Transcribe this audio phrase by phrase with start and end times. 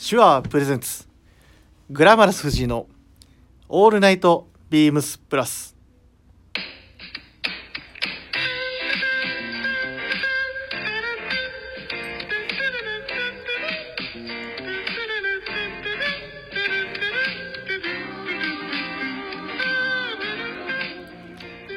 [0.00, 1.08] 手話プレゼンツ。
[1.90, 2.86] グラマラス藤井の
[3.68, 5.76] オールナイトビームスプラス。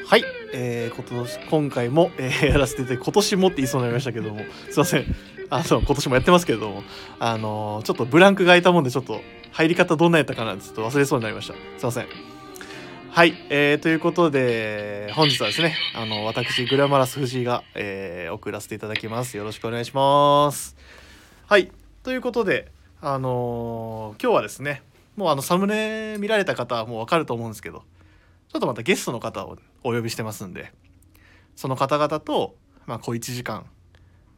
[0.06, 4.42] はい、えー、今年今回も、えーやらせていただき今年もって言いそうになりましたけども。
[4.70, 5.41] すいません。
[5.54, 6.84] あの今年もやってますけれども
[7.20, 9.20] あのちょっとブランクが空いたもんでちょっと
[9.52, 11.54] 入り方どんなやったかなちょっと忘れそうになりました。
[11.78, 12.08] すいません。
[13.10, 19.36] はい、えー、ということで本日はですねあの私グラマラス藤井が、えー送らせていただきます。
[19.36, 20.78] よろしくお願いします。
[21.48, 21.70] はい
[22.04, 24.84] ということであのー今日はですね
[25.18, 27.84] もうあのサムネ見られた方はもうわかると思うんですけど
[28.48, 30.72] ちょっとまたゲストの方をお呼びしてますんで
[31.58, 33.66] その方々とまあ小1時間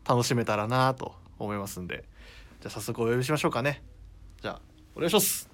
[0.08, 2.06] 楽しめたらなと思いますんで。
[2.62, 3.82] じゃあ早速お呼びしましょうかね。
[4.42, 4.62] じゃあ
[4.96, 5.50] お願いします。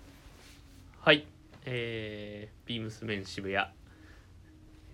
[1.01, 1.25] はい、
[1.65, 3.67] えー、ビームスメン渋谷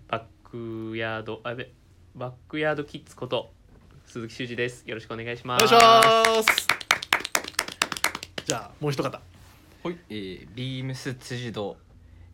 [0.08, 1.70] バックヤードあやべ
[2.14, 3.50] バックヤードキッズこと
[4.06, 4.84] 鈴木修二です。
[4.86, 5.64] よろしくお願いします。
[5.64, 6.66] お願いします。
[8.46, 9.10] じゃあもう一方。
[9.10, 11.76] はい、えー、ビームス辻堂、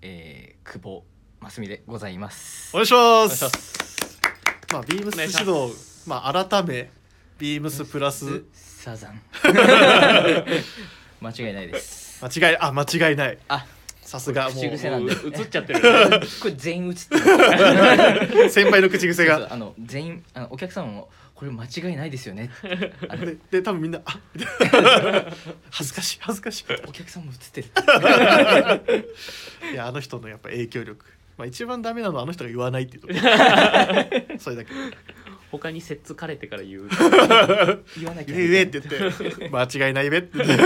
[0.01, 1.05] えー、久保
[1.41, 2.71] 真澄でございます。
[2.75, 3.01] お願いします。
[3.01, 4.21] お願いします。
[4.73, 5.47] まあビームスお願いします。
[5.49, 6.91] 指導まあ改め
[7.43, 9.21] ビームスプラスサザン。
[11.21, 12.25] 間違いないです。
[12.25, 13.67] 間違いあ間違いないあ、
[14.01, 15.81] さすがも口癖なんで映っちゃってる
[16.41, 18.47] これ全員映ってる。
[18.47, 22.49] う先輩の口癖そうがあの全員あのお客様もこれ間違いないですよね。
[23.19, 24.21] でで多分みんなあ
[25.71, 27.69] 恥ずかしい恥ずかしいお客様も映ってる。
[29.73, 31.05] いやあの人のやっぱ影響力
[31.37, 34.71] まあ一番ダメなのはあの人が言わないっていうところそれだけ
[35.53, 36.89] 他に摂津かれてから言う。
[37.99, 38.35] 言わなきゃ。
[38.35, 39.49] 言え言えって言って。
[39.51, 40.39] 間違いないべって。
[40.39, 40.65] 言って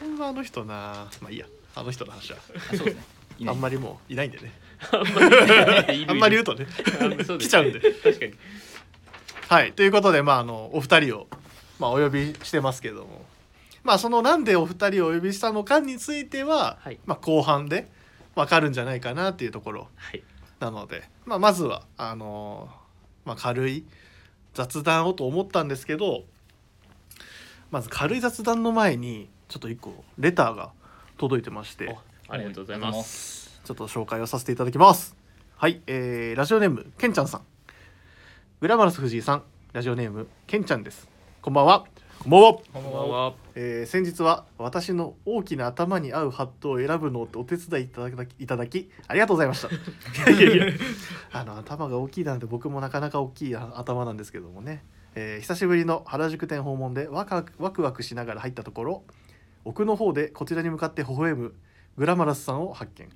[0.00, 1.08] ほんまあの人な。
[1.22, 1.46] まあいいや。
[1.74, 2.38] あの人の話は。
[2.70, 3.02] あそうですね。
[3.38, 3.54] いない。
[3.54, 4.52] あんまりもういないんでね。
[4.92, 6.66] あんまり あんまり言うとね。
[6.68, 7.80] あそうです来ちゃうんで。
[7.80, 8.34] 確かに。
[9.48, 9.72] はい。
[9.72, 11.28] ということでまああのお二人を、
[11.78, 13.24] まあ、お呼びしてますけども。
[13.84, 16.98] まあそのなんでお二人をお呼びしたのかについては、はい。
[17.06, 17.88] まあ、後半で
[18.34, 19.88] わかるんじゃないかなっていうところ。
[19.96, 20.22] はい
[20.60, 22.68] なので、まあ、まずはあの
[23.24, 23.84] まあ、軽い
[24.54, 26.24] 雑談をと思ったんですけど
[27.70, 30.70] まず軽い雑談の前にちょっと一個レターが
[31.18, 33.60] 届いてましておありがとうございます。
[33.64, 35.16] ちょっと紹介をさせていただきます。
[35.56, 37.42] はい、えーラジオネームけんちゃんさん。
[38.60, 39.42] グラマラス藤井さん。
[39.72, 41.08] ラジオネームけんちゃんです。
[41.42, 41.86] こんばんは
[42.22, 42.54] こんばんは。
[42.72, 43.34] こんばんは。
[43.54, 49.68] えー先日は私の大きな頭に合うハットを選ぶのをお手伝いいただきいただきありがとうございました。
[50.32, 50.74] いやいやいや。
[51.32, 54.84] あの頭が大きいなんて僕もなかなか大きい頭なんですけどもね、
[55.14, 59.04] えー久しぶりの原宿店訪問でワクワクワクワクしながら入ったところ
[59.64, 61.54] 奥の方でこちらに向かって微笑む
[61.96, 63.08] グラマラスさんを発見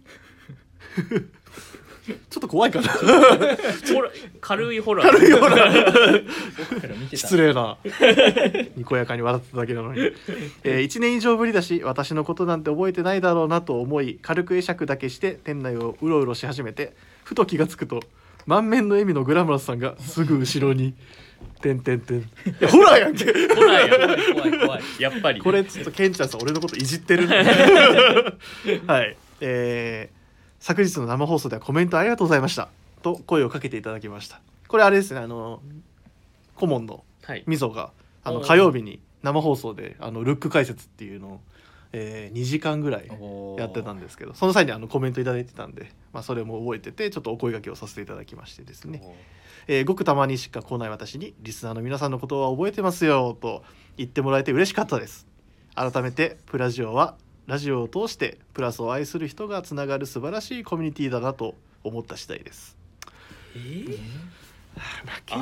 [2.07, 2.89] ちょっと怖いかな。
[2.89, 5.11] ホラ軽いホラー。
[5.11, 5.49] 軽いような
[6.59, 7.17] 僕から見てた。
[7.17, 7.77] 失礼な。
[8.77, 10.01] にこやかに笑ってただけなのに、
[10.65, 16.95] えー、1年以上ぶりだし私のことなんて覚えてないだろうなと思い軽く会釈だけして店内をうろうろし始めて
[17.25, 18.01] ふと気がつくと
[18.47, 20.95] 満面の笑みのグラマラスさんがすぐ後ろに
[21.61, 22.25] 「てんてんてん」い
[22.61, 23.27] やホラーやんけ。
[23.55, 24.83] ホラーや怖い怖い怖い。
[24.99, 27.29] やっぱりこれちょっとケンちゃんさん俺のこといじってる
[28.87, 29.17] はい。
[29.43, 30.20] えー
[30.61, 32.69] 昨日の生放送ではコメントありがとうございました。
[33.03, 34.41] と声をかけていただきました。
[34.69, 35.63] これあれですねあの
[36.55, 37.43] 顧問のはい。
[37.47, 38.47] みぞがあのおー。
[38.47, 41.41] 火曜日に生放送であのルック解説っていうのを、
[41.93, 43.09] えー2時間ぐらい
[43.59, 49.03] やってたんですけどその際にあのコメントいただいてたんで、まあ、それも覚えててちょっとお声掛けをさせていただきましてですね、
[49.67, 53.65] えーごくたまにしか来ない私にリスナーの皆さんのことは覚えてますよと
[53.97, 55.27] 言ってもらえて嬉しかったです。
[55.75, 57.17] 改めてプラジオは
[57.51, 62.77] ラジオを通してプラスを愛する人がつながる素晴らしいコミュニティだなと思った次第です。
[63.57, 63.99] えー？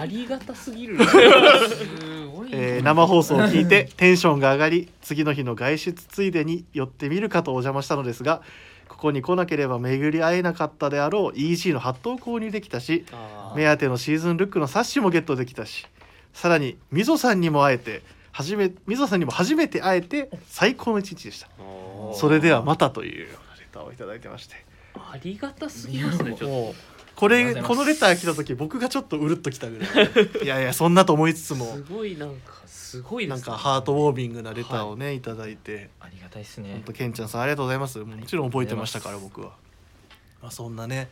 [0.01, 0.99] ありがたすぎる。
[1.05, 2.49] すごい。
[2.51, 8.41] えー生放送を聞いてテンションが上がり次の日の外出ついでに寄ってみるかとお邪魔したのですが
[8.89, 13.05] ここに来なければ巡り会えなかったであろう EG のハットを購入できたし
[13.55, 15.87] 目当てのシーズンルックの冊子もゲットできたし
[16.33, 18.03] さらにみぞさんにも会えて
[18.39, 21.49] 初めみぞさんにも初めて会えて最高の一日でした。
[22.15, 23.35] それではまたというレ
[23.73, 24.55] ターをいただいてまして。
[24.95, 26.47] ありがたすぎますねちょっと。
[26.47, 26.51] う
[27.21, 27.57] ございます。
[27.57, 29.89] れこのレター来た時僕がちょっとうるっときたぐらい。
[30.45, 31.75] いやいやそんなと思いつつとも。
[31.75, 35.91] すごいなんかすごいねなんかハートウォーミングなレターをね、い、ただいて。
[35.99, 36.75] ありがたいですね。
[36.75, 36.93] 本当。
[36.93, 37.99] ケンちゃんさんありがとうございます。
[37.99, 39.57] もちろん覚えてましたから僕は。
[40.41, 41.11] まあそんなね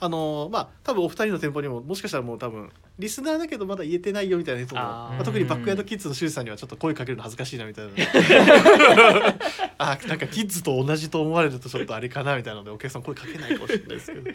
[0.00, 5.14] あのまあ多分お二人の店舗にももしかしたらもう多分リスナーだけどまだ言えてないよみたいな人もあー。
[5.14, 7.92] まあ、特にバックヤードキッズのシュウさんにはちょっと声かけるの恥ずかしいなみたいな。
[9.78, 14.30] あなんかキッズと同じと思われるとちょっとあれかなみたいなのでお客さん声かけないかもしれないですけど。
[14.30, 14.34] い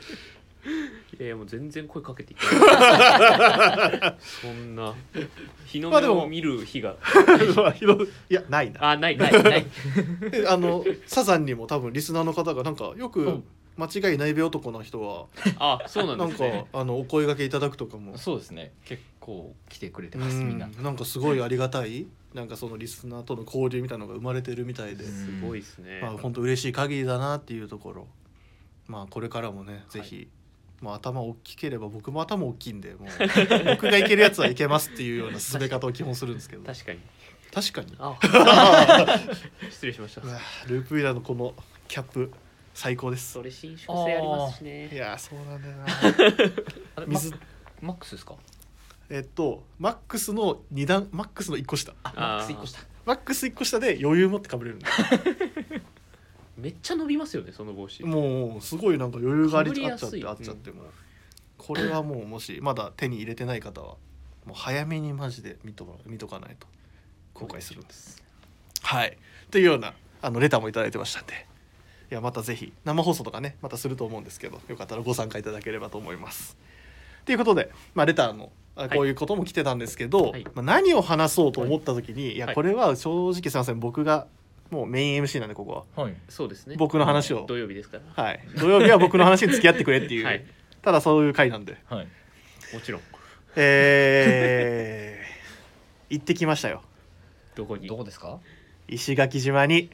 [1.19, 2.45] やいやもう全然声かけていって
[4.41, 4.93] そんな。
[5.65, 6.95] 日のまあでも目を見る日が。
[7.55, 8.91] まあひどいいやないな。
[8.91, 9.65] あないないない。
[10.31, 13.43] であのサザンにも多分リスナーの方がなんかよくうん
[13.77, 15.27] 間違いないべ男の人は
[15.57, 18.17] あそうなんなんかですねあのお声掛けいただくとかも。
[18.17, 18.71] そうですね。
[18.85, 20.59] 結構来てくれてうますみん。
[20.59, 20.67] な。
[20.67, 20.89] んな。
[20.91, 22.07] んかすごいありがたい。
[22.33, 28.07] なんかそのリスナーとの交流みたいなのが生まれてるみたいで、うんすごいですね、まあ本当嬉しい限りだなっていうところ。
[28.87, 30.27] まあこれからもねぜはひ、
[30.81, 33.07] まあ頭大きければ僕も頭大きいんでもう。
[33.69, 36.63] 僕がいけるやつはいけますっていうような進め方を基本するんですけど。
[36.63, 36.99] 確かに。
[37.53, 37.95] 確かに。
[37.99, 38.17] あ
[39.69, 40.21] 失礼しました。
[40.21, 41.53] うわループウィラーのこの
[41.87, 42.31] キャップ
[42.73, 43.33] 最高です。
[43.33, 45.85] それ伸縮性ありますしいねやーそうなんだよな。
[46.97, 47.33] あれマ水
[47.81, 48.35] マックスですか？
[49.09, 51.93] えっとマックスの2段マックスの1個下。
[52.03, 52.79] マックス一個下。
[53.05, 54.87] マックス1個下で余裕持ってかぶれるんだ。
[56.57, 58.03] めっちゃ伸びますよねその帽子。
[58.03, 60.25] もうすごいなんか余裕がありあっちゃってやすい。
[60.25, 60.85] あっちゃってもう。
[61.57, 63.97] これはもうもしまだ手に入れてない方は
[64.45, 66.67] もう早めにマジで見とか見とかないと
[67.33, 68.23] 後悔するんです。
[68.81, 69.17] はい。
[69.51, 71.47] というようなあのレターもいただいてましたんで
[72.13, 76.55] いやまたぜひ生放送とかねまたすると思うんですけどよかったらご参加いただければと思います。
[77.25, 78.51] ということで、まあ、レターの
[78.93, 80.43] こういうことも来てたんですけど、はい。
[80.53, 84.27] まあ、何を話そうと思った時に、い、やはいこれは正直すいません僕が
[84.69, 86.03] もうメイン MC なんでここは。
[86.03, 86.13] はい。
[86.29, 86.75] そうですね。
[86.77, 87.45] 僕の話を。
[87.47, 88.23] 土曜日ですから。
[88.23, 90.45] はい、土曜日は僕の話に付き合ってくれっていう、はい。
[90.83, 91.79] ただそういう回なんで。
[91.89, 92.07] はい。
[92.75, 93.01] もちろん。
[93.55, 96.83] えー、 行ってきましたよ。
[97.55, 97.87] どこに？
[97.87, 98.37] どこですか？
[98.87, 99.89] 石垣島に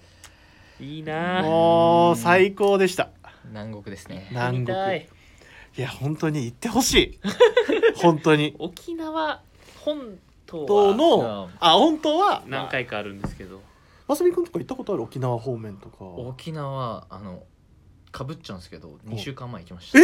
[0.79, 1.39] いいな。
[1.39, 3.09] あもう最高でした。
[3.45, 4.27] 南国ですね。
[4.31, 4.77] 南国。
[4.97, 5.01] い。
[5.77, 7.19] いや本当に行ってほしい。
[8.01, 8.55] 本当に。
[8.59, 9.41] 沖縄
[9.83, 12.43] 本島のあ本当は？
[12.47, 13.61] 何回かあるんですけど。
[14.07, 16.05] ますみくんとか行ったことある沖縄方面とか。
[16.05, 17.43] 沖縄あの
[18.11, 19.99] かぶっちゃうんですけど2週間前行きました。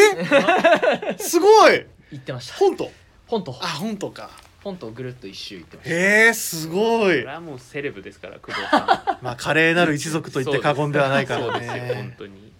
[1.11, 1.17] え？
[1.17, 1.85] すごい！
[2.11, 2.53] 行ってました。
[2.55, 2.89] 本島？
[3.27, 3.51] 本島。
[3.61, 4.29] あ本島か
[4.65, 5.95] 本島ぐるっと一周行ってました。
[5.95, 7.19] へえすごい。
[7.19, 9.21] それはもうセレブですから工藤さん。
[9.23, 12.51] まあ華麗なる一族と言って過言ではないからそうですよ本ね当に。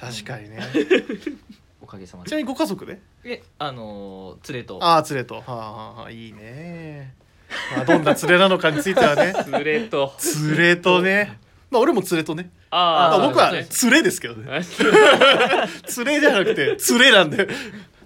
[0.00, 0.60] 確かにね。
[1.82, 2.48] おかげさまちなみで。
[2.48, 3.00] にご家族で？
[3.24, 4.78] えあのー連れと。
[4.80, 5.34] ああ連れと。
[5.34, 7.12] はあ、はあはあ、いいね。
[7.76, 9.34] まあどんな連れなのかについてはね。
[9.42, 10.12] スレと。
[10.48, 11.38] 連れとね。
[11.72, 12.50] まあ俺も連れとね。
[12.70, 14.46] ああまあ僕はそう連でれですけどね。
[14.48, 14.52] あ
[15.96, 17.48] 連れじゃなくて連れなんで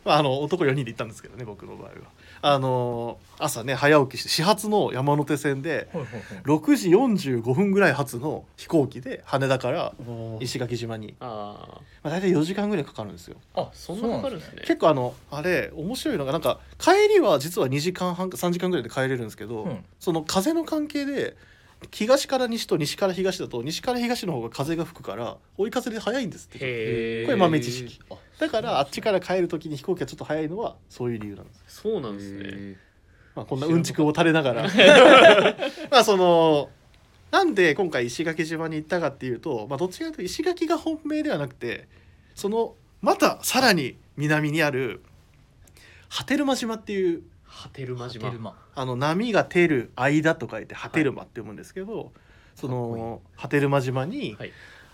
[0.06, 1.94] まああの男4人で行ったんですけどね僕の場合は。
[2.42, 6.58] あのー朝ね早起きして始発の山手線でほいほいほい。
[6.58, 9.92] 6時45分ぐらい発の飛行機で羽田から
[10.40, 13.36] 石垣島に、あまあ、大体4時間ぐらいかかるんですよ。
[13.54, 14.60] あそんなかかるんですね。
[14.60, 19.84] 結構あのあれ面白いのがなんか帰りは実は2時間半か3時間ぐらいで帰れるんですけど、うん。
[19.98, 21.36] その風の関係で
[21.92, 27.24] 東から西と西から東だと西から東の方が風が吹くから追い風で早いんですって。
[27.26, 28.00] これ豆知識。
[28.10, 32.40] あだからあっちから帰る時に飛行機がちょっと早いのはそういう理由なんです、そうなんですね。
[32.44, 32.76] へ
[33.34, 34.62] まあ、こんなうんちくを垂れながら。
[35.90, 36.70] まあその
[37.30, 41.88] なんで今回石垣島に行ったかっていうと、まあ、どっちかというと石垣が本命ではなくて
[42.34, 45.02] そのまたさらに南にある
[46.08, 47.22] 波照間島っていう
[47.56, 48.54] 波照間ー島テルマ。
[48.74, 52.12] あの波が照る間と書いて波照間って読むんですけど、
[52.54, 54.52] その波照間島に、はい。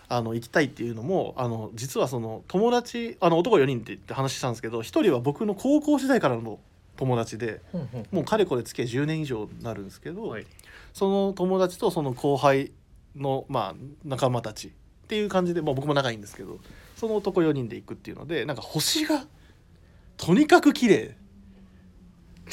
[0.08, 6.58] あの行きたいっていうのもあの実はその友達あの男4人って言って話したんですけど1人は僕の高校時代からの
[6.96, 7.62] 友達で
[8.10, 10.46] もうかれこれ付き合い10年以上になるんですけど、はい。
[10.92, 12.72] その友達とその後輩
[13.16, 14.70] の、まあ、仲間たちっ
[15.08, 16.58] ていう感じで、まあ、僕も仲いいんですけど
[16.96, 19.24] その男4人で行くっていうのでなんか星が
[20.16, 21.16] とにかく綺麗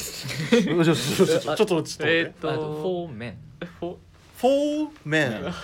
[0.00, 3.36] ちょっとちょっとちょっとちょっとえっとフォーメン
[3.80, 5.54] フォーメン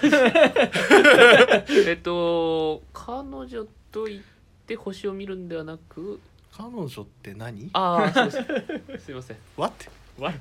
[1.89, 4.25] えっと彼女と行っ
[4.67, 5.49] て星を見るん。
[5.49, 6.21] ではなく
[6.57, 9.73] 彼女って何ああすいません ?What?
[10.19, 10.39] What?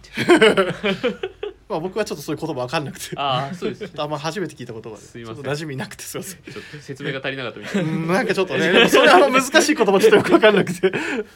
[1.67, 2.85] まあ僕はちょっとそういう言葉分かん。
[2.85, 4.09] なくてああそうですあん。
[4.09, 5.43] ま初めて聞いた言葉ですいません。
[5.45, 6.41] 馴染みなくてすいません。
[6.43, 8.07] ちょっと説明が足りなかったみたいうん。
[8.07, 8.27] なん。
[8.27, 10.55] かちょっとねそれあの難しい言葉ちょっとよく分かん。
[10.55, 10.91] なくて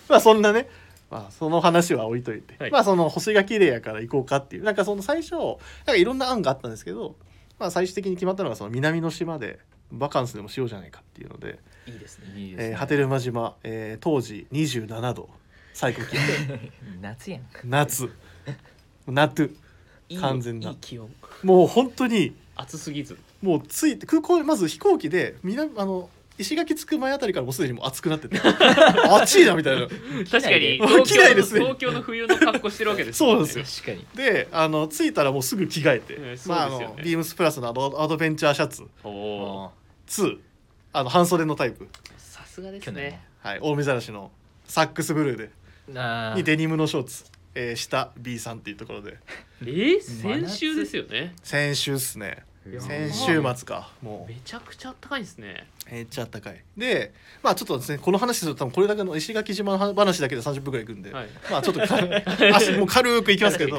[0.08, 0.42] まあそん。
[0.42, 0.68] なね
[1.10, 2.72] まあその話は置いといて、はい。
[2.72, 4.64] まあその星が綺麗やから行こうかっていう。
[4.64, 7.16] なんかその最初なんかいろんな案があったんですけど、
[7.58, 9.60] まあ、最終的に決まったのがその南の島で
[9.92, 12.70] バカンスでもしようじゃないかっていうのでいいですねいいですね。
[12.72, 15.30] えー波照間島、えー当時27度
[15.74, 16.60] 最高気温。
[17.02, 17.42] 夏やん。
[17.64, 18.10] 夏。
[19.08, 19.56] 夏。
[20.20, 20.72] 完全な。
[20.72, 21.10] いい気温。
[21.44, 23.18] もう本当に暑すぎず。
[23.42, 26.10] もう着いて空港まず飛行機で南あの
[26.40, 28.40] 石垣着く前あたりからもうすでにもう暑くなってて。
[29.12, 29.88] 暑いなみたいな。
[29.88, 30.80] 確かに。
[30.80, 31.60] 機東京の内ですね。
[31.60, 33.66] 東京の冬の格好してるわけですそうなんですよ。
[33.66, 34.08] 確かに。
[34.16, 38.84] であの着いたらもうすぐ着替えて、ええまあ、あのビームスプラスのアドアドベンチャーシャツ。
[39.04, 39.72] おお
[40.08, 40.38] 2
[40.94, 43.22] あの半袖のタイプ、さすがですね。
[43.42, 44.32] はい、大見ざらしの
[44.66, 45.52] サックスブルーで。
[45.96, 47.24] あにデニムのショーツ、
[47.56, 49.18] えー、下 B さんっていうところで。
[49.62, 51.36] えー、先週ですよね。
[51.44, 52.44] 先週っすね
[52.80, 53.90] 先週末か。
[54.02, 54.32] もう。
[54.32, 55.68] めちゃくちゃ高いですね。
[55.92, 56.64] めっちゃあったかい。
[56.78, 61.28] でまあちょっとですねこの話すると多分これだけの石垣島の話だけで30分ぐらいいくんで、はい。
[61.50, 61.98] まあちょっとか
[62.56, 63.78] 足もう軽くいきますけど。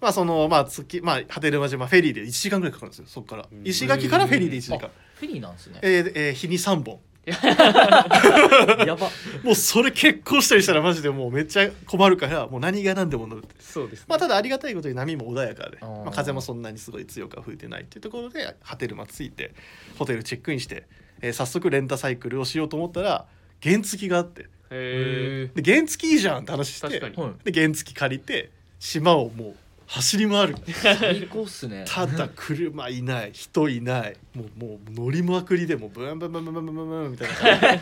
[0.00, 3.48] まあそのまあ月まあ波照間島フェリーで1時間ぐらいかかるんですよそこから。
[3.50, 3.66] うん。
[3.66, 4.86] 石垣からフェリーで1時間。
[4.86, 5.78] あフェリーなんですね。
[5.82, 9.10] えーえー日に3本やば。
[9.42, 13.54] もうそれ結婚したりしたらマジでもうめっちゃ困るからもう何が何でも乗るって。
[13.58, 14.06] そうですね。
[14.08, 19.54] まあただありがたいことに波も穏やかで、まあ、風もそんなにすごい強くは吹いてないっていうところで波照間着いて
[19.98, 20.84] ホテルチェックインして、
[21.20, 23.26] えー早速レンタサイクルをしようと思ったら
[23.62, 24.48] 原付があって。
[24.70, 27.34] へで原付いいじゃんって話して確かに。
[27.44, 29.54] で原付借りて島をもう
[29.86, 30.56] 走り回る。
[30.82, 31.84] 最高っすね。
[31.86, 34.16] ただ車いない人いない。
[34.34, 37.80] もうもう乗りまくりでもブンブンブンブンブンブンブンみたいな。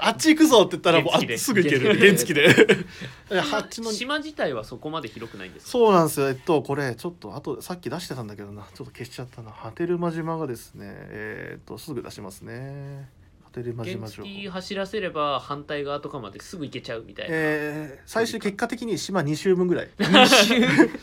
[0.00, 1.98] あっち行くぞって言ったらもうあっすぐ行ける。
[1.98, 2.48] 原付で。
[3.92, 6.28] 島自体はそこまで広くないんですそうなんですよ。
[6.28, 8.66] えっとこれちょっとあとさっき出してたんだけどな。
[8.74, 9.50] ちょっと消しちゃったな。
[9.50, 13.08] 波照間島がですねえー、っとすぐ出しますね。
[13.52, 19.90] 波照間島原情報付走らせれば反対側とかまですぐ行けちゃうみたいな、えー、最終結果的に島2周分ぐらい。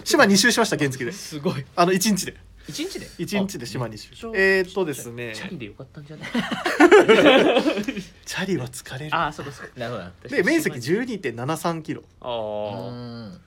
[0.04, 1.12] 島2周しました原付で。
[1.12, 1.66] すごい。
[1.76, 2.36] あの1日で。
[2.68, 4.32] 一日で？1日で島2周。
[4.36, 5.34] えーっとですね。
[5.36, 6.32] チャリでよかったんじゃない？
[8.26, 9.16] チャリは疲れる。
[9.16, 9.80] ああそうかそうか。
[9.80, 12.04] なるほどで面積12.73キロ。
[12.22, 13.40] あう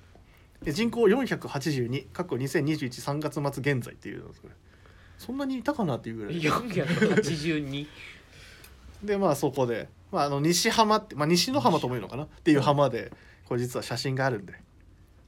[0.69, 3.43] あ、人口482過去20213月末
[3.75, 4.31] 現在っていうの
[5.19, 6.41] そんなにいたかなっていうぐらい。
[6.41, 7.87] 482
[9.03, 12.25] でまあそこで、まあ、あの西浜って、まあ、西の浜とも言うのかな？
[12.25, 13.13] っていう浜で
[13.47, 14.55] これ実は写真があるんで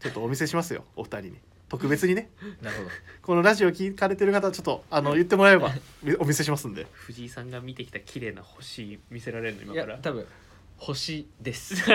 [0.01, 1.39] ちょっとお見せしますよお二人に。
[1.69, 2.31] 特別にね。
[2.61, 2.91] なるほど。
[3.23, 5.73] このラジオ聞かれてる方はちょっとあの言ってもらえれば
[6.03, 6.87] みお見せしますんで。
[6.93, 9.87] 藤井さんが見てきた綺麗な星見せられるの今から。
[9.87, 10.27] いや多分
[10.79, 11.75] 星です。
[11.89, 11.93] い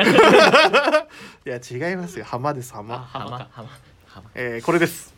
[1.50, 2.26] や違いますよ。
[2.26, 3.50] 浜ですあ浜、浜か。
[3.52, 3.70] 浜。
[4.08, 4.32] 浜。
[4.34, 5.14] えーこれです。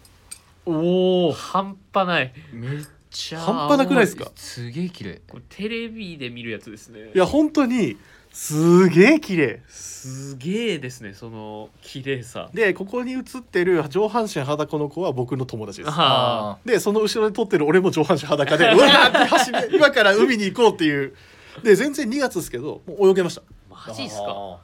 [0.65, 2.33] おお半端ない。
[2.51, 2.85] めっ
[3.17, 4.31] ちゃ半端なくないですか？
[4.35, 5.21] すげえ綺麗。
[5.27, 7.11] これテレビで見るやつですね。
[7.13, 7.97] いや本当に
[8.31, 9.61] すげえ綺麗。
[9.67, 12.49] すげえですねその綺麗さ。
[12.53, 15.91] でここに写ってる上半身裸の子は僕の友達です。
[15.93, 21.13] あでその後ろで撮ってる俺も上半身裸でうわーって走り 今から海に行こうっていう。
[21.63, 23.41] で全然2月ですけどもう泳げました。
[23.69, 24.59] マジっすか？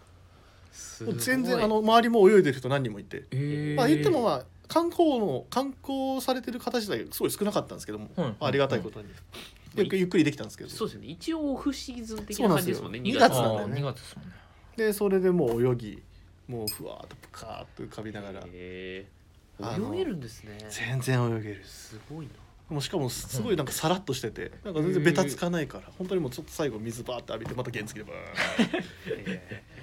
[1.18, 3.24] 全然あの周りも泳いでる人何人もいて、
[3.76, 8.36] まあ言ってもまあ観光の観光されてる方自体すごい少なかったんですけども、うん。
[8.40, 9.08] ありがたいことに、
[9.76, 10.70] ゆっくりゆっくりできたんですけど。
[10.70, 11.08] そうですよね。
[11.08, 13.00] 一応オフシーズン的な感じですすもんね。
[13.00, 13.82] 2 2月月なんだよね。
[13.82, 14.34] 2月ですもんね。
[14.76, 16.04] でそれでもう泳ぎ
[16.48, 18.44] もうふわーっとプカーっと浮かびながら。
[18.46, 19.06] 泳
[19.96, 20.58] げるんですね。
[20.70, 22.00] 全然泳げるす。
[22.10, 22.32] ごいな。
[22.70, 28.80] もうしかもすごいなんかさらっとしててなんか全然ベタつかないから本当にもうちょっと最後水バーって浴びてまた原付でバーン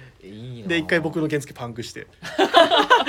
[0.67, 2.07] で一回僕の原付パンクして。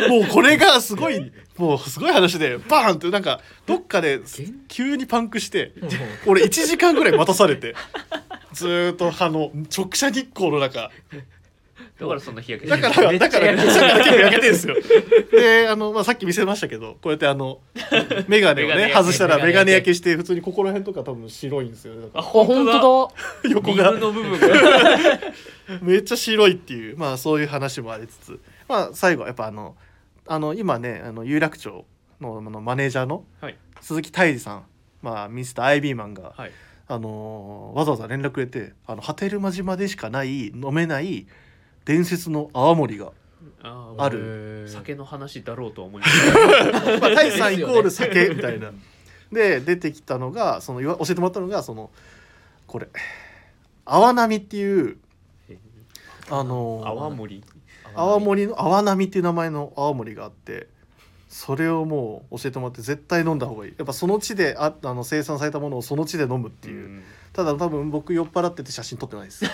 [0.08, 4.20] もうこれがすごいもうすごい話でバーンってなんかどっかで
[4.68, 5.90] 急にパンクしてうん
[6.26, 7.74] 俺1時間ぐらい待たされて
[8.52, 11.22] ずーっとあの直射日光の中ー
[12.02, 14.76] だからそんな日焼けだからだからだから結構焼けてるんですよ。
[15.30, 17.60] であの、まあ、さっき見せましたけどこうやってあの
[18.28, 22.08] 眼鏡をねメガネ焼け外したらメガネ焼け眼鏡焼けして普通にここら辺とか多分白いんですよね。
[22.14, 23.08] ああ本当
[23.44, 23.50] だ。
[23.50, 23.92] 横が。
[23.92, 24.48] 水の部分が。
[25.80, 28.40] めっちゃ白いっていうまあそういう話もありつつ。
[28.68, 29.76] まあ最後はやっぱあの
[30.26, 31.84] あの今ねあの有楽町
[32.20, 33.56] のあのマネージャーのはい。
[33.80, 34.64] 鈴木泰治さん、
[35.02, 36.52] まあ、ミスターアイビーマンが、はい。
[36.88, 41.26] あのーわざわざ連絡くれてあの波照間島でしかない飲めない
[41.84, 43.12] 伝説の泡盛が、
[43.62, 44.62] あある。
[44.64, 46.32] る酒の話だろうとは思いまし
[46.72, 48.72] た まあ、泰治さんイコール酒みたいな。
[49.32, 51.90] で出てきたのがその教えてもらったのがその
[52.66, 52.88] これ。
[53.84, 54.98] 泡波っていう
[56.30, 57.42] あのー泡盛？
[57.94, 60.68] 泡盛の泡波っていう名前の泡盛があって
[61.28, 63.74] それをもう教えてもらって絶対飲んだ方がいい。
[63.76, 69.44] やっぱその地でああの生産されたものをその地で飲むっていう、んただ多分僕酔っ払ってて写真撮ってないです。
[69.44, 69.48] っ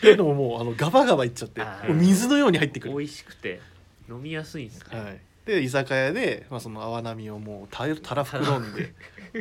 [0.00, 3.60] ていうのももうあのガバガバいっちゃって水のように入ってくる、美味しくて
[4.08, 8.92] 飲みやすいんですね、はい、で居酒屋で、まあ、その泡波をもうたたらふく飲んで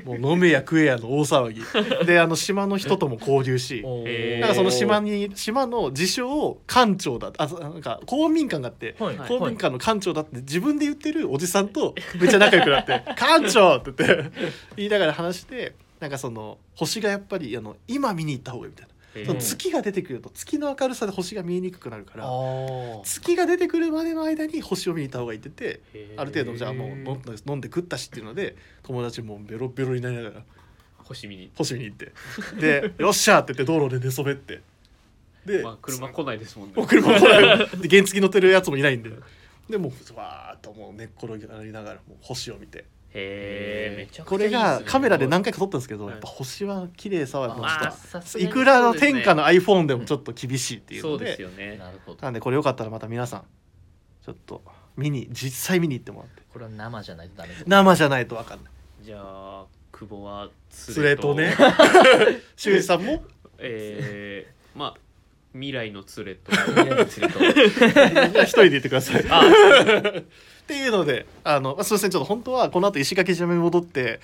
[0.05, 1.61] もう飲めや食えやの大騒ぎ。
[2.05, 3.83] であの島の人とも交流し
[4.39, 9.17] なんかその島に島の自称館長だあなんか公民館があってはい。
[9.17, 14.31] 公民館の館長だって自分で言ってるおじさんとめっちゃ仲良くなって「館長!」って言って
[14.77, 18.93] 言いながら話してなんかその星がやっぱりあの今見に行った方がいいみたいな。
[19.41, 22.25] 月が出てくると月の明るさで星が見えにくくなるから
[23.03, 26.89] 月が出てくるまでの間に星を見に行った方がいいって言ってある程度じゃあもう
[27.49, 30.43] 飲んで食ったしっていうので友達もベロベロになりながら
[30.99, 31.51] 星見に。
[31.55, 32.13] 星見に行って。
[32.61, 34.61] で「よっしゃ!」って言って道路で寝そべって。
[35.43, 36.85] で、まあ車来ないですもんね。
[36.87, 37.67] 車も来ない。
[37.79, 39.09] で原付乗ってるやつもいないんで。
[39.67, 46.13] でもうわーっともう寝っ転がりながらもう星を見てへえめちゃくちゃこれがカメラで何回か撮ったんですけどはい。
[46.13, 51.77] やっぱ星は綺麗さはもうちょっまあといくらの天下の iPhone でもちょっと厳しいっていうそうでのですよね。
[51.77, 52.21] なるほど。
[52.21, 53.43] なんでこれよかったらまた皆さん
[54.23, 54.63] ちょっと
[54.95, 56.43] 見に実際見に行ってもらって。
[56.51, 58.71] これは生じゃないとダメです生じゃないと分かんない。
[59.01, 60.49] じゃあ久保は
[60.95, 61.33] 連れと。
[61.35, 61.55] ね。
[62.55, 63.23] 修二さんも？
[63.57, 64.97] えー、まあ
[65.53, 66.51] 未来の連れと。
[66.75, 69.25] 連れとじゃあ一人で言ってください。
[69.29, 69.41] あ
[70.69, 74.19] っていうのであの、まあ、すいませんちょっと本当はこの後石垣島に戻って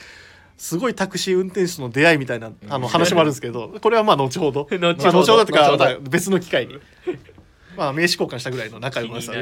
[0.58, 4.68] すごいタクシー運転手との出会いみたいなあの話もあるんですけどこれはまあ後ほど。
[4.70, 5.04] 後ほど。
[5.04, 6.76] まあ後ほどかまた別の機会に。
[7.76, 9.34] まあ名刺交換したぐらいの仲良さ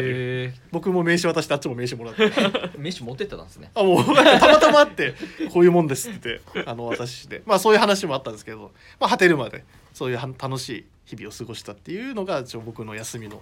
[0.72, 2.24] 僕も名刺渡してあっちも名刺もらって。
[2.24, 3.70] ー、 名刺持ってったんですね。
[3.76, 4.14] あもうた
[4.48, 5.14] またま会って
[5.52, 7.44] こういうもんですって言ってあの私して。
[7.46, 13.42] まあそういう話もあったんですけど、まあ、果てるまでそういうは楽しい日々を過ごしたっていうのが一応僕の休みの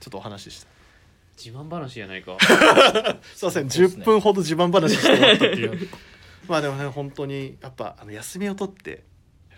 [0.00, 0.71] ちょっとお話でした
[1.44, 2.36] 自慢話じゃないか。
[3.34, 4.02] すいませんそうっすね。
[4.02, 5.88] 10分ほど自慢話して終わったっていう。
[6.48, 9.04] まあでもね本当にやっぱあの休みを取って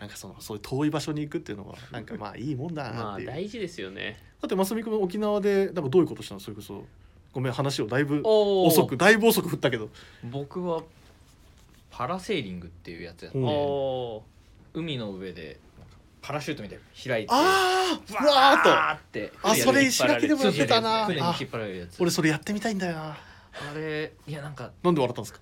[0.01, 4.19] なんかそのそういう遠い場所に行くっていうのは なんかまあいいもんだなまあっていう、大事ですよね。
[4.41, 6.41] だってますみくん沖縄でなんかどういうことしたの？
[6.41, 6.85] それこそ。
[7.33, 8.69] ごめん話をだいぶおー。
[8.69, 9.91] 遅くだいぶ遅く振ったけど。
[10.23, 10.85] 僕は
[11.91, 14.23] パラセーリングっていうやつやってうんおー。
[14.75, 15.59] 海の上で
[16.27, 19.49] パラシュートみたいに開いてああふわーっと。
[19.49, 21.03] あそれ石垣でもやってたな。
[21.03, 22.01] あ船に引っ張られるやつ。
[22.01, 23.17] 俺それやってみたいんだよな
[23.57, 25.41] あれいやなんかなんで笑ったんですか？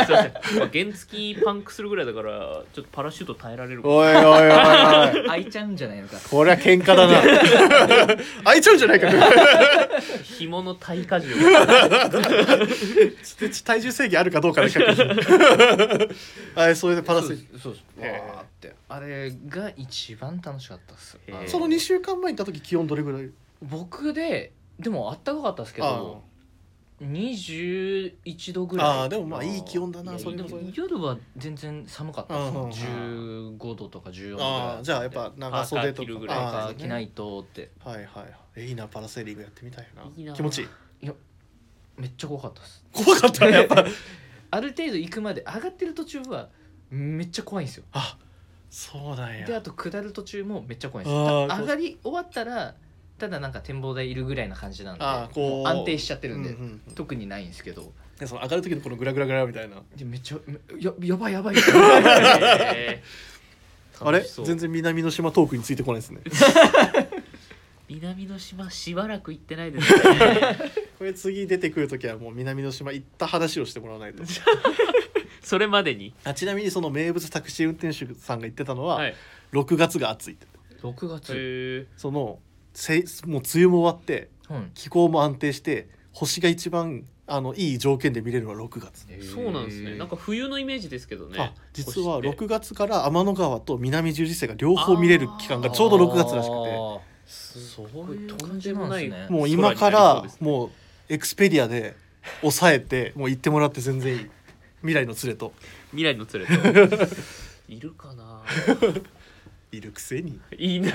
[0.00, 5.26] あすいません、まあ、原付パンクするぐらいだからちょっとパラシュート耐えられるかおいおいおいおい。
[5.28, 6.16] 開いちゃうんじゃないのか。
[6.28, 8.16] これは喧嘩だな。
[8.44, 9.08] 開いちゃうんじゃないか。
[10.24, 11.20] 紐の耐荷重。
[11.20, 12.66] が
[13.64, 14.78] 体重制限あるかどうかだけ
[16.54, 17.84] はい それでパラセそうですそうです。
[18.00, 18.74] わへーーって。
[18.88, 21.18] あれが一番楽しかったっす。
[21.46, 23.30] その2週間前に行った時気温どれぐらい？
[23.62, 26.22] 僕ででもあったかかったですけど
[27.00, 28.86] 21度ぐらい。
[28.86, 30.72] あーでもまあいい気温だなそれでもそれで。
[30.74, 32.34] 夜は全然寒かった。
[32.34, 33.56] ですうんうんうん。
[33.56, 36.38] 15度とか14度ぐらいああじゃあやっぱ長袖とパーカー着るぐらい。
[36.38, 37.70] か着ないとって。
[37.84, 38.06] はいはい
[38.56, 40.02] えいいなパラセーリングやってみたいな。
[40.16, 40.32] いいな。
[40.32, 40.64] 気持ちい
[41.06, 41.10] い。
[41.96, 42.84] めっちゃ怖かったです。
[42.92, 43.84] 怖かったね やっぱ。
[44.50, 46.48] ある程度行くまで上がってる途中は
[46.90, 47.84] めっちゃ怖いんですよ。
[47.92, 48.16] あ
[48.70, 49.46] そうなんや。
[49.46, 51.16] であと下る途中もめっちゃ怖いんです
[51.52, 52.74] あ上がり終わったら
[53.18, 55.68] ただなんか展望台いるぐらいな感じなんであーこう。
[55.68, 56.94] 安定しちゃってるんで、うんうんうん。
[56.94, 57.92] 特にないんですけど。
[58.18, 59.76] でその上がる時のこのグラグラグラみたいな。
[59.96, 61.56] でめっちゃめややばいやばい。
[61.56, 63.02] へ
[64.00, 64.18] あれ？
[64.18, 64.46] 楽しそう。
[64.46, 66.20] 全然南の島トークについてこないですね。
[66.24, 67.22] ー
[67.88, 70.00] 南の島しばらく行ってないですね。
[70.98, 74.22] これ次出てくる時はもう南の島行った話をしてもらわないと。
[75.42, 76.14] それまでに。
[76.24, 79.14] あちなみにその名物タクシー運転手さんが言ってたのは、はい。
[79.52, 80.46] 6月が暑いって。
[80.82, 82.38] 6月、へその
[82.74, 89.96] せもう梅雨も終わってうん気候も安定して星が一番あのいい条件で見れるのは6月、えそうなんですね。
[89.96, 91.38] なんか冬のイメージですけどね。
[91.40, 92.44] あ実は星って。
[92.44, 96.70] 6月から天の川と南十字星が両方見れる期間がちょうど6月らしくて。
[96.70, 100.46] あそういうと感じんでもないなんですねもう今か空になりそうらですね。
[100.46, 100.70] もう
[101.08, 101.96] エクスペディアで
[102.42, 104.30] 抑えてもう行ってもらって全然いい。
[104.80, 105.52] 未来の連れと。
[105.92, 107.06] 未来の連れと。
[107.66, 108.42] いるかな
[109.76, 110.40] いるくせに。
[110.56, 110.80] いい。
[110.80, 110.90] な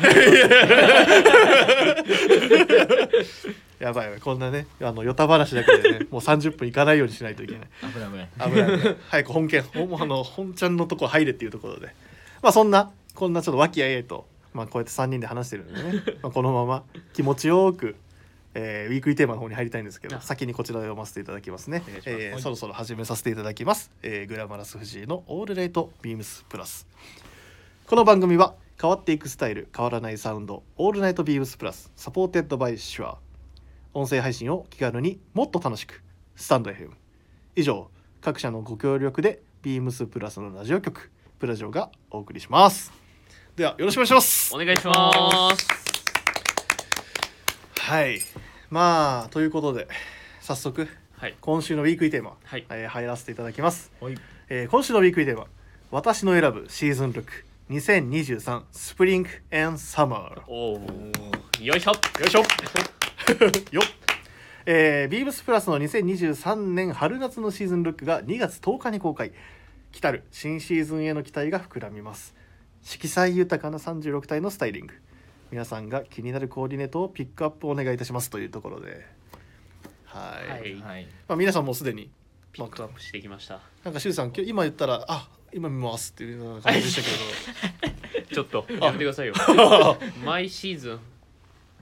[3.79, 4.19] やばいやばい。
[4.19, 7.67] こんなねあのヨタ話だけでね もう30分いかないようにしないといけない。
[7.81, 8.29] ー危ない危ない。
[8.51, 8.95] 危ない危ない。
[9.09, 11.87] 早く本件本あの本ちゃんのとこ入れっていうところで。
[12.41, 17.97] まあそんなこんなちょっと和気あいあいと、まあ、こうやって3人で話してるんでね、まあ、このまま気持ちよく、
[18.53, 20.21] えーウィークリーテーマの方に入りたいんですけどあ。
[20.21, 21.83] 先にこちらを読ませていただきますね。
[22.05, 26.87] えーそろそろ始めさせていただきます、えーグラマラス藤井のオールレイトビームスプラス。
[27.87, 33.17] この番組は変わっていくスタイル変わらないサウンドオールナイトビームスプラス supported by シュア
[33.93, 36.01] 音声配信を気軽にもっと楽しく
[36.37, 36.91] スタンド FM
[37.57, 37.89] 以上
[38.21, 42.93] 各社のご協力でビームスプラスのラジオ局プラジオがお送りします。
[43.57, 44.55] ではよろしくお願いします。
[44.55, 45.67] お願いします。
[47.81, 48.19] はい。
[48.69, 49.89] まあということで
[50.39, 50.87] 早速
[51.17, 51.35] はい。
[51.41, 52.65] 今週のウィークリーテーマ、はい。
[52.69, 54.15] えー入らせていただきます、はい。
[54.47, 55.47] えー今週のウィークリーテーマ
[55.91, 59.29] 私の選ぶシーズンルック2023スプリング
[59.77, 60.41] サマー。
[60.47, 60.82] おお
[61.62, 61.91] よいしょ。
[61.91, 62.39] よいしょ。
[63.71, 63.86] よっ。
[64.65, 69.34] えー、ビームスプラスの2023年春夏のシーズンルックが2月10日に公開。
[69.91, 70.23] 来たる。
[70.32, 72.36] 新シーズンへの期待が膨らみます。
[72.82, 74.95] 色彩豊かな36体のスタイリング。
[75.51, 78.32] 皆さんが気になるコーディネートをピックアップお願いいたします。
[78.32, 79.05] というところで。
[80.05, 80.82] はい、はい。
[80.82, 82.10] はいまあ、皆さんもうすでに。
[82.51, 83.62] ピックアップしてきました。
[83.84, 86.95] なんかしゅうさん今日今言ったらあ今見ますっていうような感じでし
[88.29, 89.33] た ちょっとやめてくださいよ。
[90.23, 90.99] 毎シーズン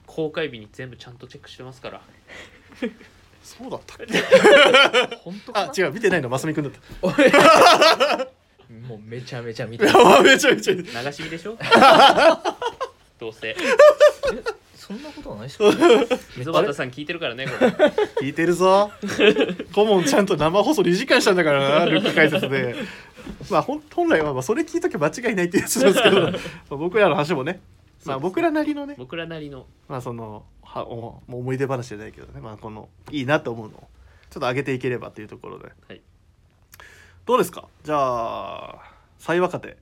[0.06, 2.00] 公開日に全部ちゃんとチェックしてますから。
[3.42, 5.16] そうだったっけ？
[5.24, 6.72] 本当あ違う見てないのますみくんだっ
[8.86, 11.56] もうめちゃめちゃ見てたやばめちゃめちゃ流し見でしょ？
[13.18, 13.56] どうせ
[14.88, 15.64] そんなことはないですか
[16.38, 17.68] 溝端さん聞いてるからねこれ。
[18.26, 18.90] 聞いてるぞ。
[19.74, 22.74] 顧問ちゃんと生放送2時間したんだからなルック解説で。
[23.50, 27.60] まあ本来はまあそれ聞いとけば間違いないっていうやつなんですけど まあ僕らの話もね
[28.06, 29.66] まあ僕らなりのね僕らなりの。
[29.88, 33.88] まあそのはおもう思い出話じゃないけどねまあこのいいなと思うのを
[34.30, 36.00] ちょっと上げていければというところで、はい。
[37.26, 37.68] どうですか？
[37.84, 38.78] じゃあ
[39.18, 39.76] 最若手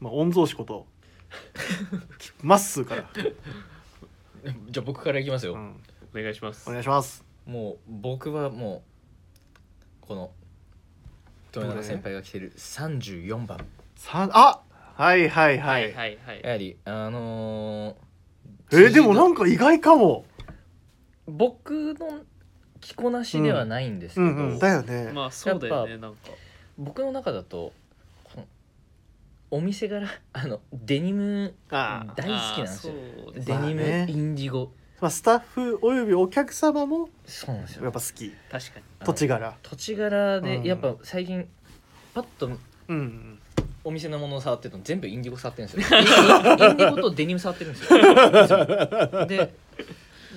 [0.00, 0.86] まあ御曹司こと
[2.42, 3.10] まっすーから、
[4.70, 5.82] じゃあ僕からいきますよ、うん、
[6.14, 6.68] お願いします。
[6.68, 7.24] お願いします。
[7.46, 8.82] もう僕はも
[10.02, 10.32] うこの
[11.54, 13.58] 豊永先輩が着てる34番
[13.96, 14.62] さあ
[14.94, 16.40] はいはいは、はいいはいはい。
[16.42, 17.96] やはりあの
[18.70, 20.24] えーでもなんか意外かも。
[21.26, 22.20] 僕の
[22.80, 24.58] 着こなしではないんですけど、うんうん。
[24.58, 26.30] だよね、まあそうだよねなんか。
[26.76, 27.72] 僕の中だと
[29.50, 32.94] お店柄 あのデニムあ大好きなんですよ。
[33.34, 34.06] デニム、まあね。
[34.08, 34.72] インディゴ。
[35.00, 37.84] まあ、スタッフおよびお客様もそうなんですよ。
[37.84, 38.30] やっぱ好き。
[38.50, 38.84] 確かに。
[39.04, 39.56] 土地柄。
[39.62, 40.64] 土地柄で、うん。
[40.64, 41.48] やっぱ最近
[42.14, 42.50] パッと
[42.88, 43.38] うん
[43.82, 45.98] お店のものを触ってると全部インディゴ触ってるんですよ。
[46.00, 47.98] インディゴとデニム触ってるんですよ。
[49.26, 49.52] で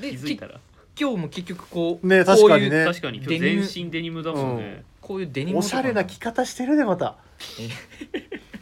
[0.02, 0.60] でき気づいたら。
[1.00, 2.86] 今日も結局こうねこういう確かにね。
[2.86, 4.84] 確かに今日デニム全身デニムだもんね。
[5.02, 7.18] こういうデニムおしゃれな着方してるねまた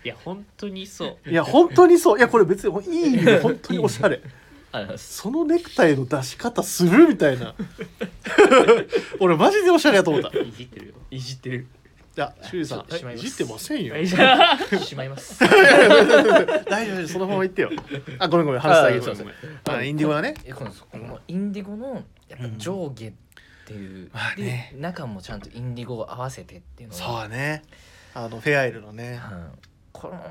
[0.03, 1.29] いや本当にそう。
[1.29, 2.17] いや本当にそう。
[2.17, 4.21] いやこれ別にいい意味で本当におしゃれ。
[4.71, 7.53] あのそのネクタイの出し方するみたいな。
[9.19, 10.37] 俺マジでおしゃれやと思った。
[10.37, 10.93] いいじってるよ。
[11.11, 11.67] いじってる。
[12.15, 13.25] やシュウさしまいます。
[13.25, 13.93] いじってませんよ。
[13.93, 15.39] 大 丈しまいます。
[16.69, 17.69] 大丈夫そのまま言ってよ。
[18.19, 19.33] あごめんごめん話してあげてあそうそう
[19.65, 20.33] あインディゴだね。
[20.45, 23.13] えこのこのインディゴのやっぱ上下っ
[23.65, 24.71] ていう、まあね。
[24.73, 27.63] で中もちゃんとインディゴを合わせてっていうのそうね。
[28.13, 29.21] あのフェアイルのね。
[29.31, 30.21] うんこの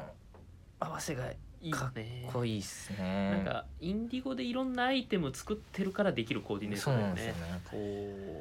[0.81, 3.31] 合わせが夫いいかっねこいいっすね。
[3.31, 7.35] なんかインディゴでいろんなアイテム作ってるからできるコーディネートだよね。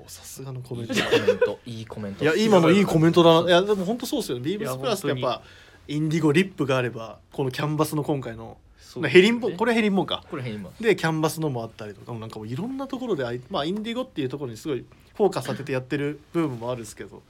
[0.08, 1.60] さすがのコメンいいトコメント。
[1.66, 2.24] いいコメント。
[2.24, 3.50] いや今のいいコメントだな。
[3.50, 4.44] いやでも本当そうですよね。
[4.46, 5.44] ビームスプラスってやっ本ぱ
[5.90, 10.24] インディゴリップがあればこのキャンバスの今回のそうヘリンボンこれヘリンボンか。
[10.30, 17.22] これ変今でキャンバスのもあったりとかもなんかもういろんなところであいまあインディゴっていうところにすごいフォーカス当ててやってる部分もあるんですけど。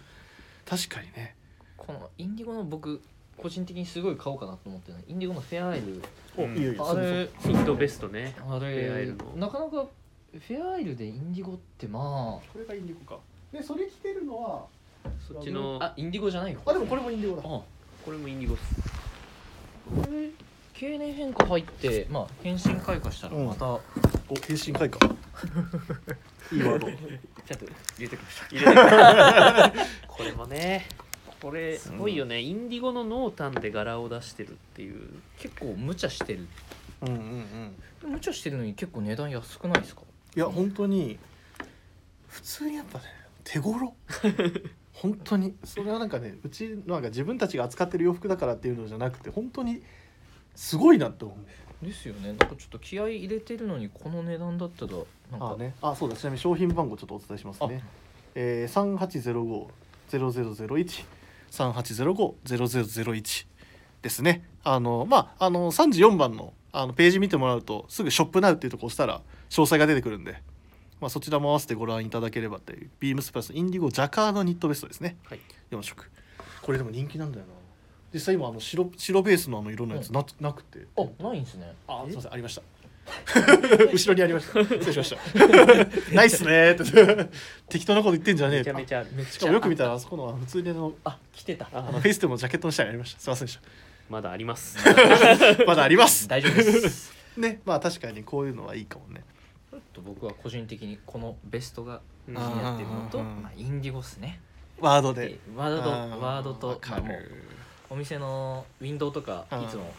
[0.68, 1.36] 確かにね。
[1.76, 3.02] このインディゴの僕
[3.42, 6.02] 個人的にすごい買おうかなと思ってるのインディゴのフェアアイル。
[6.38, 6.58] うん。
[6.58, 6.90] いいよいいよ。
[6.90, 8.36] あれフィットベストね。
[8.40, 9.26] あフェアアイルの。
[9.36, 9.88] なかなか
[10.32, 13.20] フェアアイルでインディゴってまこれがインディゴか。
[13.52, 14.66] でそれ着てるのは
[15.28, 17.44] そっちのああインディゴじゃないよあでもこれもインディゴだ。
[17.48, 17.62] あ
[18.06, 18.76] これもインディゴっす。
[20.06, 20.30] これ
[20.74, 23.82] 経年変化入ってまあ経年変化したらまた、お
[24.48, 25.14] 変身開花。
[26.54, 26.88] いいワード。
[26.88, 28.48] ちゃんと入れてきました。
[28.48, 30.88] 入れて これもね
[31.42, 35.10] これすごいよね、インディゴの濃淡で柄を出してるっていう。
[35.38, 36.48] 結構無茶してる。
[37.02, 37.16] うんうん
[38.04, 38.12] うん。
[38.12, 40.02] 無茶してるのに結構値段安くないですか？
[40.36, 41.18] いや本当に
[42.28, 43.06] 普通にやっぱね
[43.44, 43.94] 手頃。
[44.94, 45.56] 本当に。
[45.64, 49.82] それはなんかねうちのなんか自分たちが扱ってる洋服だからっていうのじゃなくて本当に
[50.56, 51.86] すごいなって思う。
[51.86, 52.28] ですよね。
[52.30, 54.92] なんかちょっと気合い入れてるのにこの値段だったら
[55.32, 55.54] なんか。
[55.54, 55.74] あね。
[55.82, 56.18] あそうだ。
[56.18, 57.82] ちなみに商品番号ちょっとお伝えしますね。
[58.36, 59.70] えー、
[60.10, 61.06] 3805-0001
[61.52, 63.46] 3805-0001
[64.02, 64.46] ですね。
[64.64, 70.42] あのまああの34番のあのページ見てもらうとすぐ「ショップナウ」っていうとこ押したら詳細が出てくるんで、
[71.02, 75.40] まあ、そちらも合わせてご覧いただければというビームスプラスインディゴジャカードニットベストですね、はい。
[75.72, 76.10] 4色
[76.62, 77.54] これでも人気なんだよな。
[78.14, 80.86] 実際今あの白白ベースのあの色のやつな,、なくて。
[80.98, 81.74] あないんですね。
[81.88, 82.62] あすいませんありました
[83.92, 84.64] 後ろにありました。
[84.64, 86.16] 失礼しました。
[86.16, 86.52] ないっすね。
[86.72, 87.30] ーって
[87.70, 88.60] 適当なこと言ってんじゃねえ。
[88.60, 91.70] めちゃめちゃあるしかもよく見たらあそこの普通にあのあ来てた。
[91.74, 93.20] あのフェイスでもジャケットの下にありました。
[93.20, 93.60] すいませんでし
[94.10, 94.84] まだあります。
[94.84, 94.94] た
[95.66, 96.28] まだあります。
[96.28, 97.14] 大丈夫です。
[97.38, 99.24] ねまあ確かにこういうのはいいかもね。
[99.72, 102.36] ちょっと僕は個人的にこのベストがうん。
[102.36, 104.40] 気になってるのと、まあ、インディゴっすね。
[104.80, 105.30] ワードで。
[105.30, 106.16] でワードとあー。
[106.18, 106.82] ワードと
[107.92, 109.92] お店のウィンドウとかうんいつも。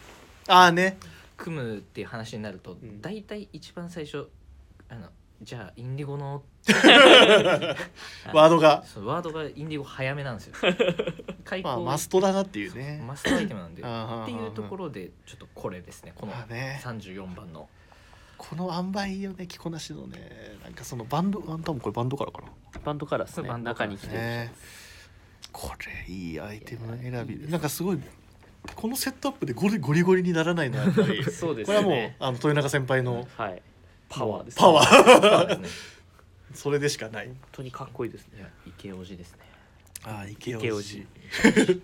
[0.47, 0.97] ああね
[1.41, 3.01] 組むっていう話になると、ん。
[3.01, 4.29] 大体一番最初
[4.89, 5.09] あの
[5.41, 6.43] じゃあインディゴの
[8.31, 8.83] ワードが。
[8.85, 10.53] そうワードがインディゴ早めなんですよ。
[11.43, 13.03] 開口まあマストだなっていうね。
[13.05, 13.85] マストアイテムなんでっ
[14.25, 16.13] ていうところでちょっとこれですね。
[16.15, 16.79] このまあね。
[16.83, 17.67] 34番の。
[18.37, 22.47] この塩梅いいよね着こなしのねなんかそのバンドあ多分これバンドからかな。
[22.83, 24.21] バンドカラーですねバンドカラー中に着てる。
[24.21, 24.53] ね。
[25.51, 25.71] こ
[26.07, 27.99] れいいアイテム選びなんかすごい
[28.75, 33.61] このセットアップでゴリゴリゴリにならないのはやっぱりそうですこれはもうねあの豊中先輩のはい。
[34.09, 34.59] パワーですね。
[34.59, 35.47] パワー。
[35.47, 35.67] ですね。
[36.53, 37.27] それでしかない。
[37.27, 38.45] 本当にかっこいいですね。
[38.67, 39.39] 池王子ですね。
[40.03, 41.81] ああ池池王王子子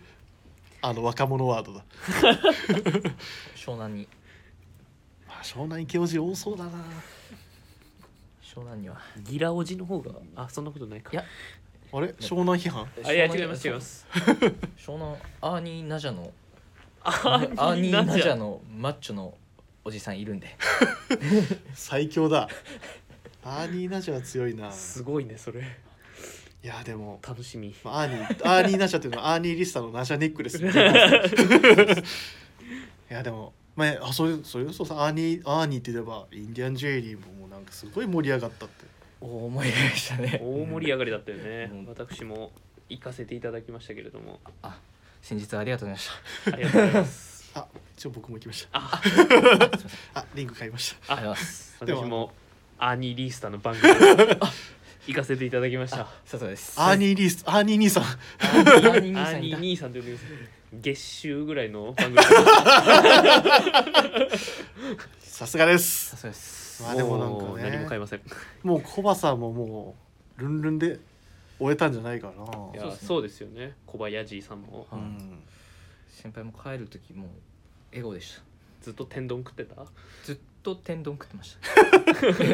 [0.81, 1.83] あの若者ワードだ、
[3.55, 4.07] 湘南に。
[5.27, 6.71] まあ、湘南池王子多そうだな。
[8.43, 8.97] 湘南には。
[9.23, 11.11] ギラおじの方があそんなことないか。
[11.13, 11.23] いや。
[11.93, 12.07] あれ？
[12.19, 12.87] 湘南批判？
[13.05, 14.05] あいや湘南違います違います。
[14.77, 16.46] 湘南アーニーナジャのあ
[17.07, 19.33] アーニーナジャののマッチョの
[19.85, 20.57] おじさんいるんで。
[21.73, 22.49] 最強だ。
[23.43, 24.71] アーニーナジャは強いな。
[24.71, 25.61] すごいねそれ。
[25.61, 27.73] いやでも楽しみ。
[27.83, 30.57] まあアーニーアーニーナジャっていうのはアーニーリスタのナジャネックレス。
[33.09, 38.85] いやでもまああそれそれそうさアーニーアーニーって言えばインディアンジュエリーももうなんかすごい盛り上がったって。
[39.21, 40.41] お思い出ましたね。
[40.43, 41.69] 大盛り上がりだったよね。
[41.71, 41.85] うん。
[41.85, 42.51] 私も
[42.89, 44.39] 行かせていただきましたけれども。
[44.61, 44.77] あ
[45.27, 46.09] 先日はありがとうございまし
[46.53, 48.79] ありがとうございますあ一応僕も行きました。
[48.79, 51.75] あたあすいませんありがとうあリング買いましたございます。
[51.81, 52.31] 私も
[52.77, 53.99] アーニー・リースターの番組に
[55.07, 56.07] 行かせていただきました。
[56.23, 56.79] さすがです。
[56.79, 58.03] アーニーリースアーニー兄さん。
[58.03, 60.19] アーニーアーニー兄さんいた兄さんという
[60.71, 62.23] 月収ぐらいの番組
[65.19, 66.11] さすがです。
[66.11, 66.83] さすがです。
[66.83, 67.69] まあでもなんかね。
[67.69, 68.19] 何も買いません。
[68.19, 68.21] い
[68.63, 69.95] もうコバさんもも
[70.37, 70.99] うルンルンで
[71.59, 72.31] 終えたんじゃないか
[72.75, 72.79] な。
[72.79, 73.75] やそうですよね。
[73.85, 74.87] 小林さんも。
[74.91, 75.01] はい。
[75.01, 75.39] うん。
[76.09, 77.29] 先輩も帰る時もう
[77.91, 78.41] 笑顔でした。
[78.81, 79.85] ずっと天丼食ってた？
[80.23, 81.59] ずっと天丼食ってました。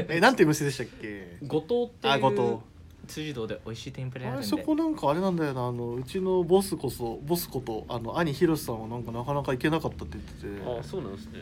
[0.13, 1.38] えなんていう店でしたっけ？
[1.44, 2.60] 五島ってあ後いう
[3.02, 4.46] 藤辻堂で美味しい天ぷらああるんで。
[4.46, 5.68] れそこなんかあれなんだよな。
[5.68, 10.70] あのうちのボスこそボスことあの兄ひろしさんはなんかなかなか行けなかったって言ってて。
[10.70, 11.39] ああそうなんですね。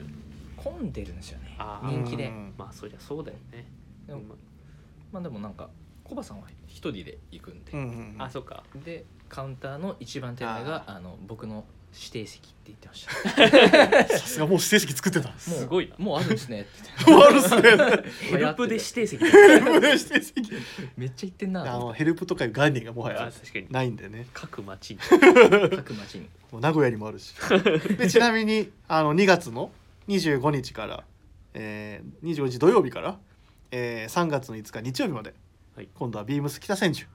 [0.58, 1.56] 混んでるんですよね。
[1.58, 2.04] あー。
[2.04, 2.28] 人気で。
[2.28, 2.54] うん。
[2.58, 3.66] まあそりゃそうだよね。
[4.08, 4.36] でもま
[5.14, 5.70] まあでもなんか
[6.12, 8.66] コバさんは一人で行くんで、うんうんああそっか。
[8.84, 13.08] でカウンターの一番手前があの僕の指定席って言ってまし
[14.10, 14.12] た。
[14.20, 15.30] さすがもう指定席作ってた。
[15.30, 15.96] もうすごいな。
[15.98, 16.62] もうあるんですね。
[16.62, 16.70] って
[17.06, 19.24] 言ってあるっすね ヘルプで指定席。
[19.24, 20.52] 指定席。
[20.98, 21.62] めっちゃ行ってんな。
[21.62, 23.68] あと思っのヘルプとかいう概念がもはあや確かに。
[23.70, 24.28] ないんでね。
[24.34, 24.98] 各町に。
[24.98, 25.06] て
[25.78, 26.28] 各町に。
[26.52, 27.34] もう名古屋にもあるし。
[27.98, 29.72] でちなみにあの2月の
[30.10, 31.06] 25日から、
[31.54, 33.18] えー、25日土曜日から、
[33.72, 35.34] えー、3月の5日日曜日まで、
[35.76, 35.90] はい。
[35.94, 37.06] 今度はビームス北千住。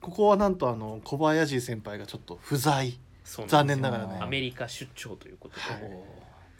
[0.00, 2.98] ここはなんとあの小林先輩がちょっと不在。
[3.24, 4.18] そう残なんです念ながらね。
[4.20, 5.92] アメリカ出張ということで、はい。
[5.92, 6.04] お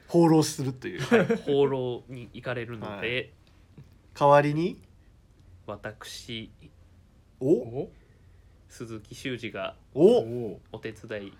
[0.09, 1.01] 放浪するという。
[1.47, 3.33] 放浪に行かれるので、
[4.15, 4.81] 代わりに？
[5.67, 6.51] 私。
[7.41, 7.53] お？
[7.53, 7.91] お？
[8.69, 10.05] 鈴木修二がお？
[10.05, 11.33] おお手伝い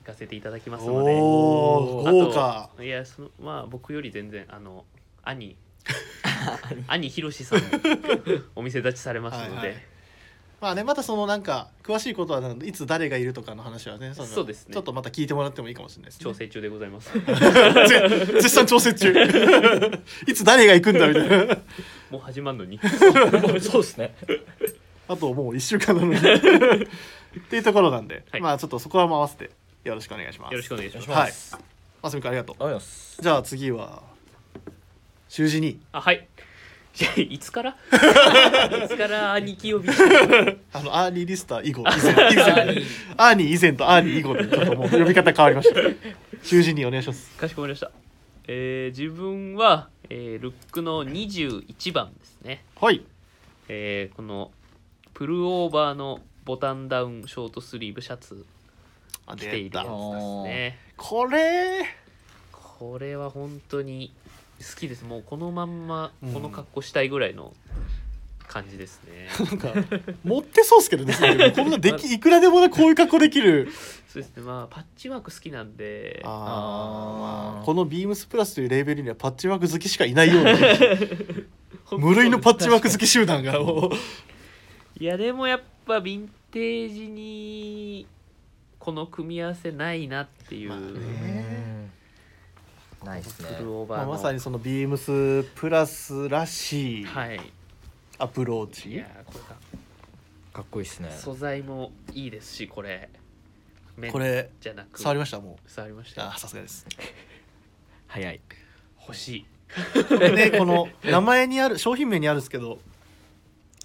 [0.00, 1.18] 行かせていただきますので。
[1.20, 4.84] おーあと豪華いやそのまあ僕より全然あの
[5.22, 5.56] 兄
[6.88, 7.66] 兄ひろしさんも
[8.56, 9.82] お店立ちされますので、はいはい。
[10.60, 14.74] まあねまたそのなんか詳しいことはなんいつ誰がいるとかの話はねのそうですね。
[14.74, 17.12] ちょっとまた聞いてもらってもいいかもしれないです、ね、調整中でございます。
[17.12, 17.20] ぜ
[18.34, 19.12] 絶賛調整中。
[20.26, 21.58] いつ誰が行くんだみたいな。
[22.10, 22.80] もう始まるのに。
[23.60, 23.82] そう。
[23.82, 24.14] ですね。
[25.08, 26.18] あともう1週間なのに。
[26.18, 28.40] っていうところなんで、はい。
[28.40, 29.50] まあちょっとそこは合わせて
[29.84, 30.52] よろしくお願いします。
[30.52, 31.54] よろしくお願いします。
[31.54, 31.62] はい。
[32.02, 32.56] ますみくんありがとう。
[32.60, 33.22] ありがとうございます。
[33.22, 34.02] じゃあ次は
[35.28, 35.80] 習字に。
[35.92, 36.26] あはい。
[37.00, 37.70] いやいつから？
[38.84, 39.88] いつから兄貴呼び？
[40.72, 41.82] あのアーニーリスター以後。
[41.82, 42.82] 以前以前。
[43.16, 43.56] アーニー。
[43.56, 45.80] 以前とアーニー以後でちょっともう呼び方変わりました。
[46.42, 47.30] 習字にお願いします。
[47.36, 47.90] かしこまりました、
[48.48, 53.04] えー自分は、えールックの21番ですね、はい。
[53.68, 54.50] えーこの
[55.14, 58.44] プルオーバーのボタンダウンショートスリーブシャツ。
[59.26, 60.78] あ着ているやつですね。
[60.96, 61.84] これ
[62.52, 64.12] これは本当に
[64.60, 65.04] 好きです。
[65.04, 66.32] もうこのまんまうん。
[66.32, 67.54] この格好したいぐらいの
[68.48, 69.74] 感じですね、なんか
[70.24, 71.14] 持ってそうっすけどね。
[71.54, 73.68] こんなできいくらでもねこういう格好できる。
[74.08, 74.42] そうですね。
[74.42, 76.22] まあパッチワーク好きなんで。
[76.24, 76.32] あー。
[76.32, 76.38] あー。
[77.56, 80.54] まあこのビームスプラスというレーベルにはパッチワーク好きしかいないような。
[81.98, 83.60] 無類のパッチワーク好き集団が。
[83.60, 83.90] もう
[84.98, 88.06] いやでもやっぱヴィンテージに
[88.78, 90.86] この組み合わせないなっていう、まあね。
[91.72, 91.77] うん
[93.04, 93.54] ないですね。
[93.58, 97.40] プルオーバまあ、まさにそのビームスプラスらしいはい。
[98.18, 99.46] アプローいチ、やーこれが
[100.52, 101.10] かっこいいですね。
[101.10, 103.08] 素材もいいですしこれ。
[103.96, 105.00] 綿これじゃなく。
[105.00, 105.40] 触りました？
[105.40, 106.28] も触りましうたよ。
[106.34, 106.84] あさすがです。
[108.08, 108.40] 早い。
[109.02, 109.46] 欲しい。
[110.18, 112.78] で この名前にある商品名にあるんですけど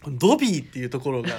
[0.08, 1.30] ドビーっていうところが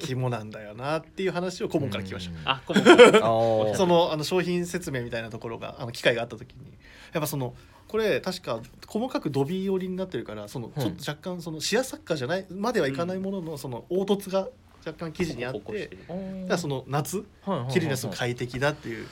[0.00, 2.50] 肝なんだよなっていう話を顧問から聞きました。
[2.50, 2.78] あこう
[3.20, 6.72] もああそのあの商品説明みたいなところがあの機会があった時に
[7.12, 7.54] やっぱその
[7.88, 14.48] これ確か細かくドビー寄りになってるからそのちょっと若干そのシアサッカーじゃないまではいかないもののその凹凸が
[14.84, 16.14] 若干記事にあってだか
[16.48, 17.24] らその夏
[17.70, 19.06] 着るにはすごく快適だっていう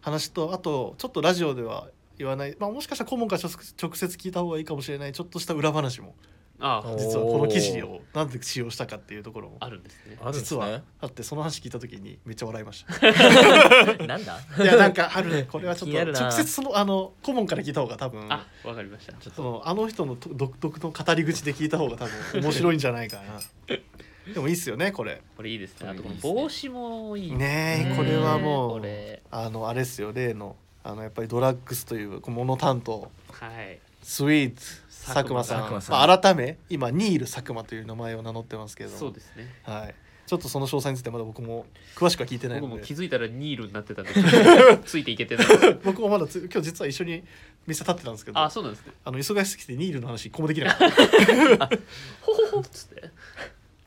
[0.00, 1.88] 話とあとちょっとラジオでは
[2.18, 5.12] 言わない、まあ、もしかしたら顧問から直直接聞いた方がいいかもしれない。
[5.12, 6.14] ちょっとした裏話も
[6.58, 10.16] あお実はこの記事をなんで使用したかっていうところもあるんですね。
[10.20, 10.82] あるんです実はね。
[11.00, 12.94] あってその話聞いた時にめっちゃ笑いました。
[14.06, 14.38] なんだ？
[14.62, 15.30] いやなんかある。
[15.30, 16.20] ねこれはちょっと気になるな。
[16.20, 19.14] 直接そのあの顧問から聞いた方が多分あわかりました。
[19.30, 23.76] そのあの人のと独特の語り口で聞いた方が多分面白いんじゃないかな。
[24.32, 25.22] でもいいっすよねこれ。
[25.36, 25.88] これいいですね。
[25.90, 27.94] あとこの帽子もいいね。
[27.96, 29.22] これはもうこれ。
[29.30, 33.10] あのあれっすよ例のあのやっぱりドラッグスというモノ担当。
[33.30, 35.72] はいスイーツ佐久間さん。
[35.72, 35.96] 間さん。
[35.96, 38.90] まあ、改め今ニール佐久間という名前を名乗ってますけど。
[38.90, 39.52] そうですね。
[39.64, 39.94] はい、
[40.28, 41.66] ちょっとその詳細についてまだ僕も
[41.96, 44.12] 詳しくは聞いてない僕もので気づいたらニールになってたんで。
[44.86, 45.46] ついていけてない。
[45.82, 47.24] 僕もまだつ今日実は一緒に
[47.66, 48.38] 店立ってたんですけど。
[48.38, 48.92] あそうなんですね。
[49.04, 51.66] あの忙しすぎてニールの話一個もできなかった。
[52.22, 53.10] ほほほっつって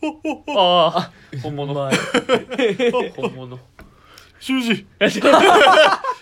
[0.02, 1.74] ああ本物。
[3.16, 3.60] 本物
[4.40, 4.86] 修二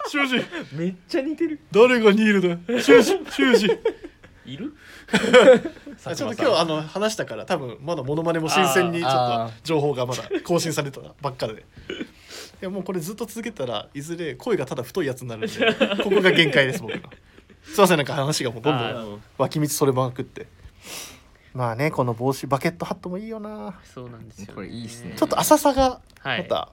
[0.10, 1.60] 修二めっちゃ似てる。
[1.72, 2.82] 誰がニールだ。
[2.82, 4.74] 修二修二いる？
[6.06, 11.54] あちょっと今日あの話したから多分まだモノマネも新鮮にちょっあと情報がまだ更新されたばっかで。
[11.54, 11.56] い
[12.62, 17.02] やもうこれずっと続けたらいずれ声がただ太いやつになるんで ここが限界です僕の。
[17.64, 20.48] すいませんなんか話がもうどんどん脇道それまくって。
[21.54, 23.80] まあねこの帽子バケットハットもいいよな。
[23.84, 25.14] そうなんですよ、ね、これいいっすね。
[25.18, 26.44] ちょっと浅さがはい。
[26.44, 26.70] また、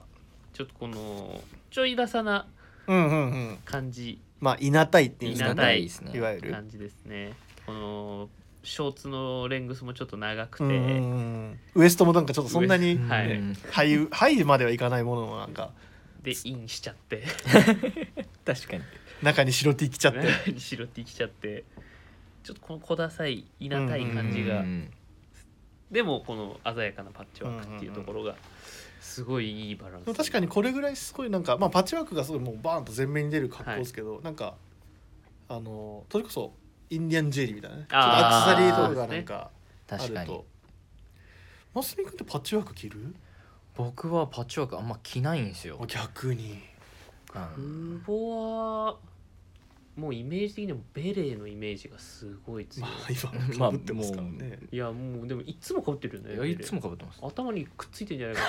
[0.55, 2.47] ちょっとこのちょいダサな
[2.87, 3.57] うんうんうん。
[3.65, 4.21] 感じ。
[4.39, 6.51] まあ稲たいっていうんですか稲たいですねいわゆる。
[6.51, 7.33] 感じですね。
[7.65, 8.29] この
[8.63, 10.81] ショーツのレングスもちょっと長くて、うんうんう
[11.49, 11.59] ん。
[11.75, 13.31] ウエストもなんかちょっとそんなにはい。
[13.33, 15.71] うんハイハイまではいかないもののなんか。
[16.23, 17.25] でインしちゃって。
[18.45, 18.83] 確かに。
[19.21, 20.57] 中に白 T 着ちゃって。
[20.57, 21.65] 白 T 着ちゃって。
[22.43, 24.89] ちょっとこの小ダサい稲たい感じが、うん。
[25.91, 28.35] でもこの鮮やかなパッチワークっていうところが
[29.15, 30.05] すごいいいバランス。
[30.05, 34.55] でも確かにこれぐらいすごいなんかまあパッチワークがすごいもうバーンと前面に出る格好ですけど、なんか
[35.47, 36.53] あのそれこそ
[36.89, 37.83] インディアンジェリーみたいなね。
[37.83, 39.49] ちょっとあアクセサリーーとかがなんか
[39.89, 40.29] あ確かに。
[40.29, 40.45] ると
[41.73, 43.15] マスミ君ってパッチワーク着る？
[43.75, 46.59] 僕はパッチワークあんま着ないんですよ、逆に。
[47.57, 48.01] うん。
[48.05, 48.97] 久保は
[49.95, 57.19] もうイメージ的にもベレーのイメージがすごい強い、まあ今まあかぶってますからね、いやもうでもいつもかぶってるよねいやいつもかぶってます。
[57.21, 58.41] 頭にくっついてんじゃないか。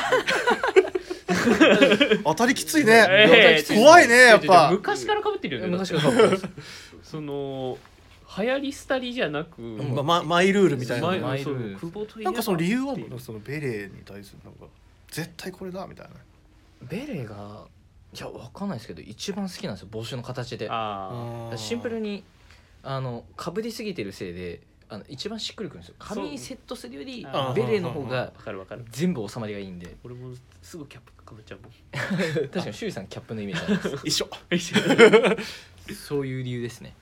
[2.24, 3.74] 当たりきついなね、えー。
[3.74, 4.70] 怖いねやっぱ。
[4.72, 5.68] 昔からかぶってるよね。
[5.68, 6.48] 昔からかぶってます。
[7.10, 7.78] その
[8.38, 11.06] 流行り廃りじゃなく、まあまマイルールみたいな。
[11.06, 13.20] 前マイルそう久保といえばなんかその理由はっていう。
[13.20, 14.66] そのベレーに対するなんか
[15.10, 16.12] 絶対これだみたいな。
[16.82, 17.66] ベレーが
[18.14, 20.68] いやわかんないですけど一番好きなんですよ帽子の形で。
[20.70, 22.24] あシンプルに
[22.82, 25.96] あのかぶりすぎてるせいであの一番しっくりくるんですよ。
[25.98, 27.54] 髪にセットするよりあー。
[27.54, 28.84] ベレーの方あがわかるわかる。
[28.90, 29.96] 全部収まりがいいんで。
[30.04, 31.72] 俺もすぐキャップかぶっちゃうもん。
[32.48, 34.06] 確かに周囲さんキャップのイメージあります。
[34.06, 34.28] 一 緒
[35.94, 36.94] そういう理由ですね。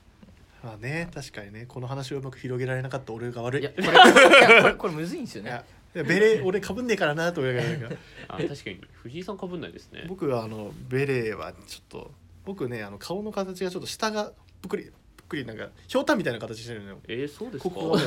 [0.62, 1.66] まあね確かにね。
[1.68, 3.60] この話をうまく広げられなかった俺が悪い。
[3.60, 5.62] いやこれいやこれこれむずいんですよね
[6.02, 7.96] ベレー俺かぶんねえからなと思いながらなんか。
[8.28, 8.80] あ確かに。
[9.02, 10.04] 藤井さんかぶんないですね。
[10.08, 12.10] 僕はあのベレーはちょっと
[12.44, 14.90] 僕ねあの顔の形がちょっと下がぷっくりぷ
[15.22, 16.98] っくりなんかひょうたんみたいな形してるのよ。
[17.08, 17.70] えー、そうですか？
[17.70, 17.90] ここ。
[17.92, 17.98] は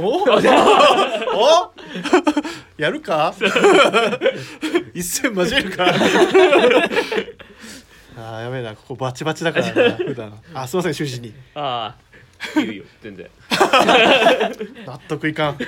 [0.00, 0.24] もうお？
[1.68, 1.72] お？
[2.76, 3.34] やるか？
[4.94, 5.86] 一戦交えるか？
[8.14, 8.76] あーやべえな。
[8.76, 10.38] ここバチバチだからな普段。
[10.54, 11.32] あすいません終始に。
[11.54, 12.01] ああ
[12.60, 12.84] いいよ。
[13.02, 13.28] 全然。
[14.86, 15.58] 納得いかん。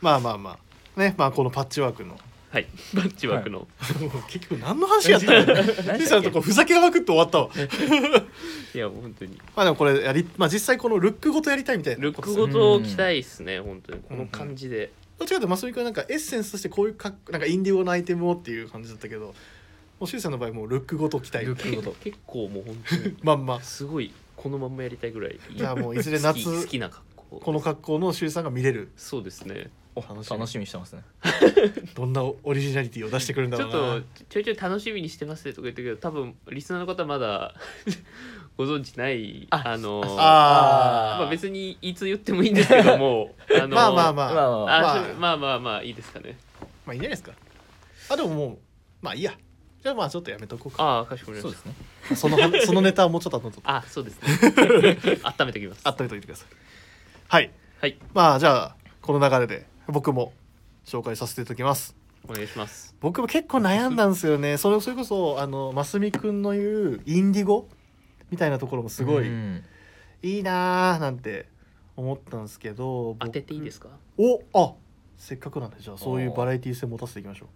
[0.00, 0.58] まあまあま
[0.96, 1.00] あ。
[1.00, 2.18] ねまあこのパッチワークの。
[2.50, 2.66] はい。
[2.94, 3.66] バッチワークの、
[4.28, 5.42] 結局何の話やったの？
[5.98, 7.50] 小さなとこふざけまくって終わったわ。
[8.72, 9.36] い、やもう本当に。
[9.56, 14.00] まあでもこれやり、まあ、実際このルックごとやりたいみたいなルックごと着たいっすね本当に。
[14.08, 19.34] この感じで、どっちかというとマスミ君はなんかエッセンスとしてこういうかっなんかインディゴのアイテムをっていう感じだったけども
[20.02, 21.96] うシュウさんの場合もうルックごと着たいルックごと。
[22.04, 23.16] 結構もう本当に。
[23.22, 23.60] まんま。
[23.62, 24.12] すごい
[24.44, 27.40] このまんまやりたいぐらいじゃあもういずれ夏好き好きな格好。
[27.40, 28.92] この格好のシュウさんが見れる。
[28.94, 29.70] そうですね。
[29.94, 31.02] お楽しみ楽しみにしてますね。
[31.96, 33.98] どんなオリジナリティを出してくるんだちょろうな。
[34.00, 37.54] っとちょいちょい楽しみにしてますねとか言ってるけど多分リスナーの方まだ
[38.58, 41.22] ご存知ないああのあー。
[41.22, 44.34] まあ別にいつ言ってもいいんですけども あのまあまあまあ。
[44.34, 45.06] まあまああまあ。
[45.06, 46.36] そまあまあまあいいですかね。
[46.84, 47.32] まあいいんじゃないですか。
[48.10, 48.58] あでももう
[49.00, 49.32] まあいいや
[49.84, 50.82] じゃあまあちょっとやめとこうか。
[50.82, 51.76] ああかしこまりましそうで
[52.08, 52.16] すね。
[52.16, 54.98] その そのネタはもうちょっと後あそうですね。
[55.22, 55.82] 温めておきます。
[55.84, 56.48] 温めといてください。
[57.28, 57.50] はい。
[57.82, 57.98] はい。
[58.14, 60.32] まあじゃあこの流れで僕も
[60.86, 61.94] 紹介させていただきます。
[62.26, 62.96] お願いします。
[63.00, 64.56] 僕も結構悩んだんですよね。
[64.56, 66.60] それそれこそあのますみくんの言
[66.94, 67.68] うインディゴ
[68.30, 69.62] みたいなところもすごいうん。
[70.22, 71.46] いいなーなんて
[71.94, 73.90] 思ったんですけど当てていいですか？
[73.90, 74.72] かおあ
[75.18, 77.48] せっかくなんでじゃあそういうバラエティー性持たせていきましょう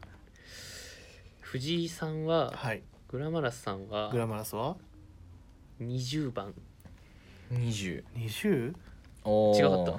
[1.50, 2.82] 藤井さんははい。
[3.08, 4.76] グラマラスさんはグラマラスは
[5.80, 6.52] ？20番。
[7.52, 8.74] 20 20?20
[9.24, 9.58] おー。
[9.58, 9.92] 違かった。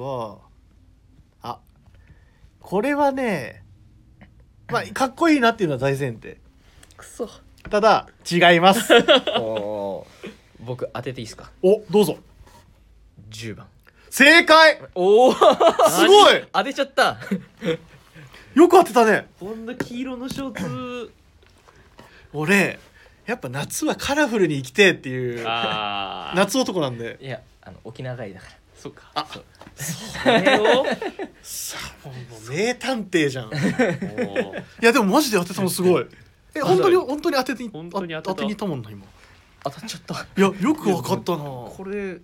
[0.00, 0.38] は
[1.42, 1.58] あ
[2.60, 3.62] これはね
[4.68, 6.38] まあ かっこいいなっていうのは大前提。
[6.96, 7.28] くそ。
[7.70, 8.92] ただ違います。
[9.38, 10.30] おー。
[10.60, 11.52] 僕当てていいですか？
[11.62, 12.18] おどうぞ。
[13.30, 13.68] 10番。
[14.10, 14.80] 正解。
[14.96, 15.38] おおす
[16.08, 16.44] ごい。
[16.52, 17.16] 当てちゃった
[18.54, 19.28] よく当てたね。
[19.38, 21.12] こんな黄色のショーツ。
[22.32, 22.78] 俺
[23.26, 27.18] やっぱ夏はカラフルに生きてえっていう夏男なんで。
[27.20, 29.10] いやあの沖縄帰りだかそっか。
[29.14, 30.84] あそれを？
[31.42, 33.46] さあもうもう名探偵じゃん。
[33.46, 36.06] いもうやでもマジで当てたのすごい。
[36.54, 38.34] え本当に本当に当てて本当に当てた。
[38.34, 39.02] 当てにいったもんな今。
[39.02, 39.08] いら
[39.64, 40.26] 当たっちゃった。
[40.40, 41.38] やよくわかったな。
[41.38, 42.18] これ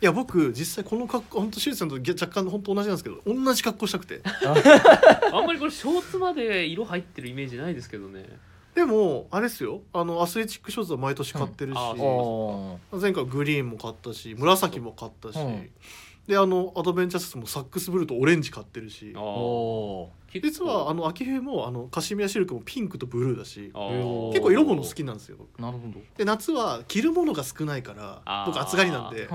[0.00, 4.20] いや僕実際この格好本当シュウさんと若干本当同じなんですけど同じ格好したくて。
[5.32, 5.40] あ。
[5.40, 8.24] んまりこれショーツまで色入ってるイメージないですけどね。
[8.74, 9.82] でもあれですよ。
[9.92, 13.00] あのアスレチックショーツは毎年買ってるし、うん。
[13.00, 15.70] 前回グリーンも買ったし紫も買ったし、うん
[16.26, 19.14] であのアドベンチャースーツもサックスブルーとオレンジ買ってるし。
[20.42, 23.70] 実はあの秋冬もあのカシミヤシルクもピンクとブルーだし
[24.32, 25.36] 結構色物好きなんですよ。
[25.58, 26.00] ーなるほど。
[26.16, 29.28] で夏は着るものが少ないから僕暑がりなんで。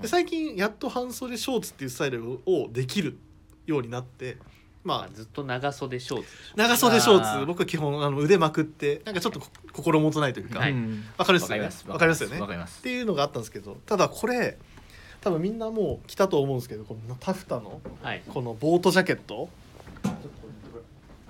[0.00, 3.18] で最近やっと半袖ショーツっていうスタイルをできる
[3.66, 4.36] ようになって
[4.84, 10.72] まあずっと長袖ショーツ長袖ショーツ僕は基本あの腕まくってなんかちょっとこ心もとないというか、わはい。
[10.72, 11.58] うんかるっすよね。
[11.58, 11.88] わかります。
[11.88, 12.40] わかりますよね。
[12.40, 12.78] わかります。
[12.78, 14.56] っていうのがあったんですけどただこれ
[15.20, 18.22] 多分みんなもう着たと思うんですけどこのタフタのはい。
[18.28, 19.48] このボートジャケット。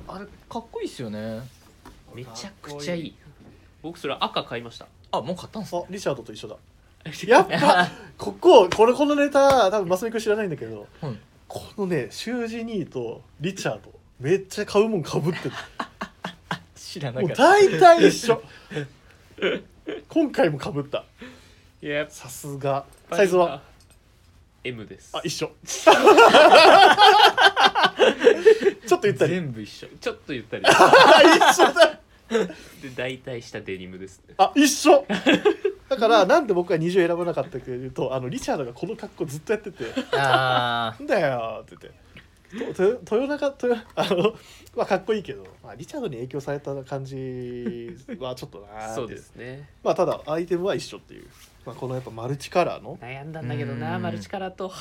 [0.07, 1.41] あれかっこいいっすよね。
[2.15, 3.15] めちゃくちゃいい。
[3.83, 4.87] 僕それ赤買いました。
[5.13, 6.57] あもう買ったんすあリチャードと一緒だ。
[7.27, 11.17] やっぱこここれこのネタ多分マスミ君知らないんだけどはい。
[11.47, 15.55] このねシュージニーとリチャードめっちゃ買うもんかぶってる。
[16.77, 17.43] 知らなもうかった。
[17.43, 18.43] 大体一緒。
[20.09, 21.05] 今回もかぶった。
[21.81, 22.85] いややっさすが。
[23.11, 23.63] サイズは？
[24.65, 25.11] M です。
[25.17, 25.51] あ一緒。
[28.87, 29.33] ちょっと言ったり。
[29.33, 29.87] 全部一緒。
[30.01, 30.65] ちょっと言ったり。
[30.69, 32.01] あ一緒だ。
[32.83, 34.35] で大体下デニムですね。
[34.39, 35.07] あ一緒。
[35.89, 39.85] だからなんで僕は20選ばなかったかというとあのリチャードがこの格好ずっとやってて。
[40.13, 42.09] あなんだよって言って。
[42.75, 44.35] とと豊中豊あの
[44.75, 49.69] まあかっこいいけど、まあ、リチャードに影響された感じはちょっとなーってそうですね。
[49.83, 51.27] まあただアイテムは一緒っていう、
[51.69, 52.97] まあ、このやっぱマルチカラーの？
[52.97, 54.03] 悩んだんだけどなうん。
[54.03, 54.73] マルチカラーと。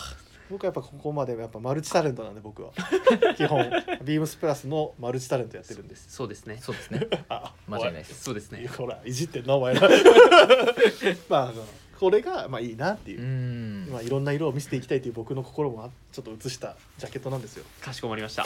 [0.50, 2.72] 僕はやっぱここまでやっぱマルチタレントなんで僕は。
[3.36, 3.70] 基本。
[4.06, 6.60] ビームスプラスのマルチタレントやってるんですそうですね。
[6.62, 7.08] そうですね。
[7.28, 8.24] あ間違いないです。
[8.24, 8.66] そうですね。
[8.68, 9.82] ほらいじってんなお前ら。
[11.28, 11.66] まああの
[12.00, 13.22] これがまあいいなっていう。
[13.22, 13.89] う、ん。
[13.91, 17.66] まあ、いろんな色を見せていきたいという僕の心もあちょっと映したジャケットなんですよ。
[17.82, 18.43] かしこまりました。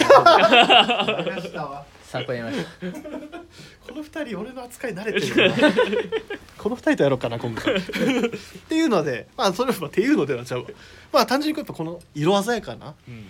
[2.04, 2.68] 参考になりまし
[3.88, 5.56] この二人俺の扱い慣れてるな。
[6.58, 7.76] この二人とやろうかな今回。
[7.76, 7.82] っ
[8.70, 10.62] ていうのでまあそれはっていうのではちゃう。
[10.62, 10.68] わ
[11.12, 12.96] まあ単純にやっぱこの色鮮やかな。
[13.08, 13.26] うん。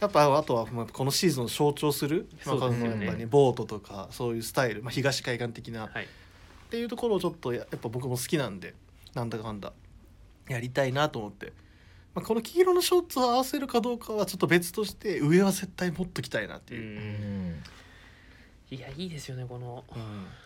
[0.00, 2.96] やっぱあとはまあこのシーズンを象徴する、まあ、こそうですよね。
[2.96, 5.88] のやっぱねボートとかそういうスタイル、まあ、東海岸的な。
[5.92, 6.04] はい。
[6.04, 6.06] っ
[6.70, 8.74] ていうところをちょっとややっぱ僕も好きなんで
[9.14, 9.72] なんだかんだ
[10.48, 11.52] やりたいなと思って、
[12.14, 17.50] まあ、この黄色のショーツを合わせるかどうかはちょっと別として上は絶対持っときたいなってういう、たうん。
[17.52, 17.62] ん
[18.70, 19.84] いやいいですよねこの。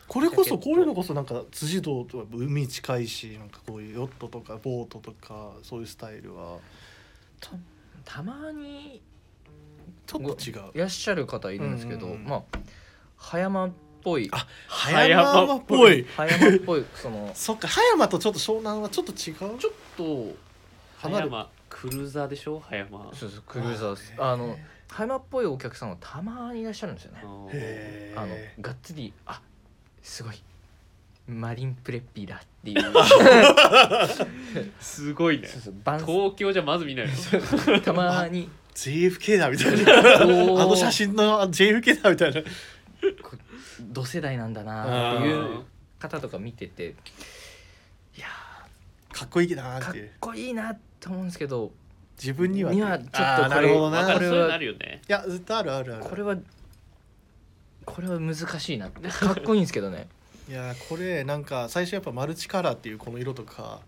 [0.09, 6.59] これこそこういうのこそなんか辻堂とか海近いしなんかこういうヨットとかボートとかそういうスタイルは。
[7.41, 7.51] た
[8.05, 9.03] たまに
[10.07, 10.71] ちょっと違う。
[10.75, 12.13] いらっしゃる方いるんですけど、うん。
[12.13, 12.43] うんうんまあ
[13.17, 13.71] 葉山っ
[14.07, 14.29] ぽい。
[14.31, 16.07] あ葉葉山山っぽい。
[16.17, 17.29] 葉山っぽいその。
[17.35, 19.59] そっか葉山とちょっと湘南はちょっと違う？
[19.59, 20.37] ちょっと
[20.99, 22.61] 葉山クルーザーでしょ？
[22.61, 24.57] 葉山そうそうクルーザーああの
[24.89, 28.15] 葉山っぽいお客さんはたまにいらっしゃるんですよね。
[28.15, 28.29] あの
[28.61, 29.41] がっつりあ
[30.03, 30.37] すごい。
[31.27, 32.83] マリンプレッピーだっていう。
[34.81, 35.49] すごいね。
[35.85, 37.81] 東京じゃまず見ないの？
[37.81, 38.49] たまに。
[38.77, 40.21] JFK だみたいな。
[40.21, 42.43] あの写真の JFK だみたいな。
[43.23, 43.37] こ
[43.81, 45.65] 同世代なんだなっていう
[45.99, 46.95] 方とか見てて
[48.17, 48.27] いや
[49.13, 51.73] かっこいいなーかっーってこいいなと思うんですけど
[52.19, 52.73] 自分には。
[52.73, 54.15] にはちょっとこれなるほどな。
[54.15, 56.05] これはるよねいや絶対あるあるある。
[56.05, 56.37] これは
[57.85, 59.09] これは難しいなって。
[59.09, 60.09] かっこいいんですけどね。
[60.49, 63.81] いやこれなんか最初やっぱマルチカラーっていうこの色とか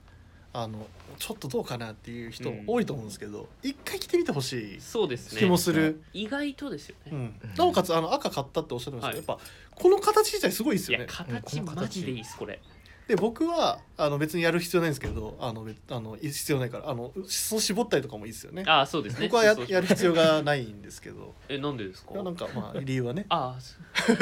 [0.52, 0.86] あの
[1.18, 2.64] ちょっとどうかなっていう人うん。
[2.66, 5.40] 多いと思うんですけど、一回着てみてほしいそうですね。
[5.40, 7.40] 気もする、意外とですよね、うん。
[7.56, 11.80] なおかつあの赤買ったっておっしゃるんですけど、はやっぱこの形自体すごいですいやよね形うんこの形。
[11.82, 12.60] マジでいいですこれ
[13.08, 18.64] で僕はあの別にやる必要ないんですけどあの別あの必要ないからあの裾絞ったりとかもいいですよね。
[18.66, 19.28] ああそうですね。
[19.28, 21.34] 僕はややる必要がないんですけど。
[21.48, 22.12] えなんでですか？
[22.12, 23.24] いやなんかまあ理由はね。
[23.30, 24.12] あ あそ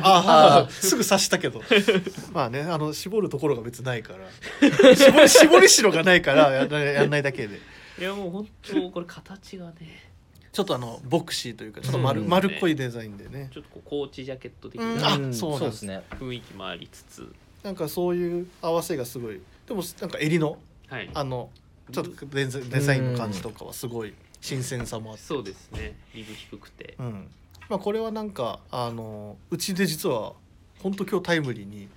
[0.00, 1.60] ああすぐ刺したけど。
[2.32, 4.94] まあねあの絞るところが別にないから。
[4.96, 7.60] 絞り絞りしろがないからやらやんないだけで。
[7.98, 10.10] いやもう本当これ形がね。
[10.52, 12.28] ちょっとあのボクシーというかちょっと丸,、うん。
[12.28, 13.48] 丸っこいデザインでね。
[13.52, 14.98] ちょっとこうコーチジャケット的うん。
[14.98, 16.02] なあんそうですね。
[16.20, 19.40] 雰囲気もありつつなんかそういう合わせがすごい。
[19.66, 20.58] でもなんか襟の
[20.88, 21.10] はい。
[21.14, 21.48] あの
[21.90, 25.22] ちょっとデザデザインの感じとかはすごい新鮮さもあって。
[25.22, 25.94] そうですね。
[26.14, 26.94] リブ低くて。
[26.98, 27.28] うん。
[27.68, 30.32] まあ、これはなんかあのうちで実は
[30.82, 31.88] 本当今日タイムリーに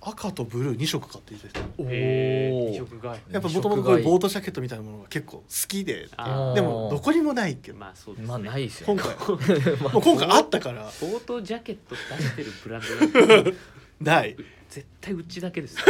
[0.00, 1.82] 赤とブルー2色買っていただいて。
[1.82, 2.66] おへー。
[2.66, 2.70] ー。
[2.70, 3.32] 二色買い。
[3.32, 6.08] やっぱもともとこういうボートジャケットみたいなものが結構好きで。
[6.54, 7.78] でもどこにもないけど。
[7.78, 8.28] まあそうですね。
[8.28, 9.16] まあないですよ今回。
[9.92, 10.84] もう今回あったから。
[11.00, 12.82] ボートジャケット出してるブラン
[13.12, 13.54] ドなんて
[14.00, 14.36] ない
[14.74, 15.84] 絶対うちだけですよ。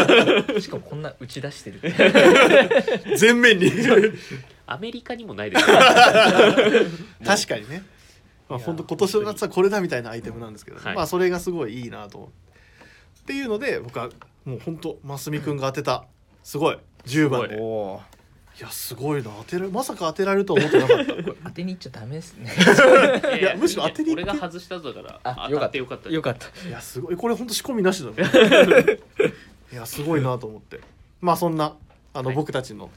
[0.58, 1.80] しかもこんな打ち出してる。
[3.18, 3.70] 全面に。
[4.66, 5.68] アメリカにもないです。
[5.68, 5.76] よ
[7.26, 7.84] 確かにね、
[8.48, 10.94] まあ、本当今年の夏はこれだみたいなアイテムなんですけど、はい。
[10.94, 12.52] まあそれがすごいいいなと思って。
[13.20, 14.08] っていうので僕は
[14.46, 16.06] もう本当ますみくんが当てた。
[16.42, 16.78] すごい。
[17.04, 17.48] 10番。
[17.48, 17.60] です
[18.60, 19.30] いおやすごいな。
[19.38, 21.14] 当てるまさか当てられるとは思ってなかった。
[21.14, 22.50] こ れ当てに行っちゃダメですね。
[23.36, 24.30] い いやむしろ当てに行って。
[24.30, 25.20] 俺が外したぞだから。
[25.24, 25.66] あ当た。
[25.66, 26.10] ってよかった。
[26.10, 26.68] よかった。
[26.68, 27.16] いやすごい。
[27.16, 28.16] これ本当仕込みなしだね。
[29.72, 30.80] いやすごいなと思って。
[31.20, 31.76] まあそんな
[32.14, 32.90] あの、はい僕たちの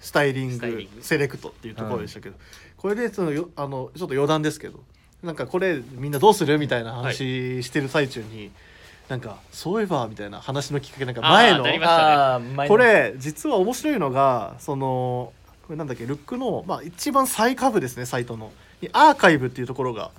[0.00, 1.02] スタイリングスタイリング。
[1.02, 2.36] セレクトっていうところでしたけど、
[2.76, 4.82] これでそのよあのちょっと余談ですけど。
[5.22, 8.50] なんかこれみんなどうするみたいな話してる最中に、
[9.10, 12.72] なんかそういえばみたいな話のきっかけなんか前のあーなりましたあー前の。
[12.72, 15.32] これ実は面白いのがその
[15.66, 18.52] これなんだっけルックの、まあ、一番最下部ですねサイトの。
[18.80, 20.12] にアーカイブっていうところが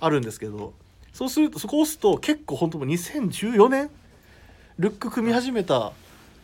[0.00, 0.74] あるんですけど
[1.12, 3.90] そうするとそこを押すと結構本当もう2014年
[4.78, 5.92] ルック組み始めた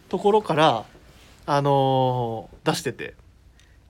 [0.09, 0.84] ところから
[1.46, 3.14] あのー出してて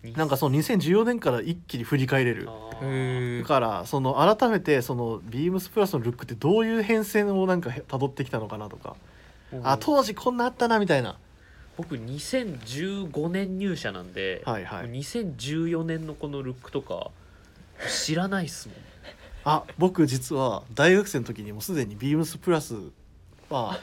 [0.02, 2.46] なんかその2014年から一気に振り返れる。
[2.46, 8.96] だからその改めてそのビームスプラスのルックってどういう変遷をなんかたどってきたのかなとか。
[9.62, 11.18] あ当時こんなあったなみたいな。
[11.76, 14.90] 僕2015年入社なんで、はいはい。
[14.90, 17.10] 2014年のこのルックとか
[17.88, 18.76] 知らないっすもん。
[19.44, 22.74] あ僕実は大学生の時にもうすでにビームスプラス
[23.48, 23.78] は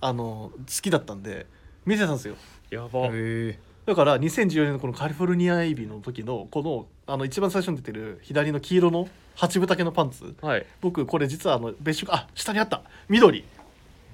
[0.00, 1.46] あの好きだったんで
[1.84, 2.36] 見てたんですよ。
[2.70, 3.08] やば。
[3.12, 3.58] へ
[3.90, 10.36] だから2014年のこのカリフォルニアエイビの時のこのあの一番最初に出てる左の黄色の八分丈のパンツ。
[10.40, 10.66] はい。
[10.80, 12.82] 僕これ実はあの別色あ下にあった。
[13.08, 13.44] 緑。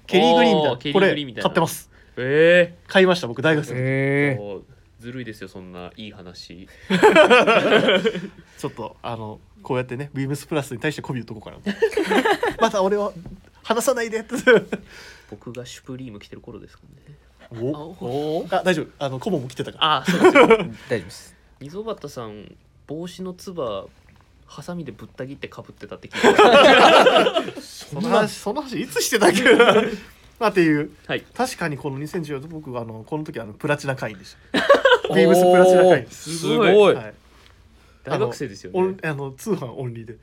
[0.07, 0.93] ケリーグリーンみたいな。
[0.95, 1.91] これ買ってます。
[2.17, 4.61] え買いました僕大学生ええ
[4.99, 6.67] ずるいですよそんないい話。
[8.57, 11.59] ちょっとあのこうやってねビームスプラスに対して媚び打っとこうかな
[12.63, 13.13] また俺は
[13.63, 14.25] 話さないで
[15.29, 17.57] 僕がシュプリーム着てる頃ですかねお？
[18.01, 18.47] お？
[18.51, 18.87] あ大丈夫。
[18.99, 19.97] あの顧問も来てたから。
[19.99, 21.35] あそうですよ大丈夫です。
[21.61, 22.55] 溝端さん
[22.87, 23.87] 帽子のつば
[24.47, 26.35] ハサミでぶった切ってかぶってたって聞い
[27.55, 27.61] た。
[27.61, 28.33] その話。
[28.37, 29.43] その話いつしてたっけ？
[30.39, 30.91] まあっていう。
[31.07, 31.23] はい。
[31.35, 35.15] 確かにこの2014年僕あのこの時あのプラチナ会員でした。
[35.15, 36.07] ビームスプラチナ会員。
[36.11, 36.95] すすごい。
[36.95, 37.15] はい。
[38.05, 40.17] 大学生ですよオンねあの通販オンリーで。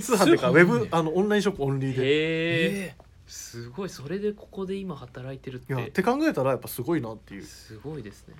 [0.00, 2.02] 通販っていうかウェブあのオンラインショップオンリーで。
[2.02, 7.42] へええすごいそれでここで今働いてるっいやってて考えたらやっぱすごいなっていう。
[7.42, 8.34] すごいですね。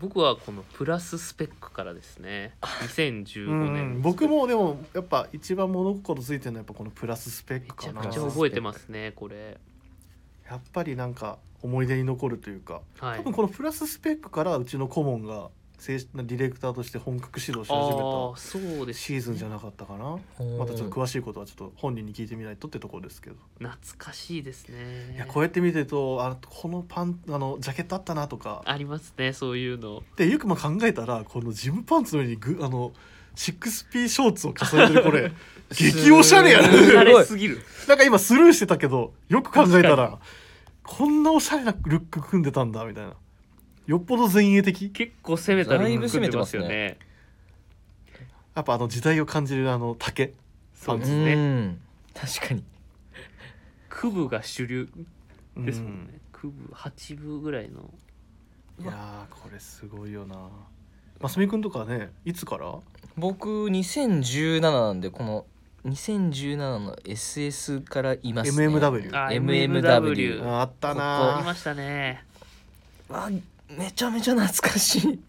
[0.00, 2.54] 僕はこのプラススペックからですね。
[2.62, 8.02] 2015うん年僕もでもやっぱ一番物心ついてるのはやっぱこのプラススペッめクかな。
[8.02, 9.58] ちゃくちゃ覚えてますねこれ。
[10.48, 12.82] やっぱりなんか思い出に残るというか。
[12.98, 13.18] はい。
[13.18, 20.18] 多分このプラススペックからうちの顧問が正式なディレクターとして本格指導し始めああたそうですシーズンじゃなかったかな。
[20.58, 23.36] またちょっと詳しいことはちょっと本人に聞いてみないとってところですけど。
[23.58, 25.14] 懐かしいですね。
[25.14, 28.62] いやこうやって見てるとあこのパンあのジャケットあったなとか。
[28.64, 30.02] ありますねそういうの。
[30.16, 32.92] でよくまあ考えたらこのジムパンツの上にグあの
[33.36, 35.32] 6P ショーツを重ねてるこれ
[35.70, 36.86] 激おしゃれやなすごい。
[36.86, 37.62] おしゃれすぎる。
[37.86, 40.18] なんか今スルーしてたけどよく考えたら
[40.82, 43.14] こんなおしゃれなルック組んでたんだみたいな
[43.88, 44.90] よっぽど前衛的？
[44.90, 46.98] 結構攻めたルだいぶック組んでますよ攻めね。
[48.54, 50.34] やっぱあの時代を感じるあの丈
[50.74, 51.80] そうですうねん。
[52.12, 52.62] 確かに。
[53.88, 54.88] クブが主流
[55.56, 57.90] ですもんうねクブ8部ぐらいの。
[58.78, 60.36] いやーこれすごいよな。
[61.18, 62.74] ますみくんとかねいつから？
[63.16, 65.46] 僕2017なんでこの
[65.86, 68.68] 2017の SS からいますね。
[68.68, 72.22] MMW あ MMW ああったありなましたね。
[73.08, 73.30] あ
[73.70, 75.20] めちゃめちゃ懐かし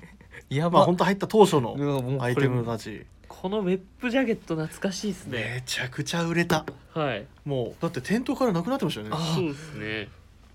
[0.49, 0.55] い。
[0.55, 3.05] やばまあ本当入った当初のうわもうこれアイテムたち。
[3.27, 5.37] このウェッブジャケット懐かしいですね。
[5.55, 6.65] めちゃくちゃ売れた。
[6.93, 7.25] はい。
[7.45, 9.15] もうだって店頭からなくなってましたよね。
[9.15, 10.09] あそうですね。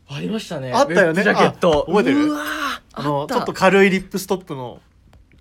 [0.08, 0.72] ありましたね。
[0.72, 1.02] あったよね。
[1.02, 1.86] ウェブジャケット。
[1.88, 2.26] あ覚えてる？
[2.26, 2.44] うわー
[2.92, 3.36] あのあった。
[3.36, 4.80] ちょっと軽いリップストップの。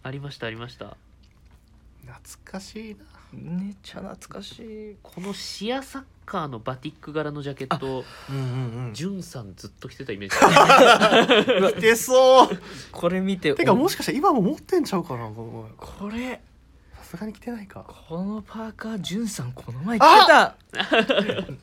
[0.04, 0.96] ありましたありました。
[2.06, 3.06] 懐かしいな。
[3.34, 4.96] めっちゃ懐かしい。
[5.02, 8.04] このシアサッカーのバティック柄のジャケット。
[8.30, 8.94] うんうんうん。
[8.94, 11.74] ジュンさんずっと着てたイメージ。
[11.76, 12.50] 着てそう。
[12.92, 16.42] これ見ててかもしかしたら今も持ってんちゃうかなこれ。
[16.98, 17.86] さすがに着てないか。
[18.08, 20.56] このパーカーじゅんさんこの前着てた。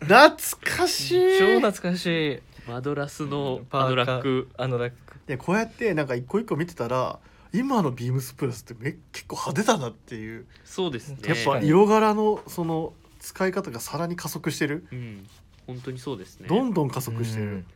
[0.00, 1.38] 懐かしい。
[1.38, 2.40] 超懐かしい。
[2.68, 4.48] マドラスのパーカーあのラック。
[4.56, 4.96] あのラック。
[5.26, 7.18] でこうやってなんか一個一個見てたら
[7.52, 10.46] 今のビームスプラスってめ結構派手だなっていう。
[10.64, 11.18] そうですね。
[11.26, 14.86] やっぱ色柄のその使い方がさらに加速してる。
[14.90, 15.26] うん。
[15.66, 16.48] 本当にそうですね。
[16.48, 17.46] どんどん加速してる。
[17.46, 17.66] うん。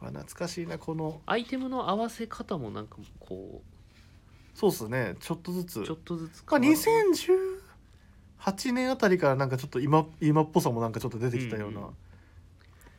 [0.00, 1.20] わ懐かしいなこの。
[1.26, 3.62] アイテムの合わせ方もなんかこ
[4.54, 5.16] そうっすね。
[5.20, 5.80] ちょっとずつ。
[5.82, 6.80] うちょっとずつまあ、変わる
[8.40, 11.90] 2018年あたりからなんかちょっと今今っぽさもなんかちょっと出てきたような、うんうん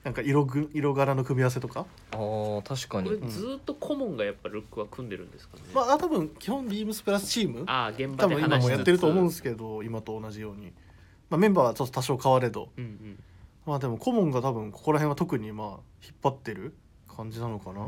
[0.03, 3.17] なんか色ぐ色柄の組み合わせとか、あー確かに。
[3.17, 7.63] これずーっと顧問がやっぱルックは組んでるんですかね、まあ多分基本ビームスプラスチーム。
[7.67, 8.71] ああ現場多分今もで話しつつ。
[8.71, 10.73] やってると思うんですけど今と同じように、
[11.29, 12.69] まあ、メンバーはちょっと多少変われど。
[12.77, 13.23] うんうん。
[13.65, 15.67] まあでも顧問が多分ここら辺は特にまあ
[16.03, 16.75] 引っ張ってる
[17.07, 17.87] 感じなのかな、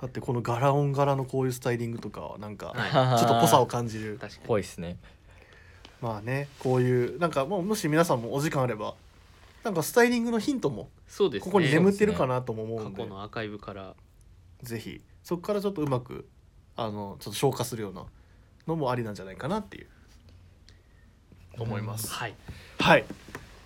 [0.00, 4.16] だってこの柄音柄のこういうスタイリングとかはなんかはちょっとぽさを感じる。
[4.22, 4.46] 確かに。
[4.46, 4.96] ぽいっすね。
[6.00, 8.94] まあねこういうなんかもうもし皆さんもお時間あれば
[9.64, 11.44] なんかスタイリングのヒントもそうですね。
[11.44, 13.02] ここに眠ってるかなとも思う過んで。
[13.02, 13.94] 去のアーカイブから。
[14.62, 16.28] ぜひそこからちょっとうまく
[16.76, 18.04] あのちょっと消化するような
[18.66, 19.86] のもありなんじゃないかなっていう。
[21.58, 22.34] 思います、はい。
[22.78, 23.04] はい。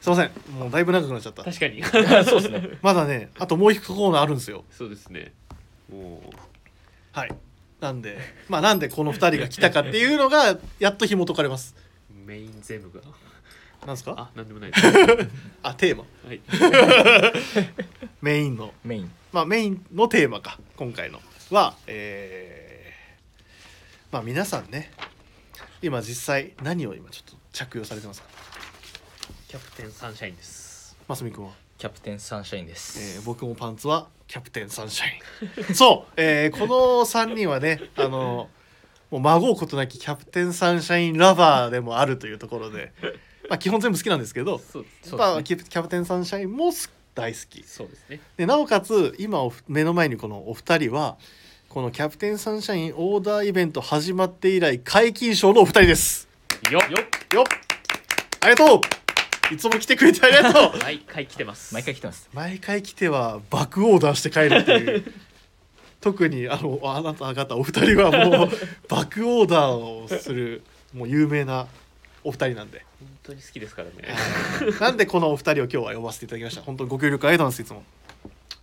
[0.01, 0.31] すいません。
[0.59, 1.45] もうだいぶ長くなっちゃった。
[1.45, 1.83] 確かに。
[2.25, 2.79] そうですね。
[2.83, 4.65] まだねあともう一個コーナーあるんですよ。
[4.71, 5.33] そうですね。
[5.91, 6.37] もう
[7.13, 7.35] はい。
[7.81, 8.19] なんで
[8.49, 11.77] まあなんでこの2人が来たかっていうのがやっと紐解かれます。
[12.11, 13.01] メインゼムが
[13.87, 14.15] なんですか？
[14.17, 14.87] あなんでもないです。
[15.63, 16.05] あテーマ。
[16.27, 16.41] はい。
[18.21, 18.73] メインの。
[18.85, 19.13] メイン。
[19.33, 21.21] まあメインのテーマか今回の。
[21.51, 23.43] はえー、
[24.13, 24.91] まあ皆さんね
[25.81, 28.29] 今実際何を今ちょっと着用されてますか？
[29.49, 30.97] キャプテンサンシャインです。
[31.07, 35.75] ますみくんは、キャプテンサンシャインです、えー僕もパンツはキャプテンサンシャイン。
[35.77, 36.75] そう、えーこの
[37.05, 38.51] 3人はねあの
[39.11, 42.93] もう孫うことなきキャプテンサンシャインラバーでもあるというところで、
[43.49, 48.21] まあ、基本全部好きなんですけどそうですそうまあ、キャプテンサンシャインもす大好きそうですね。
[48.37, 51.17] でなおかつ今お目の前にこのお二人は
[51.69, 56.29] このキャプテンサンシャインオーダーイベント始まって以来皆勤賞のお二人です。
[56.71, 57.35] よっ。
[57.35, 57.45] よっ。
[58.41, 59.55] ありがとう。
[59.55, 60.79] いつも来てくれてありがとう。
[60.85, 61.73] 毎回来てます。
[61.75, 62.29] 毎回来てます。
[62.35, 65.13] 毎回来ては爆オーダーして帰るっていう。
[66.01, 68.51] 特にあのあなた方お二人はもう
[68.89, 71.67] 爆オーダーをするもう有名な
[72.25, 72.85] お二人なんで。
[73.01, 74.75] 本当に好きですからね。
[74.81, 76.63] なんでこのお二人を今日は呼ばせていただきました？
[76.63, 77.83] 本当にご協力ありがとうございますいつも。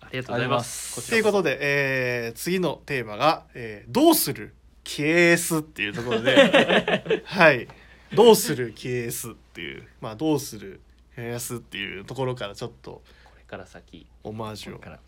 [0.01, 1.09] ありがとうございます。
[1.09, 4.53] ということで、えー次のテーマが、えーどうする
[4.83, 7.67] ケースっていうところで はい。
[8.13, 10.81] どうするケースっていうまあどうする
[11.15, 14.05] ケースっていうところからちょっとこれから先。
[14.23, 14.99] オマージュをから。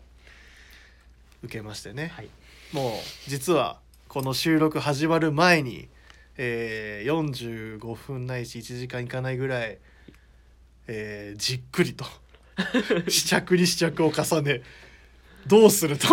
[1.42, 2.28] 受けましてね、はい。
[2.72, 3.78] もう実は
[4.08, 5.88] この収録始まる前に、
[6.38, 9.78] えー45分ないし1時間いかないぐらい、
[10.86, 12.04] えーじっくりと
[13.08, 14.62] 試着に試着を重ね
[15.46, 16.08] どうすると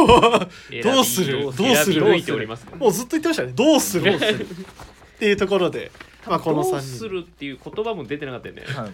[0.84, 2.02] どうするどうする？
[2.02, 2.66] 選び抜いております。
[2.78, 3.52] もうずっと言ってましたね。
[3.56, 4.12] どうする？
[4.14, 4.18] っ
[5.20, 5.92] ていうところで、
[6.28, 8.64] まあ、この3どうす人るっていう言葉も出てなかったよね。
[8.68, 8.92] はい。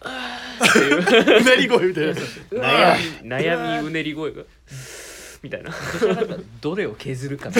[1.40, 2.12] うなり声みたいな。
[2.14, 4.42] 悩み悩みうねり声が
[5.42, 5.70] みたいな。
[5.70, 7.50] どちらかというとどれを削るか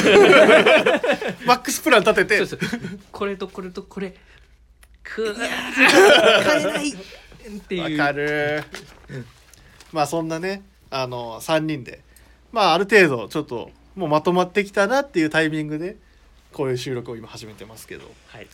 [1.47, 2.37] マックスプラン立てて。
[2.39, 2.59] そうそう。
[3.11, 4.15] これとこれとこれ。
[5.03, 6.95] く変えないっ
[7.67, 7.99] ていう。
[7.99, 8.65] わかる。
[9.93, 12.03] まあそんなねあの3人で。
[12.53, 15.97] まあある程度ちょっともうまとまってきたなっていうタイミングで
[16.53, 18.05] こういう収録を今始めてますけど。
[18.27, 18.47] はい。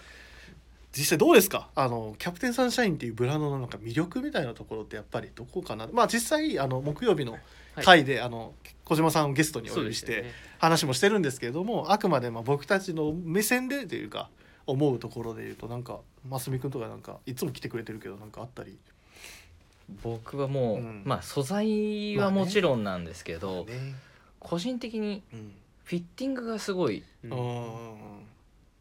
[0.93, 1.69] 実際どうですか？
[1.75, 5.87] あのキャプテンサンシャインっていうブランドのなんか魅力みたいなところってやっぱりどこかな？
[5.93, 7.37] まあ実際あの木曜日の
[7.83, 8.55] 回で、あの
[8.85, 10.25] 小島さんをゲストにお呼びして、
[10.59, 14.31] 話もしてるんですけれどもあくまでまあ僕たちの目線でというか
[14.67, 15.99] 思うところで言うとなんか
[16.29, 18.77] ますみくんとかなんかいつも来てくれてるけどなんかあったり、
[20.03, 21.03] 僕はもう、うん。
[21.05, 23.95] まあ素材はもちろんなんですけど、ね。
[24.41, 25.53] 個人的にうん。
[25.85, 27.31] フィッティングがすごいうん。
[27.31, 27.97] うん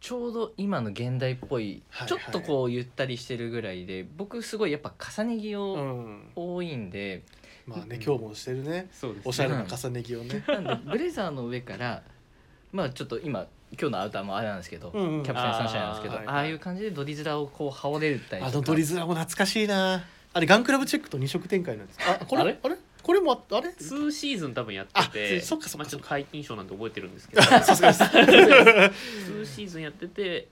[0.02, 6.30] ちょうど今の現代っぽい、はいちょっとこうゆったりしてるぐらいで僕すごいやっぱ重ね着うをん。
[6.36, 7.24] 多いんで、
[7.68, 8.88] まあね今日もしてるね。
[8.92, 9.30] そうですね。
[9.30, 10.44] おしゃれな重ね着をね。
[10.48, 12.04] なんでブレザーの上から
[12.72, 15.24] まあちょっと今今日のアウターもあれなんですけど、うんうん。
[15.24, 18.54] キャプテンサンシャインなんですけどあーああいう感じでドリズラをこう羽織れるったりとか。
[18.54, 20.06] あのドリズラも懐かしいな。
[20.34, 22.42] あれガンクラブチェックと二色展開なんです あこれ？
[22.42, 22.76] ああれ？
[22.76, 27.42] れこれもああれ？2シーズン多分やっててあそっかそっかまあ、ちょっと解禁賞なんて覚えてるんですけど。
[27.64, 28.04] さすがです。
[28.04, 30.48] 2シーズンやってて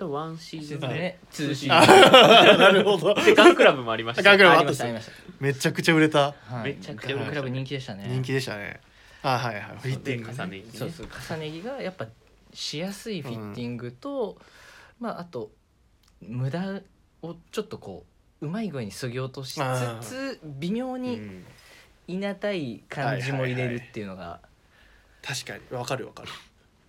[0.00, 2.58] 多分1シーズンで、ねツーシーあズン。
[2.58, 3.14] なるほど。
[3.22, 4.22] でガンクラブもありました。
[4.22, 6.32] ガンクラブありましたありましめちゃくちゃ売れた。
[6.32, 8.06] た、はい、めちゃくちゃ売れましたねクラブ人気でしたね。
[8.08, 8.80] 人気でしたね。
[9.22, 9.62] あはいはい。
[9.78, 10.34] フィッテでィングね。
[10.38, 10.70] 重ね着ね。
[10.78, 11.08] そうそう。
[11.30, 12.06] 重ね着がやっぱ
[12.54, 14.38] しやすいフィッティングと、
[14.98, 15.50] まああと
[16.22, 16.80] 無駄
[17.22, 18.06] をちょっとこ
[18.40, 19.58] ううまい具合にそぎ落としつ
[20.00, 21.44] つ微妙にうん。
[22.08, 24.40] いなたい感じも入れるっていうのが。
[25.22, 25.76] 確かに。
[25.76, 26.30] わかるわかる。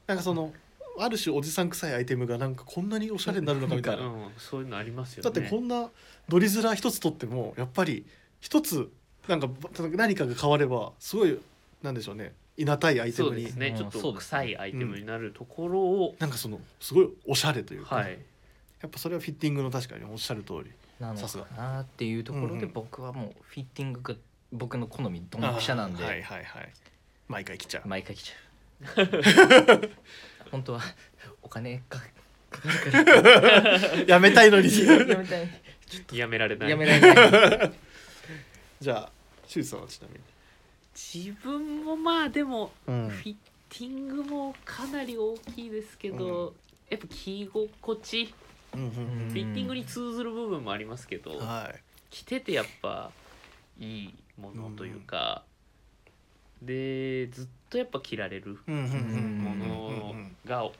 [0.07, 0.53] なんかその
[0.99, 4.03] ある種おじさん臭いアイテムがなんかこんなにおしゃれになるのかみたいな。
[4.05, 5.89] うん、そういうのありますよだねってこんな
[6.27, 8.05] ドリズラ一つ取ってもやっぱり
[8.39, 8.91] 一つ
[9.27, 9.49] なんか
[9.95, 11.39] 何かが変わればすごい
[11.81, 12.33] なんでしょうね。
[12.57, 13.77] いなたいアイテムに、そうですね、うん。
[13.77, 18.19] ちょっと臭いアイテムになるところを、なんかそのすごいおしゃれというか、はい。
[18.81, 20.71] やっぱそれはフィッティングの確かにおっしゃる通り。
[20.99, 21.45] なのさすが。
[21.45, 22.71] かなっていうところでうんうん。
[22.73, 24.15] 僕はもうフィッティングが
[24.51, 26.69] 僕の好みドンピシャなんで、はいはいはい。
[27.27, 27.87] 毎回来ちゃう。
[27.87, 29.89] 毎回来ちゃう
[30.51, 30.81] 本当は
[31.41, 31.99] お金か
[32.49, 33.79] かかるから。
[34.07, 34.69] やめたいのに。
[34.85, 35.49] やめたい。
[36.13, 36.69] やめられない。
[36.69, 37.13] やめられ
[37.57, 37.71] ない。
[38.79, 39.11] じゃあ
[39.47, 40.19] シュウさんはちなみに。
[40.93, 43.09] 自分もまあでもうん。
[43.09, 43.35] フィッ
[43.69, 46.53] ティングもかなり大きいですけど、
[46.89, 48.33] やっぱ着心地
[48.73, 51.79] うんうんフィッティングに通ずる部分もありますけど、うんはい。
[52.09, 53.11] 着ててやっぱ
[53.79, 55.43] いいものというか、
[56.61, 60.73] でずっとやっぱ着られるうんうんうんもうんのがお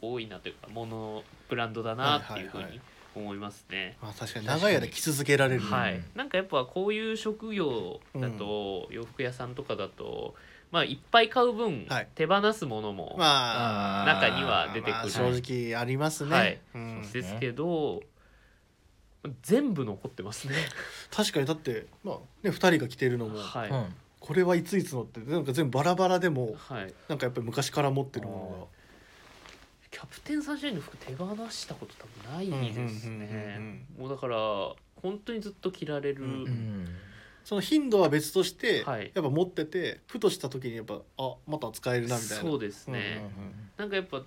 [0.00, 2.80] 多いなというかものブランドだなっていうふうに
[3.14, 3.96] 思いますね。
[4.00, 5.60] まあ確かに長い間着続けられる。
[5.60, 10.34] はい、なんかやっぱこういう職業だと、洋服屋さんとかだと
[10.70, 12.08] まあいっぱい買う分、はい。
[12.14, 14.92] 手放すものも、まあ中には出てくる。
[14.92, 16.60] まあ正直ありますね、はい。
[16.74, 17.00] うん。
[17.02, 18.02] そうですけど
[19.42, 20.54] 全部残ってますね。
[21.10, 23.94] 確かにだってまあね2人が着てるのも、はい、うん
[24.28, 28.68] これはいついつのってなんか全部バラバラでもはい、なんかやっぱり昔から持ってるも
[29.90, 33.86] キャプテンサンシャインの服手放したこと多分ないですね。
[33.98, 34.36] もうだから
[34.96, 36.88] 本当にずっと着られる、うんうん
[37.42, 39.10] その頻度は別として、はい。
[39.14, 42.42] やっぱ持っててふとした時にやっぱあまた使えるなみたいな。
[42.42, 43.22] そうですね。
[43.78, 44.22] なんかやっぱ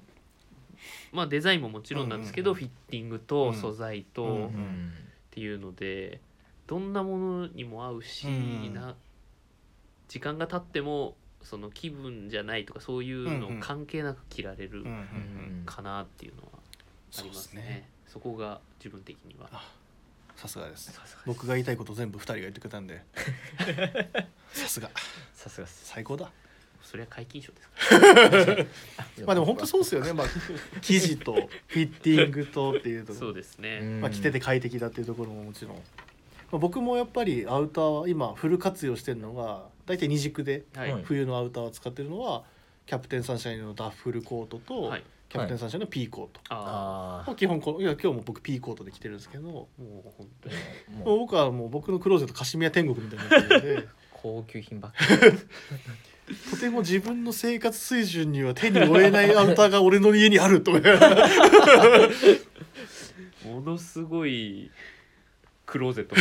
[1.11, 3.53] まあデザインももちろんなんですけど、フィッティングとうん。
[3.53, 4.49] 素材とっ
[5.29, 6.19] ていうので、
[6.65, 8.73] どんなものにも合うし、うん。
[8.73, 8.95] な
[10.11, 14.83] 時間が経ってもその気分じゃないとかそういうの関係なく着られる
[15.65, 16.49] かなっていうのは
[17.17, 17.87] ありますね。
[18.07, 19.47] そこが自分的には。
[19.53, 19.63] あ
[20.35, 20.91] さすがです。
[21.25, 23.01] 僕が言いたいこと全部2人が言ってくれたんで。
[24.51, 24.91] さすが。
[25.33, 26.29] さすが最高だ。
[26.83, 28.65] それは皆勤賞です
[29.15, 29.23] か？
[29.25, 30.27] まあでも本当そうですよね、まあ、
[30.81, 31.33] 生地と
[31.67, 33.19] フィッティングとっていうとら。
[33.19, 33.27] ころ。
[33.27, 33.79] そうですね。
[33.81, 34.01] うん。
[34.01, 35.81] まあ、着てて快適だっていうところももちろん、ま
[36.53, 40.63] あ、僕もやっぱりアウターは今フル活用してるのが大体二軸で
[41.03, 42.43] 冬のアウターを使ってるのは
[42.85, 45.03] キャプテンサンシャインのダッフルコートと、はい。
[45.27, 50.55] キャプテンサンシャインのピーコート、ああ基本このいや今日も僕ピーコートで着てるんですけどもあ、もう本当に。
[50.55, 50.59] あ
[51.09, 51.17] う。
[51.19, 53.87] 僕はもう僕のクローゼットカシミヤ天国みたいになってるので。
[54.11, 55.31] 高級品ばっかり。
[56.51, 60.79] とても自分の生活水準には手に負えないアウターが俺の家にあるとか。
[63.45, 64.69] ものすごい
[65.65, 66.15] クローゼット。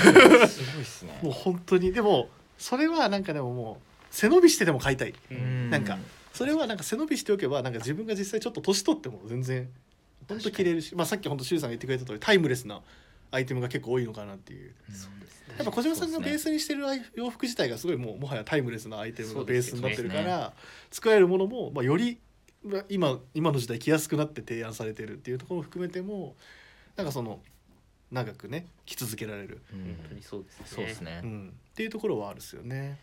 [0.47, 1.19] すごいっすね。
[1.23, 2.29] もう本当にでも
[2.61, 5.15] それはなんかでももう背伸びしてでも買いたい。
[5.31, 5.71] うん。
[5.71, 5.99] なんか
[6.33, 9.69] それはなんか背伸びしておけばなんか自分が実際ちょっと年取っても全然
[10.29, 12.83] 本当着れるし、まあ、さっき本当シュウさんが言ってくれた通りタイムレスな
[13.33, 14.75] アイテムが結構多いのかなっていう。
[14.93, 15.11] そう
[15.57, 16.85] やっぱ小島さんがベースにしてる
[17.15, 20.53] 洋服自体がすごいもうもはやタイムレスなアイテムがベースになってるかそうですら
[20.91, 22.19] 使えるものも、まあ、より
[22.65, 26.37] まあ今今の時代着やすくなって提案されてるっていうところを含めても
[26.97, 27.41] なんかその
[28.11, 29.85] 長くね着続けられる、うん。
[29.85, 30.67] 本当にそうですね。
[30.67, 31.21] そうですね。
[31.23, 32.99] うん、っていうところはあるですよね。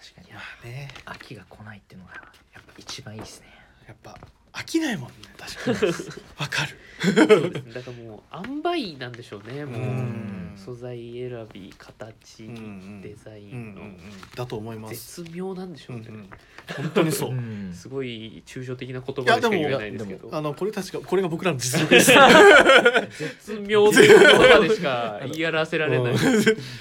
[0.00, 0.32] 確かに。
[0.32, 0.88] まあね。
[1.04, 3.46] 秋が来ないっていうのがやっぱ一番いいですね。
[3.86, 4.18] やっぱ
[4.52, 5.92] 飽きないもんね確かに。
[6.38, 6.78] わかる。
[7.02, 7.72] そうですね。
[7.74, 9.64] だからもう塩梅なんでしょうね。
[9.64, 13.02] もううん素材選び形、うんうん。
[13.02, 13.96] デザイうんうんうンのん。
[14.36, 15.22] だと思います。
[15.22, 16.30] 絶妙なんでしょうね、うんうん。
[16.76, 17.32] 本当にそう。
[17.32, 17.72] ん。
[17.74, 20.28] すごい抽象的な言葉でしか言えないですけど。
[20.30, 22.12] あのこれ確かこれが僕らの実力です。
[23.18, 26.18] 絶妙っていう言葉でしか言い表せられない、うん。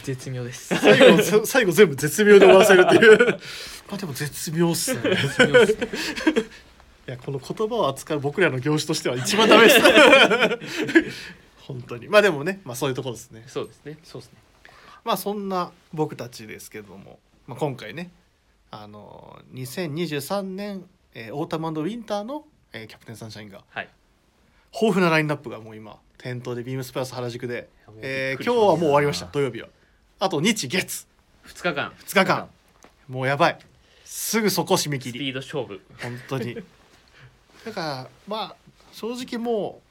[0.03, 0.76] 絶妙です。
[0.76, 3.39] 最後さ最後全部絶妙で終わらせるっていう。
[3.89, 5.01] まあでも絶妙っすね。
[5.15, 5.88] 絶妙ですね
[7.08, 9.80] いやこの言葉を扱う僕らの業種としては一番ダメです。
[11.66, 12.08] 本当に。
[12.08, 13.43] まあでもね、まあそういうところですね。
[13.47, 13.97] そうですね。
[14.04, 14.38] そうですね。
[15.04, 18.12] まあそんな僕たちですけども、まあ、今回ね
[18.70, 23.89] あの2023年、えーオータムウィンターの、えーキャプテンサンシャインがはい。
[24.74, 27.68] 豊富なラインナップがもう今店頭でビームスプラス原宿で、
[28.02, 29.26] えー今日はもう終わりました。
[29.26, 29.70] 土曜日は。
[30.20, 31.08] あと日月。
[31.47, 31.93] 2日間。
[32.06, 32.49] 2日間。
[33.08, 33.60] もうやばい。
[34.06, 35.82] すぐそこ締め切スピりード勝負。
[36.02, 36.58] 本当に
[37.66, 38.55] だからまあ
[38.91, 39.82] 正直も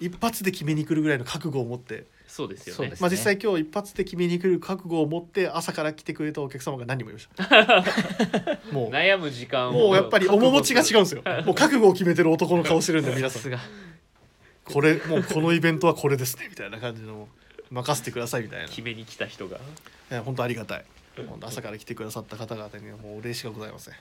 [0.00, 2.04] う一発で決めに来るぐらいの覚悟を持って。
[2.26, 2.94] そうですよね。
[3.00, 8.62] まあ、実際今日一発で決めに来る覚悟を持って朝から来てくれたお客様が何人もいました。
[8.70, 8.90] もう。
[8.90, 11.22] 悩む時間をもうやっぱり面持ちが違うんですよ。
[11.22, 13.30] 覚もう覚悟を決めてる男の顔してるんで皆さん。
[13.30, 13.58] さすが
[14.64, 17.28] これもうこのイベントはこれですねみたいな感じの
[17.72, 18.68] 任せてくださいみたいな。
[18.68, 19.56] 決めに来た人が。
[19.56, 20.84] いや本当ありがたい。
[21.42, 23.94] 朝から来てくださった方々にはもうお礼しかございません、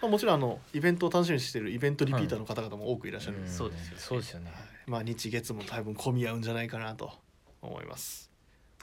[0.00, 3.38] まあ、もちろんあのイベントを楽しみにしているイベントリピーターの方々も多くいらっしゃる。
[3.38, 3.52] んで、ん。
[3.52, 4.00] そうですよね。
[4.00, 4.50] そうですよね。
[4.86, 7.12] まあ日月も多分混み合うんじゃないかなと
[7.60, 8.30] 思います。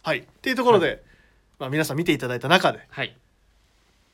[0.01, 0.19] はい。
[0.19, 1.03] っていうところで、
[1.59, 3.15] まあ、皆さん見ていただいた中ではい。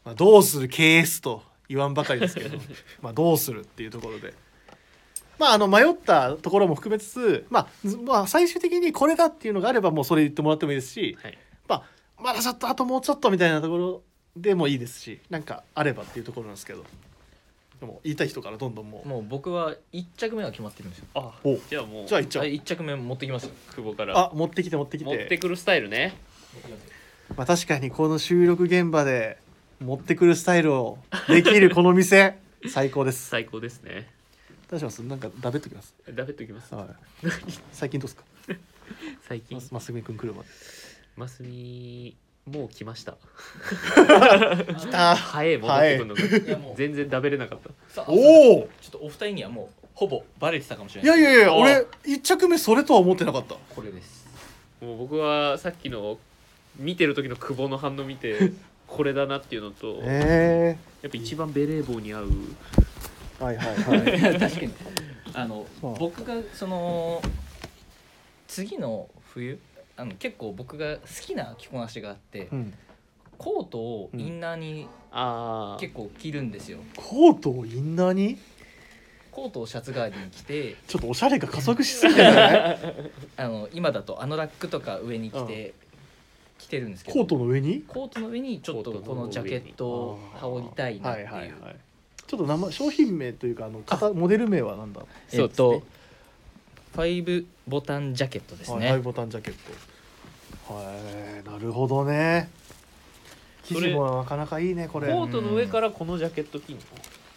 [0.03, 2.57] まあ、どうする KS と言わんばかりですけど
[3.01, 4.33] まあどうするっていうところで。
[5.37, 11.37] まああの迷ったところも含めつつ、まあ、ずまあ最終的にこれだっていうのがあればもうそれ言ってもらってもいいですし、はい。
[11.67, 14.03] まあ、まだちょっとあともうちょっとみたいなところ
[14.35, 16.83] でもいいですしなんかあればっていうところなんですけど
[17.79, 19.07] でも言いたい人からどんどんもう。
[19.07, 21.05] もう僕は一着目は決まってるんですよ。
[21.13, 22.07] あおじゃあもう。
[22.07, 24.17] じゃあいっちゃうはい一着目持ってきますよ久保から。
[24.17, 25.09] あ持ってきて持ってきて。
[25.17, 26.15] 持ってくるスタイルね。
[27.35, 29.37] まあ、確かにこの収録現場で
[29.81, 32.37] 持ってくるスタイルをできるこの店
[32.69, 33.27] 最高です。
[33.27, 34.09] 最高ですね。
[34.69, 35.03] どうします？
[35.03, 35.93] なんかダベっときます？
[36.13, 36.73] ダベっときます。
[36.73, 36.87] はい。
[37.73, 38.23] 最近どうですか？
[39.27, 39.57] 最近。
[39.57, 40.49] まますみくん来るまで。
[41.17, 42.15] マスミ
[42.49, 43.15] もう来ました。
[44.77, 45.15] 来た。
[45.15, 46.15] 早い戻ってくるの。
[46.15, 46.51] がい。
[46.51, 46.75] やもう。
[46.77, 47.69] 全然ダベれなかった。
[47.93, 51.21] さあおおちょっとお二人にはもうほぼバレてたかもしれいない。
[51.21, 53.55] やいやいやあ俺一着目それとは思ってなかった。
[53.73, 54.27] これです
[54.81, 56.19] もう僕はさっきの
[56.77, 58.51] 見てる時の久保の反応見て
[58.87, 60.77] これだなっていうのとやえ
[61.07, 62.29] っぱ一番ベレー帽に合う。
[63.39, 64.19] えはいはいはい。
[64.39, 64.73] 確かに。
[65.33, 65.97] あのそう。
[65.97, 67.21] 僕がその
[68.47, 69.57] 次の冬
[69.97, 72.73] あの結構僕が好きな着こなしがあってうん。
[73.37, 76.79] コートをインナーにああ結構着るんですよ。
[76.95, 78.37] コートをインナーに？
[79.29, 82.79] コートをシャツ代わりに着てちょっとおしゃれが加速しすぎてない
[83.35, 85.73] あの今だとアノラックとか上に着て
[86.57, 87.81] 着てるんですけどコートの上に？
[87.81, 91.75] コートの上にちょっとこのジャケットを羽織りたいなっていう、はいはいはい。
[92.25, 95.01] ちょっと名前商品名というかあの型モデル名はなんだ？
[95.33, 95.83] えっと
[96.95, 99.53] 5ボタンジャケットですね、はいハイボタンジャケッ
[100.67, 100.73] ト。
[100.73, 100.81] は
[101.43, 102.49] いなるほどね。
[103.63, 105.11] 生地もなかなかいいねこれ。
[105.11, 106.81] コートの上からこのジャケット着んの？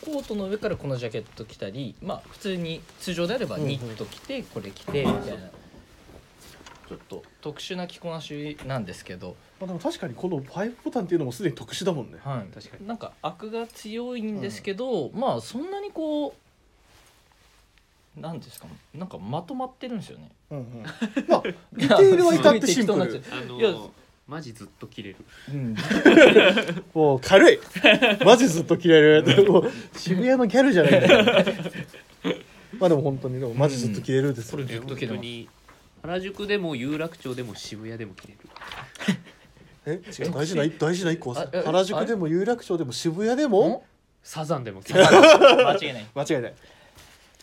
[0.05, 3.69] コートの上からこのジャケット着たりまあ普通に通常であればうんうん。
[3.69, 5.49] ニット着てこれ着てみたいな。
[6.89, 12.17] ちょっと特殊な着こなしなんですけど、まあ、でも確かにこの5ボタンっていうのもすでに特殊だもんね。
[12.25, 12.87] はい、確かに。
[12.87, 16.33] なんかアクが強いんですけど、まあそんなにこう
[18.21, 18.67] なんですか？
[18.95, 20.31] なんかまとまってるんですよね。
[20.51, 20.83] うんうん。
[21.29, 21.43] まあ
[21.73, 23.11] ディテールは至ってシンプル。
[23.59, 23.75] いや
[24.27, 25.17] マジずっと着れる。
[25.51, 25.75] うん、
[26.93, 27.59] もう軽い。
[28.25, 29.51] マジずっと着れる。
[29.51, 31.45] もう渋谷のギャルじゃないんだから
[32.79, 35.15] まあでも本当にでもマジずっと着れるですこれずっと着れます。
[35.15, 35.49] 本当に
[36.03, 38.41] 原宿でも有楽町でも渋谷でも着れる。
[39.87, 39.93] え？
[40.23, 40.33] 違う。
[40.33, 43.85] 大事な大事な一個原宿でも有楽町でも渋谷でも？
[44.23, 45.07] サザンでも着れる。
[45.07, 46.07] 間違いない。
[46.15, 46.55] 間違いない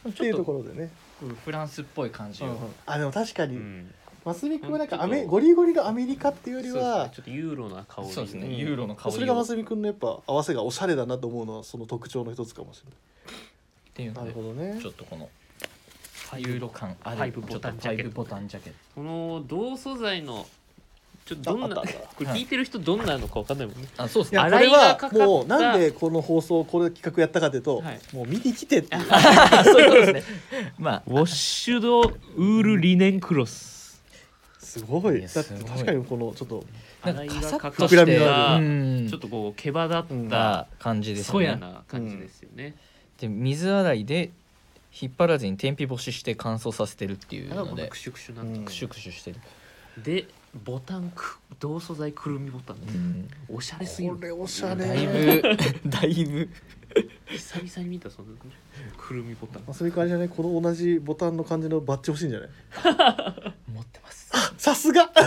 [0.09, 0.89] っていうとちょっところでね、
[1.43, 2.57] フランスっぽい感じを。
[2.85, 3.93] あでも確かに、うん。
[4.23, 8.09] マスミ君はなんかアメゴリゴリのアメリカっていうよりはちょっとユーロな香り。
[8.09, 8.57] そうですねうん。
[8.57, 9.11] ユーロの香りを。
[9.13, 14.31] それがマスミ君のやっぱ合わせがおしゃれだなと思うのはその特徴の一つかもしれっていうので。
[14.31, 14.79] ないなるほどね。
[14.81, 15.29] ちょっとこの
[16.37, 17.17] ユーロ感ある。
[17.17, 18.03] ファイブボタンジャケット。
[18.03, 18.79] ちょっとファイブボタンジャケット。
[18.95, 20.47] この同素材の
[21.25, 21.83] ちょっとどんなこ
[22.23, 23.87] れ聞いてる人どんなのかわかんないもんね。
[23.97, 24.41] あそうですね。
[24.41, 27.99] いやこ洗いれはもうなんでこの放送これ企画やったかというと、はい。
[28.13, 29.01] もう見に来てっていう。
[29.65, 30.23] そういうことですね。
[30.77, 31.03] まあ。
[31.07, 34.03] ウォッシュドウールリネンクロス。
[34.59, 35.19] すごい。
[35.19, 35.71] いやだってすごい。
[35.71, 36.63] 確かにこのちょっと
[37.03, 38.25] なんか洗いカサッとがかかっ膨らみが。
[38.25, 39.07] たうん。
[39.09, 40.29] ちょっとこう毛羽立っうん。
[40.29, 42.75] たな感じですそやねな感じですよね。
[43.19, 44.29] で水洗いで
[45.01, 47.71] 引っ張らずに天日干しして乾燥させてるっていうだからので。
[47.71, 48.53] こんなクシュクシュなうん。
[48.53, 49.37] ってクシュクシュしてる、
[50.03, 50.27] で
[50.63, 52.97] ボタンく同素材くるみボタンです
[53.49, 54.15] おしゃれすぎる。
[54.15, 54.85] これおしゃれ。
[54.87, 55.41] だいぶ
[55.89, 56.49] だいぶ。
[57.27, 58.27] 久々に見たその
[58.97, 59.63] くるみボタン。
[59.67, 62.49] マスミ君あれじゃないこの同じボタンの感じのバッジ欲しいんじゃない？
[63.73, 64.31] 持ってます。
[64.57, 65.09] さすが！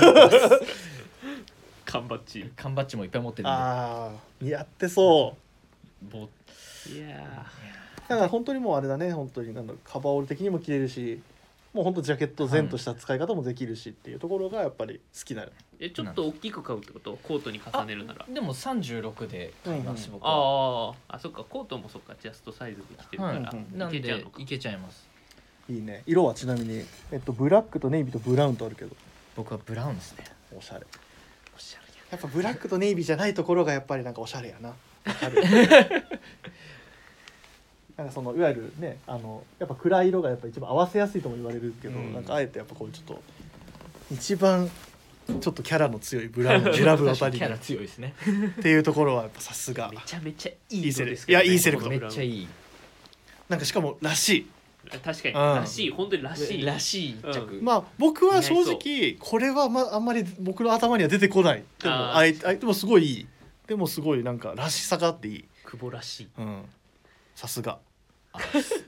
[1.85, 2.51] 缶バッジ。
[2.57, 3.51] 缶バッジもいっぱい持ってるんで。
[3.51, 5.37] ああ似合ってそ
[6.07, 6.13] う。
[6.13, 6.29] ボ
[6.91, 7.47] いや
[8.09, 9.13] だから本当にもうあれだね。
[9.13, 11.21] 本当になんだろうカバーオール的にも着れるし
[11.79, 15.47] もう本当ジャケット全とした使い方もできるしっていうところがやっぱり好きな
[15.79, 17.17] えちょっと大きく買うってこと？
[17.23, 18.27] コートに重ねるなら。
[18.29, 20.19] でも36で買います、うんうん。
[20.19, 24.43] 僕はあああそっかコートもそっかジャストサイズで着てるから、はいうんうんなんでいけちゃうのか。
[24.43, 25.09] いけちゃいます。
[25.71, 26.03] いいね。
[26.05, 28.97] 色はちなみに、えっと、ブラックとネイビーとブラウンとあるけど。
[29.37, 30.25] 僕はブラウンですね。
[30.57, 30.87] おしゃれ。
[31.57, 34.71] おしゃれやっぱブラックとネイビーじゃないところがやっぱりなんかおしゃれやな。
[34.71, 34.75] わ
[35.15, 35.43] かる
[37.99, 42.15] なんかそのいわゆるねあのやっぱ暗い色がやっぱ一番合わせやすいとも言われるけど、うん。
[42.15, 43.21] なんかあえてやっぱこうちょっと
[44.13, 44.71] 一番
[45.41, 48.15] ちょっとキャラの強いブラウンを選ぶあたりキャラっ強いですね。
[48.63, 49.91] ていうところはやっぱさすが。
[49.91, 52.49] めちゃめちゃいいセレ色ですけど、ね、いやいいセレクトめっちゃいい
[53.49, 54.47] なんかしかもらしい。
[55.05, 55.41] 確かに、うん。
[55.57, 55.91] らしい。
[55.91, 56.65] 本当にらしい。
[56.65, 57.65] らしい一着、うん。
[57.65, 61.65] まあ僕は正直これはまああんまり僕の頭には出てこない。
[61.83, 63.27] でもあいあいでもすごいいい。
[63.67, 65.45] でもすごいなんからしさがあっていい。
[65.67, 66.29] 久保らしい。
[66.39, 66.63] うん。
[67.35, 67.73] さすが。
[67.73, 67.79] あ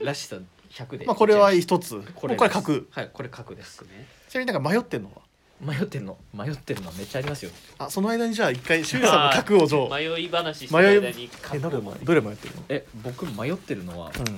[0.03, 0.37] らしさ
[0.71, 1.05] 100で。
[1.05, 1.95] まあこれは一つ。
[1.95, 4.07] ここれこれ角はいこれ角ですね。
[4.29, 5.21] ちなみになんか迷ってんのは？
[5.61, 6.17] 迷ってんの？
[6.33, 7.51] 迷ってるのめっちゃありますよ。
[7.77, 12.63] あその間にじゃあ一回周さんの角をじゃあ迷い話してる間にえどれ角をどれ迷ってるの？
[12.69, 14.37] え僕迷ってるのはうん。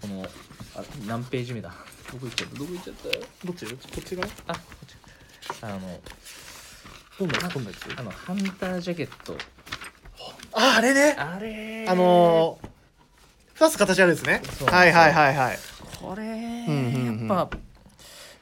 [0.00, 0.26] この
[0.76, 1.70] あ何ページ目だ？
[2.12, 3.46] どこ行っちゃったどこ行っちゃった？
[3.46, 3.66] どっち？
[3.66, 4.28] こっち側？
[4.48, 4.94] あこっち。
[5.62, 6.00] あの
[7.18, 9.36] どんなどんなやつあのハンタージャケット。
[10.52, 11.16] ああれね。
[11.18, 12.63] あれあのー
[13.54, 14.42] 二つ形あるんですね。
[14.58, 15.58] そうはいはいはいはい。
[16.00, 17.28] これ、んうんうん。
[17.28, 17.56] やっぱ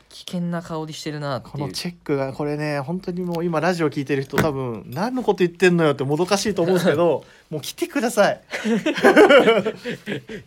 [0.09, 1.53] 危険な香りしてるなっていう。
[1.53, 8.41] このチェックがこれね本当にもう今ラジオ聞いてる人多分何のこと言ってんのよってもどかしいと思うんですけど もう来てください。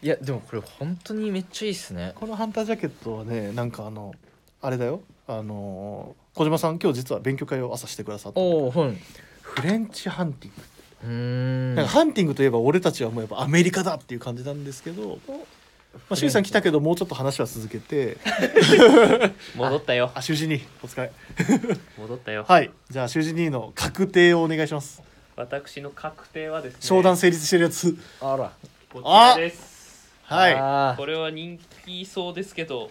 [0.02, 2.14] いやでもこれ本当にめっちゃいいっすね。
[2.16, 4.14] このハンタージャケットはねなんかあの
[4.62, 5.02] あれだよ。
[5.28, 8.40] あのー小島さん今日実は勉強会を朝してくださった。
[8.42, 8.98] おおはい。
[9.42, 10.62] フレンチハンティング
[11.04, 15.36] なんかハンティングといえば俺たちはもうやっぱアメリカだっていう感じなんですけど、ま
[16.12, 18.18] あ、シュウさん来たけどもうちょっと話は続けて。
[19.56, 20.12] 戻ったよ。
[20.16, 21.12] あシュウジ兄お疲れ。
[21.98, 22.72] 戻ったよ、はい。
[22.90, 25.02] じゃあシュウジ兄の確定をお願いします。
[25.36, 26.80] 私の確定はですね。
[26.82, 27.98] 商談成立してるやつ。
[28.22, 28.52] あら。
[28.92, 30.56] こちらですはい。
[30.56, 32.90] あこれは人気そうですけど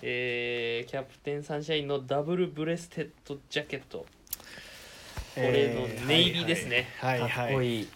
[0.00, 3.98] えー、キャプテンサンシャインのダブルブレステッドジャケット。
[3.98, 4.06] こ
[5.40, 6.88] れのネイビーですね。
[7.00, 7.20] はい。
[7.20, 7.52] はいはい。
[7.52, 7.88] っこいい。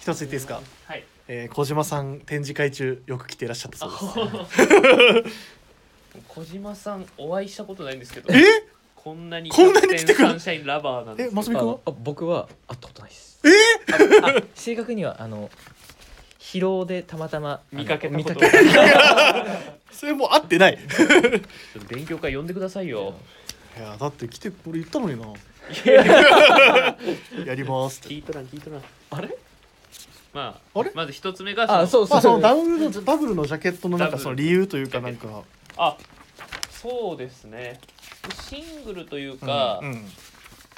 [0.00, 1.04] 一つ言っていいですか、はい。
[1.28, 3.86] えー、小島さん展示会中よく来ていらっしゃったそ
[4.22, 4.30] う
[5.24, 5.36] です。
[6.28, 8.32] 小島さんお会いしたことないんですけど。
[8.34, 8.42] え？
[8.96, 10.28] こんなにこんなに来てくる？
[10.28, 11.26] サンシャインラバーなんです。
[11.26, 13.40] よえマスミ君はあ僕は会ったことないです。
[13.44, 13.50] え？
[14.22, 15.50] ああ正確にはあの
[16.38, 18.24] 疲労でたまたま見かけたこと。
[18.24, 18.48] 見かけ
[19.94, 20.78] それもう合ってない。
[21.88, 23.14] 勉強会呼んでくださいよ。
[23.78, 25.26] いやだって来て俺言ったのにな
[27.46, 28.08] やりますって。
[28.10, 28.82] 聞いとらん聞いとらん。
[29.10, 29.36] あれ？
[30.32, 30.92] まああれ？
[30.94, 32.18] まず一つ目がそのあそうまそう。
[32.18, 35.42] あそのダブルのダブルのジャケットのなんかその理由というかなんか。
[35.76, 35.96] あ
[36.70, 37.80] そうですね。
[38.48, 40.12] シングルというか、うんうん。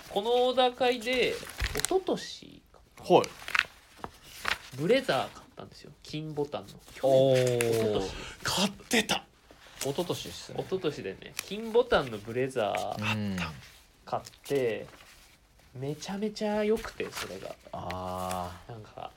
[0.08, 2.62] この小高いで一昨年
[3.08, 3.22] はい。
[4.76, 5.90] ブレザー買ったんですよ。
[6.02, 6.68] 金ボタンの。
[6.94, 8.10] 去お年一
[8.42, 9.24] 昨買ってた。
[9.80, 10.22] 一昨年。
[10.24, 11.32] です一ね昨年でね。
[11.36, 13.14] 金ボタンのブレザー。
[13.14, 13.36] うん
[14.04, 14.86] 買って
[15.78, 17.54] めちゃめちゃ良くてそれが。
[17.72, 19.10] あなんか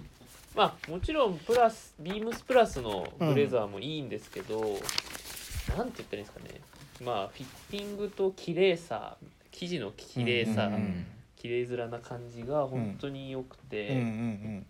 [0.56, 6.62] まあもちろんプラスビームスプラスのブレザーもいいんですけど、なんて言ったらいいんですかね。
[7.04, 9.18] まあフィッティングと綺麗さ
[9.52, 11.06] 生地の綺麗さ、うんうんうん。
[11.36, 14.66] 綺麗面な感じが本当に良くて、うんうん。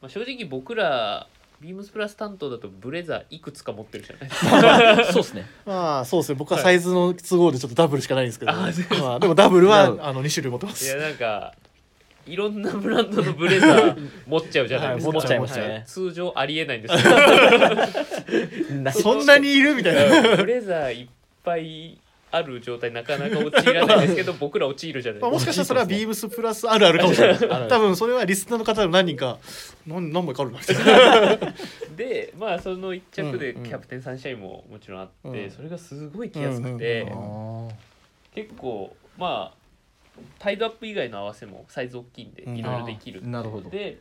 [0.00, 1.26] まあ、正直僕ら
[1.60, 5.04] ビームスプラス担当だとブレザーいくつか持ってるじゃないですか。
[5.12, 5.46] そうですね。
[5.66, 6.36] まあそうですね。
[6.36, 11.52] 僕はサイズの都合でちょっとダブルしかないんですけど、あそうまあ、でもダブルはあの2種類持ってまいやすなんか
[12.26, 15.68] いろんなブランドのブレザー持っちゃうじゃないですか、はい持っちゃいますね。
[15.68, 17.02] はい通常ありえないんですけ
[18.74, 19.74] どなそんなにいる？
[19.74, 20.36] みたいな。
[20.36, 21.08] ブレザーいっ
[21.42, 21.98] ぱい
[22.30, 27.68] ある状態なかなか陥らないですけど 僕ら陥るじゃないまあ、もですかしかしたらそれはビームスプラスあるあるかもしれない。
[27.68, 29.38] 多分それはリスナーの方でも何人か
[29.86, 30.76] 何何枚かあるなみたい
[31.40, 31.54] な
[31.96, 35.50] でまあその一着でうんうんキャプテンサンシャインももちろんあって、うん。
[35.50, 37.70] それがすごい着やすくて、うんうん
[38.34, 39.58] 結構まあ
[40.38, 42.56] タイドアップ以外の合わせもサイズ大きいんでうん。
[42.56, 43.70] いろいろできるあーなるほど。
[43.70, 43.98] で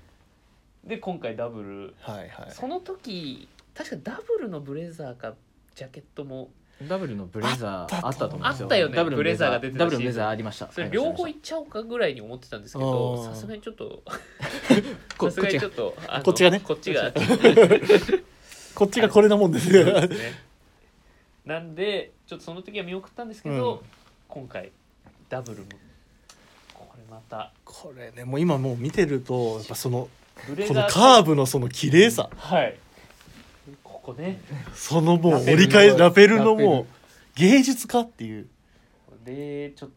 [0.83, 1.93] で今回ダブル。
[1.99, 2.51] はいはい。
[2.51, 5.35] その時確かダブルのブレザーか
[5.75, 6.49] ジャケットも
[6.83, 8.65] ダブルのブレザーあったと思うんですよ。
[8.65, 8.89] あったよ。
[8.89, 8.95] ね。
[8.95, 10.71] ダブルのブレザーが出てたダブルのブレザーありました。
[10.71, 13.25] それ両方いっちゃおうかぐらいに思ってたんですけあどー。
[13.25, 14.03] さすがにちょっと
[15.19, 16.59] さすがにちょこっとこっちがね。
[16.59, 17.11] こっちが。
[18.75, 19.71] こっちがこれなもんです
[21.45, 23.79] なんでちょっとその時は見送ったんですけど、うん。
[24.27, 24.71] 今回
[25.29, 25.65] ダブルも。
[26.75, 27.51] これまた。
[27.65, 30.09] これねもう今もう見てるとやっぱその
[30.47, 32.29] ブレザーこのカーブのその綺麗さ。
[32.37, 32.77] はい
[34.13, 34.41] ね。
[34.73, 36.85] そのもう折り返しラペルのもう
[37.35, 38.47] 芸術家っていう。
[39.25, 39.89] でちょっ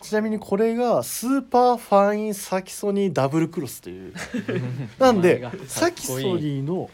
[0.00, 4.12] ちなみにこれがスーパーファインサキソニーダブルクロスという。
[4.98, 6.90] なんでサキソニーの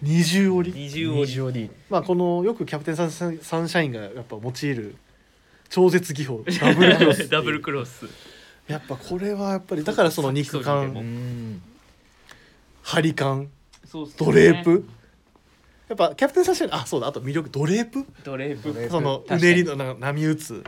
[0.00, 0.80] 二重折り。
[0.80, 1.70] 二重折り。
[1.90, 4.94] まあこのよくキャプテンサンサンシャインがやっぱ用いる
[5.68, 8.06] 超絶技法ダブルクロス ダブルクロス。
[8.68, 10.94] やっぱこれはやっぱりだからその肉感。
[10.94, 11.62] もうん
[12.82, 13.50] 張り感。
[13.84, 14.26] そうっすね。
[14.26, 14.86] ドレープ
[15.92, 18.06] やっぱキャプテンサンシャインあそうだあと魅力ドレープ？
[18.24, 18.90] ドレープ。
[18.90, 20.64] そのうねりのなんか波打つ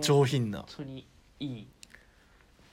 [0.00, 0.58] 上品な。
[0.58, 1.06] 本当に
[1.40, 1.66] いい。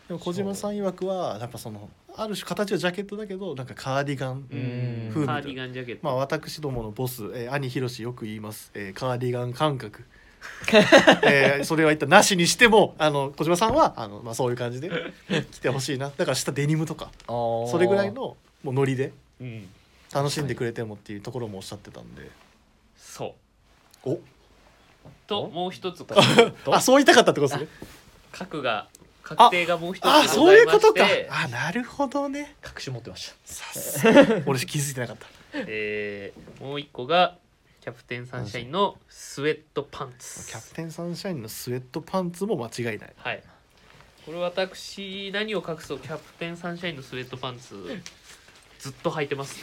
[0.07, 5.09] でも小島さん曰くはやっぱそのある種形はジャケットだけどなんかカーディガンうん。
[5.09, 10.03] 風味カーディガンジャケット、まあ私どものボス、えー兄ひろしよく言います、えーカーディガン感覚。
[11.26, 14.91] えーそれは一旦なしにしてもあの小島さんはあの、まあ、そういう感じで
[15.51, 16.11] 着てほしいな。
[16.15, 17.09] だから下デニムとか。
[17.28, 19.11] そそれぐらいのもうノリで。
[19.41, 19.67] うん
[20.16, 22.32] 楽しんでくれてもっていうところもおっしゃってたんで。
[22.97, 23.36] そ
[24.05, 24.09] う。
[24.11, 24.20] お？
[25.28, 26.03] ともう一つ
[26.72, 27.78] あそう言いたかったってことですね。
[28.32, 28.88] 核が
[29.24, 31.05] 確定がもう一つあそういうことか。
[31.30, 32.55] あなるほどね。
[32.66, 34.41] 隠し持ってましさすが。
[34.45, 35.28] 俺気づいてなかった。
[35.68, 37.38] えーもう一個が
[37.82, 40.47] キャプテンサンシャインのスウェットパンツ。
[40.47, 43.13] キャプテンサンシャインのスウェットパンツも間違いない。
[43.18, 43.43] はい。
[44.26, 45.99] これ私何を隠そう？
[45.99, 47.76] キャプテンサンシャインのスウェットパンツ
[48.86, 49.57] ずっと履いてます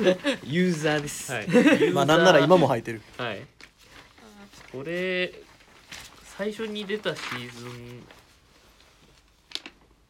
[0.00, 0.14] ね。
[0.14, 1.32] たユーザーです。
[1.32, 1.48] はい。
[1.90, 3.02] まあなんなら今も履いてる。
[3.18, 3.42] はい。
[4.70, 5.34] これ
[6.38, 8.06] 最初に出たシーズン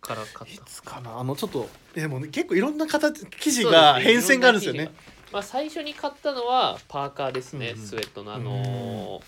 [0.02, 0.62] から買った。
[0.62, 1.18] いつかな？
[1.18, 4.92] あのちょっとでもね結構いろんな形生地が変遷があるんですよね。
[5.32, 7.80] まあ、最初に買ったのはパーカーですね、うん。
[7.80, 9.22] うんスウェットのあのー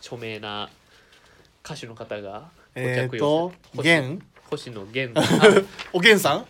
[0.00, 0.70] 著名な
[1.62, 3.52] 歌手の方がごえっ、着用と
[4.48, 6.46] 星野源さんおげんさん？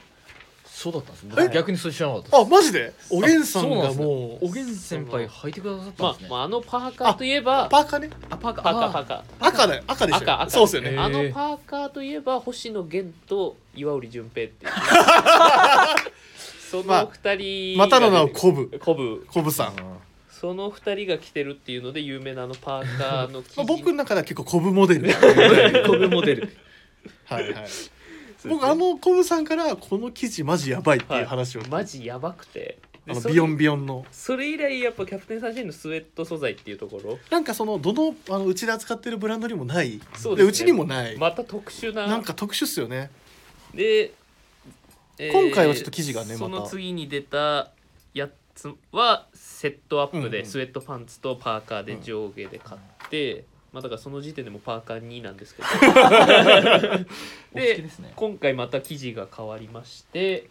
[0.76, 2.40] そうだったんですえ僕逆にそれ知らなかったです。
[2.42, 2.92] あマジで？
[3.08, 6.28] おげんさんがもうおげん先輩履いてくださったんですね。
[6.28, 7.66] まあまあ、あのパーカーといえば。
[7.70, 8.10] パーカーね。
[8.28, 9.22] あパーカパーカーパーカー。
[9.48, 11.02] 赤だよ赤でしょ赤赤そうですよね、えー。
[11.02, 14.72] あのパーカーといえば星野源と岩織純平っていう。
[16.70, 18.78] そまあの二人またの名をこコブ。
[18.78, 19.26] コブ。
[19.32, 19.96] コブさん、ま
[20.28, 25.08] その二人が着てるっていうので有名なあのパーカーの生 あ、地僕の中では結構コブモデル。
[25.88, 26.54] コブモデル。
[27.24, 27.66] はいはい
[28.48, 32.78] 僕あのコブさんからこの生地マジやばいっていう話を、マジやばくて。
[33.08, 34.04] あのビヨンビヨンの。
[34.10, 37.18] それ以来やっぱキャプテンサンシャインのスウェット素材っていうところ。
[37.30, 40.00] なんかそのどのあのうちで扱ってるブランドにもない。
[40.16, 40.48] そうですね。
[40.50, 42.08] うちにもない、また特殊な。
[42.08, 43.10] なんか特殊っすよね。
[43.72, 44.12] で、
[45.18, 46.38] えー今回はちょっと生地がねまた。
[46.38, 47.70] その次に出た
[48.12, 53.44] やつはセットアップうんうんでスウェットパンツとパーカーで上下で買って、
[53.76, 55.68] まあだからその時点でもパーカー2なんですけど。
[57.52, 58.10] お好きですね。
[58.16, 60.48] 今回また生地が変わりまして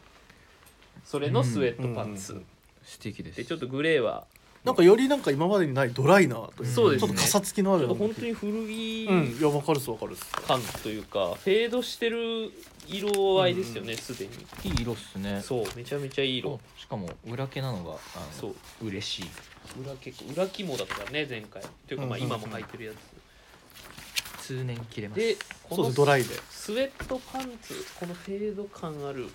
[1.04, 2.38] それのスウェットパンツ、うん。
[2.40, 2.46] うん
[2.84, 3.38] 素敵です。
[3.38, 4.28] でちょっとグレーは。
[4.64, 7.08] なんかよりなんか今までにないドライなというそうですね。
[7.08, 9.38] ちょっとかさつきのある本当に古着うん。
[9.40, 10.26] いやわかるっすわかるっす。
[10.48, 12.52] 感というか、フェードしてる
[12.88, 14.34] 色合いですよねすで、に。
[14.64, 15.42] いい色っすね。
[15.42, 16.60] そうめちゃめちゃいい色。
[16.78, 17.98] しかも裏毛なのがあの
[18.32, 18.56] そう。
[18.88, 19.26] 嬉しい。
[19.84, 21.64] 裏結構裏肝だったからね前回。
[21.88, 22.40] というかまあうんうんうん。
[22.40, 22.96] 今も履いてるやつ、
[24.46, 25.20] 通年着れます。
[25.20, 26.30] でこのそうですドライで。
[26.50, 29.28] スウェットパンツこのフェード感ある。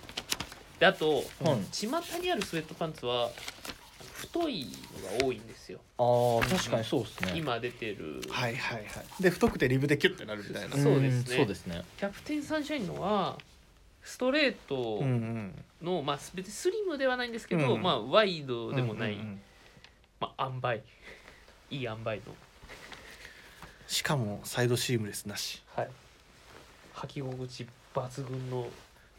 [0.79, 1.67] であとうん。
[1.71, 1.87] 巷
[2.21, 3.29] にあるスウェットパンツは
[4.13, 4.67] 太い
[5.11, 5.79] のが多いんですよ。
[5.97, 7.33] あー確かにそうですね。
[7.35, 8.21] 今出てる。
[8.29, 8.85] はいはいはい。
[9.23, 10.77] で太くてリブでキュッてなるみたいな。
[10.77, 11.35] そうですね。
[11.35, 11.83] んそうですね。
[11.97, 13.37] キャプテンサンシャインのは
[14.03, 15.65] ストレートうんうん。
[15.81, 17.81] の、まあ別にスリムではないんですけど、うん。
[17.81, 19.41] まあワイドでもない、うんうんうん。
[20.19, 20.83] まあ塩梅。
[21.71, 22.21] いい塩梅の
[23.91, 25.61] しかもサイドシームレスなし。
[25.75, 25.89] はい。
[26.95, 28.67] 履き心地抜群の。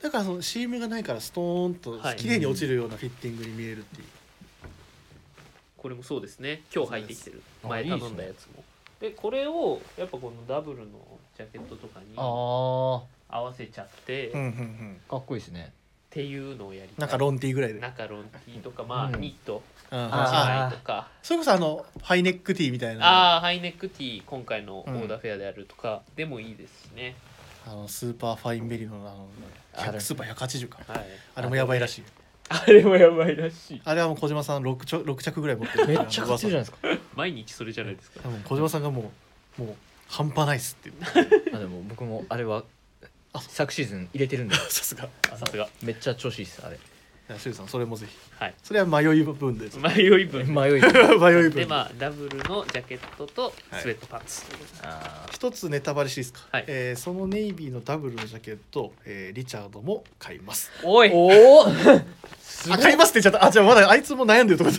[0.00, 2.16] だからそのシームがないからストーンとはい。
[2.16, 4.06] 綺麗に落ちるようなフィッティングに見えるっていう、
[5.76, 6.62] これもそうですね。
[6.74, 7.42] 今日履いてきてる。
[7.64, 8.64] あ前頼んだやつも。
[8.98, 10.84] でこれをやっぱこのダブルの
[11.36, 15.00] ジャケットとかにあ合あわせちゃって、っうんうんうん。
[15.06, 15.74] かっこいいですね
[16.12, 17.00] ていうのをやりたい。
[17.00, 17.80] なんかロンティーぐらいで。
[17.80, 19.20] 中ロンティーとかまあ、うん。
[19.20, 19.62] ニット。
[19.90, 21.08] うんあ1枚とか。
[21.22, 23.06] それこそあのハイネックティーみたいな。
[23.06, 27.14] ああーハイネックティー今回のオーダーフェアであるとかでもいいですしね、
[27.66, 29.28] あのスーパーファインメリノのあの
[29.74, 29.98] あれ。
[29.98, 30.78] 100スーパー180か。
[30.86, 31.06] はい。
[31.34, 32.04] あれもやばいらしい。
[32.48, 33.82] あれもやばいらしい。
[33.84, 35.86] あれはもう小島さん 6, ちょ6着ぐらい持ってる。
[35.86, 36.78] めっちゃ買ってるじゃないですか。
[37.14, 38.20] 毎日それじゃないですか。
[38.44, 39.12] 小島さんがも
[39.58, 39.74] うもう
[40.08, 42.64] 半端ないっすって言ってあでも僕もあれは
[43.34, 45.08] あ昨シーズン入れてるんで さすが。
[45.38, 45.68] さすが。
[45.82, 46.78] めっちゃ調子いいですあれ。
[47.28, 48.16] じゃあシュウさんそれもぜひ。
[48.38, 48.54] はい。
[48.62, 50.46] それは迷い分で迷い 分。
[50.54, 51.50] 迷い迷い分。
[51.50, 54.42] でまあダブルのジャケットとスウェットパンツ、
[54.82, 56.64] あ一つネタバレしていいですか、はい。
[56.66, 60.70] えーそのネイビーのダブルのジャケット、えーリチャードも買います。
[60.82, 61.10] おい。
[61.12, 61.26] お
[61.60, 61.66] お
[62.70, 63.46] あ買いますって言っちゃった。
[63.46, 64.78] あじゃあまだあいつも悩んでるとこだ。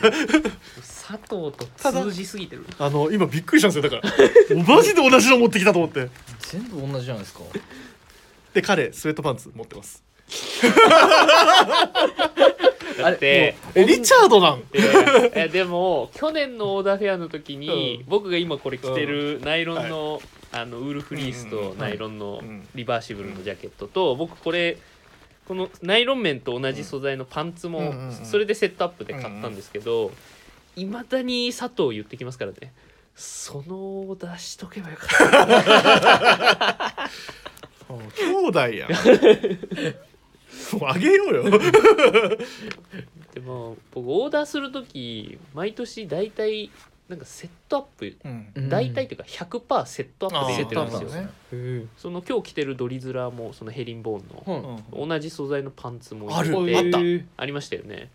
[0.82, 2.66] 佐藤と通じすぎてる。
[2.78, 4.02] あの今びっくりしたんですよ。
[4.02, 4.64] だから。
[4.64, 6.10] マジで同じの持ってきたと思って。
[6.40, 7.42] 全部同じじゃないですか
[8.54, 10.04] で彼スウェットパンツ持ってます。
[12.98, 14.60] だってえリチャードなん？
[14.60, 18.10] いやいやでも去年のオーダーフェアの時に、うん。
[18.10, 20.22] 僕が今これ着てるナイロンの,、
[20.52, 21.78] あのウールフリースとうんうんうん。
[21.80, 22.68] ナイロンのうん。
[22.76, 24.78] リバーシブルのジャケットと僕これ
[25.48, 28.26] このナイロン面と同じ素材のパンツもうんうんうん。
[28.26, 30.12] それでセットアップで買ったんですけど
[30.76, 32.74] いま、未だに佐藤言ってきますからね。
[33.16, 35.10] そのオーダーしとけばよかっ
[36.50, 37.10] た
[37.98, 38.92] 兄弟やん。
[40.80, 41.44] もうあげようよ。
[43.34, 46.70] でも僕オーダーする時毎年大体
[47.10, 48.48] なんかセットアップうん。
[48.56, 51.88] うん大体っていうか100%セットアップで入れてるんですよ、ね。
[51.98, 55.10] その今日着てるドリズラーもそのヘリンボーンのうん。
[55.10, 57.42] 同じ素材のパンツも入れてあった。
[57.42, 58.12] ありましたよね。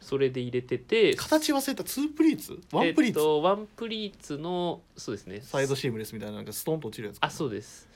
[0.00, 2.58] それで入れてて形忘れたツープリーツ？
[2.72, 5.40] ワンプリーツ、えっとワンプリーツのそうですね。
[5.42, 7.88] サイドシームレスみたいななんかストンと落ちるやつあそうです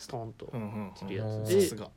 [0.00, 1.90] ストンとうんうん落ちるやうんつで、さすが。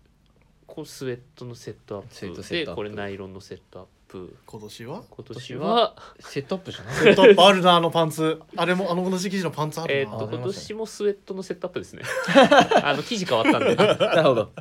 [0.67, 2.49] こうスウェットのセットアセッップ。
[2.49, 4.35] でこれナイロンのセットアップ。
[4.45, 5.03] 今年は？
[5.09, 5.95] 今年は？
[6.19, 6.95] セットアップじゃない？
[6.95, 8.41] セットアップあるなあのパンツ。
[8.55, 12.03] あれもあの同じ生地のパンツあるな、えっと今年もスウェットのセットアップですね。
[12.84, 13.75] あの生地変わったんで。
[13.75, 14.51] なるほど。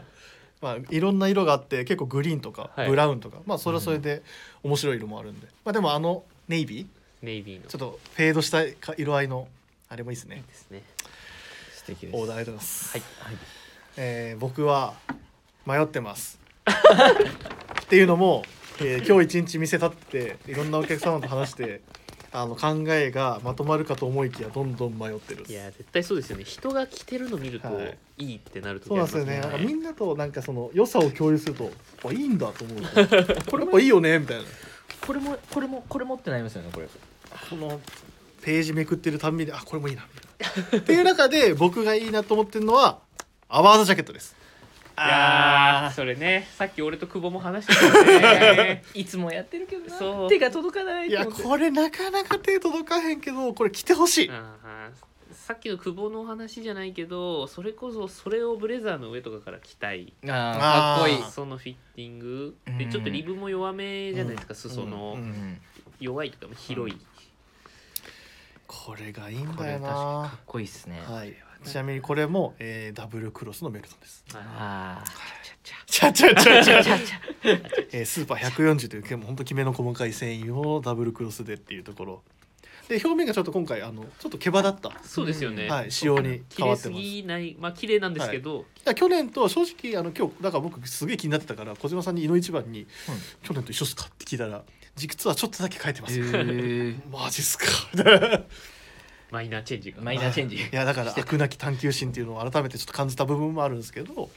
[0.60, 2.88] まあ、いろんな色があって結構グリーンとかはい。
[2.88, 4.22] ブラウンとか、まあそれはそれで
[4.62, 6.86] 面白い色もあるんで、まあでもあのネイビー？
[7.22, 7.66] ネイビーの。
[7.66, 9.48] ちょっとフェードしたか色合いの
[9.88, 10.44] あれもいいですね。
[10.46, 10.82] ですね。
[10.91, 10.91] 素
[11.94, 12.16] 敵です。
[12.16, 13.02] オーダーありがとうございます、はい。
[13.96, 14.94] えー僕は
[15.66, 16.40] 迷ってます。
[17.82, 18.44] っていうのも、
[18.80, 21.80] えー今日一日店立っていろんなお客様と話して
[22.32, 25.44] あの考えがまとまるかと思いきやどんどん迷ってる。
[25.46, 26.44] いや絶対そうですよね。
[26.44, 27.98] 人が着てるの見るとはい。
[28.18, 29.40] いいってなるとそうなんですよね。
[29.40, 31.70] なんかみんなとなんかその良さを共有すると
[32.04, 32.80] あいいんだと思う。
[32.80, 34.44] とこれやっぱいいよねみたいな。
[35.06, 36.88] これもこれもこれもってなりますよねこれ。
[37.50, 37.80] この
[38.42, 40.31] ページめくってるたんびにあこれもいいなみたいな
[40.76, 43.00] っていう中で僕がいいなと思ってるのは
[43.48, 44.36] アワードジャケットです。
[44.96, 45.92] いやー。
[45.92, 46.46] それね。
[46.56, 48.84] さっき俺と久保も話してたよね。
[48.94, 50.28] いつもやってるけどな。
[50.28, 54.30] 手が届かないいやこれなかなか手届かへんけどこれ着てほしい。
[55.32, 60.12] さっきの久保のお話じゃないけどそれこそそれをブレザーの上とかから着たい。
[60.24, 61.16] あーかっこいい。
[61.16, 62.56] あーそのフィッティング。
[62.66, 62.78] うん。
[62.78, 65.60] でちょっとリブも弱めじゃないですか、裾うの、うん。
[66.00, 66.98] 弱いとか広い、
[68.66, 71.02] これがいいんだよかにかなっこいいっすね。
[71.06, 71.34] はい。
[71.64, 74.24] ちなみにこれも、えーダブルクロスのメルトンです。
[74.34, 75.04] あ
[75.86, 76.98] ちゃちゃちゃちゃちゃ
[77.92, 82.22] えースーパー140という結構本当きめの細かい繊維をダブルクロスでっていうところ
[82.88, 92.86] で表面がちょっと今回あのちょっと毛羽立ったそうですよね、はい仕様に変わってますぎないまあ綺麗なんですけど、いや去年と正直あの今日だから僕すげえ気になってたから小島さんに「井の一番に、
[93.42, 94.64] 去年と一緒っすか?」って聞いたら
[94.96, 96.96] 実はちょっとだけ変えてます、へー。
[97.10, 97.66] マジっすか。
[99.30, 100.02] マイナーチェンジが。
[100.02, 100.56] マイナーチェンジ。
[100.56, 104.30] いやだから飽くなき探求心っていうのを改めてちょっと感じた部分もあるんですけど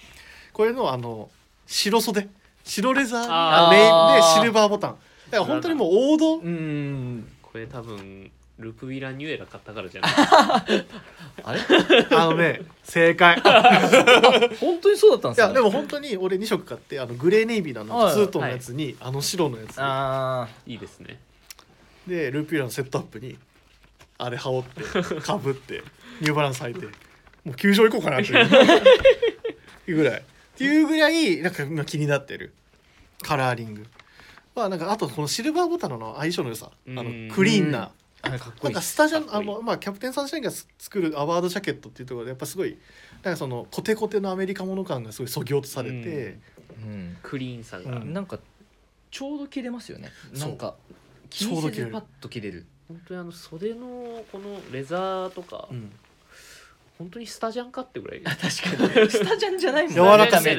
[0.53, 1.29] これのあの
[1.67, 2.29] 白袖。
[2.63, 3.69] 白レザー。
[3.69, 4.97] メインでシルバーボタン。
[5.29, 6.37] だから本当にもう王道。
[6.37, 7.31] うん。
[7.41, 10.11] これ多分ルプビラニュエラ買ったからじゃない？
[11.43, 11.59] あれ？
[12.15, 13.39] あのね正解。
[14.59, 18.13] 本当にそうだったんですかいやでも本当に俺2色買ってあのグレーネイビーのあのはい。
[18.13, 21.19] ツートンのやつに、あの白のやつあいいですね。
[22.07, 23.37] でルーピーラのセットアップに
[24.17, 25.83] あれ羽織ってかぶって
[26.21, 26.85] ニューバランス履いて
[27.43, 29.97] もう球場行こうかなっていう。
[29.97, 30.19] ぐらい。
[30.19, 30.23] っ
[30.57, 32.53] ていうぐらいなんか今気になってる。
[33.21, 33.85] カラーリング。
[34.55, 36.71] まあなんかあとこのシルバーボタンの相性の良さ。
[36.87, 37.29] あのうん。
[37.33, 37.91] クリーンな
[38.31, 38.79] かっこないんい。
[38.79, 42.77] っすかスタジャンあのまあキャプテンサンシャインがす作るアワードジャケットっていうところでやっぱすごい
[43.23, 46.39] なんかそのコテコテのアメリカもの感がすごいそぎ落とされて、
[46.83, 47.17] うん。
[47.23, 48.13] クリーンさが、うん。
[48.13, 48.39] なんか
[49.11, 50.09] ちょうど切れますよね。
[50.33, 50.49] そう。
[50.49, 50.75] なんか
[51.29, 52.65] ちょうど切れる気にせずパッと切れる。
[52.87, 55.91] 本当にあの袖のこのレザーとか、うん。
[56.97, 58.21] 本当にスタジャンかってぐらい。
[58.23, 58.49] 確か
[59.01, 59.09] に。
[59.09, 60.51] スタジャンじゃないもん柔らかめ。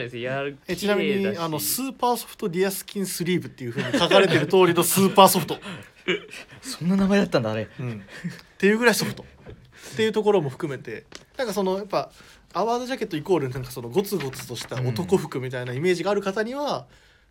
[0.69, 5.59] えちなみにあの super soft deerskin sleeve っていうふうに書かれてる通りのスーパーソフト、
[6.63, 7.69] そんな名前だったんだあれ。
[7.81, 9.25] うん、っていうぐらいソフト。
[9.93, 11.05] っていうところも含めて。
[11.37, 12.11] なんかそのやっぱ
[12.53, 16.87] アワードジャケットイコールなんかそのゴツゴツとした男服みたいなイメージがある方には、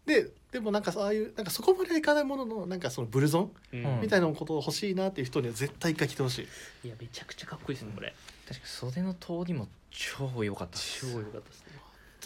[0.06, 3.86] ででもなんかそういうなんかそこまではいかないもののなんかそのブルゾンうん。
[3.86, 6.48] うんみたいなことを欲しいなっていう人には絶対一回着てほし
[6.84, 6.88] い。
[6.88, 8.14] いやめちゃくちゃかっこいいですねこれ。
[8.48, 11.60] 確かに袖の通りも超良かった超良かったです。
[11.62, 11.65] ね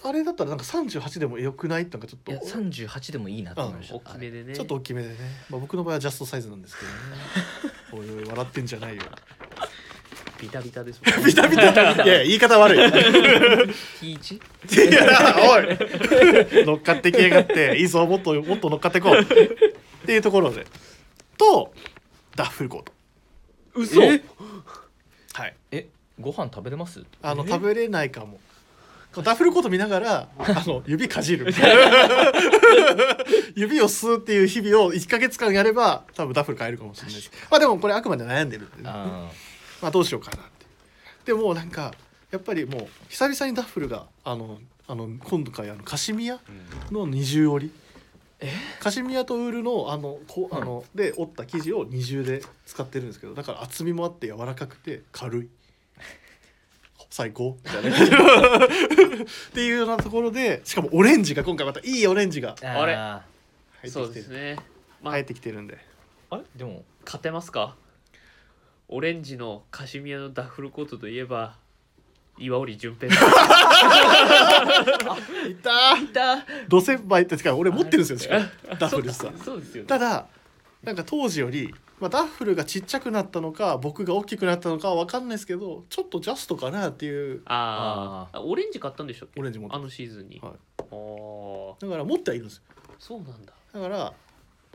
[0.03, 1.87] あれだったらなんか38でもよくない？
[1.89, 2.31] なんかちょっと。
[2.31, 3.95] いや38でもいいなと思いました。
[3.95, 4.55] 大きめでね。
[4.55, 5.15] ちょっと大きめでね、
[5.49, 6.75] まあ、僕の場合はジャストサイズなんです
[7.91, 8.11] けどね。
[8.13, 9.01] おいおい笑ってんじゃないよ。
[10.39, 11.01] ビタビタです。
[11.05, 12.79] も んビタビタいやいや言い方悪い。
[12.79, 15.59] T1 いやお
[16.61, 16.65] い。
[16.65, 17.77] 乗っかってきやがって。
[17.77, 19.19] いいぞもっともっと乗っかってこう。
[19.19, 19.25] っ
[20.05, 20.65] ていうところで。
[21.37, 21.73] と
[22.35, 22.93] ダッフルコート。
[23.75, 24.01] 嘘。
[24.03, 24.21] え？
[25.33, 25.55] はい。
[25.71, 25.87] え
[26.19, 27.03] ご飯食べれます？
[27.21, 27.49] あのえ？
[27.49, 28.39] 食べれないかも
[29.15, 31.45] ダッフルコート見ながらあの指かじる。
[31.47, 33.17] みたいな
[33.55, 37.31] 指を吸うっていう日々を1か月間やれば多分ダッフル買えるかもしれないです。
[37.49, 39.29] まあでもこれあくまで悩んでるんでねあ
[39.81, 40.65] まあどうしようかなって。
[41.25, 41.93] でもなんか
[42.31, 46.39] やっぱりもう久々にダッフルがあのあの今回あのカシミヤ
[46.91, 47.71] の二重折り。
[48.79, 55.49] カシミヤとウールのあのこうあので折った生地を二重で使ってるんですけどだから厚みもあって柔らかくて軽い
[57.09, 57.57] 最高。
[57.63, 58.69] みたいなっ
[59.53, 62.55] ていうようなところでしかもオレンジが今回またいいオレンジが。
[62.55, 62.93] ーあれ。
[62.93, 63.23] あ
[63.87, 64.37] そう入ってきてる。
[64.37, 64.57] ですね。
[65.01, 65.13] まあ。
[65.13, 65.75] 入ってきてるんで。
[65.75, 66.43] ーあれ？
[66.55, 66.83] でも。
[67.05, 67.75] 勝てますか？
[68.87, 71.55] オレンジのカシミヤのダッフルコートといえば
[72.37, 73.19] 岩織純平いっ
[75.61, 75.69] た。
[75.69, 76.45] ーいた。
[76.67, 78.45] 土先輩ってか俺持ってるんですよしかも。
[78.79, 79.87] ダッフルさそうですよね。
[79.87, 80.27] ただ
[80.83, 87.41] なんか当時より、まあ、ダッフルがちっちゃくなったのか僕が大きくなったのかは分かんないですけどちょっとジャストかなっていう。
[87.45, 88.37] あー。
[88.37, 89.39] あオレンジ買ったんでしたっけ？
[89.39, 90.53] オレンジ持ってあのシーズンに、はい。
[90.79, 91.81] あー。
[91.81, 92.63] だから持ってはいるんですよ。
[92.97, 93.53] そうなんだ。
[93.73, 94.13] だからも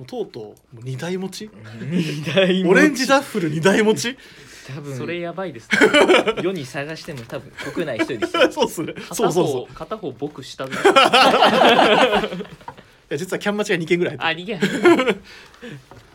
[0.00, 1.50] うとうとうもう2台持ち。
[1.80, 4.16] 二台オレンジダッフル2台持ち。
[4.66, 4.96] 多分。
[4.96, 5.78] それやばいですね。
[6.42, 8.52] 世に探しても多分国内一人ですよ。
[8.52, 8.94] そうっすね。
[9.12, 9.72] そ片うそうそう。
[9.72, 10.72] 方片方僕下で。
[13.04, 14.58] いや実はキャンマチが2件ぐらいあ逃げ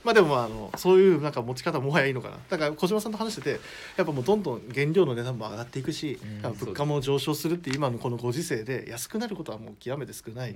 [0.04, 2.38] まあでもまああのそういうなんか持ち方もはやいいのかな。
[2.50, 3.50] だから小島さんと話してて
[3.98, 10.56] やっぱもうどんどん原料の値段も上がっていくし、うん物価も上昇するっていう今のこのご時世で安くなることはもう極めて少ない、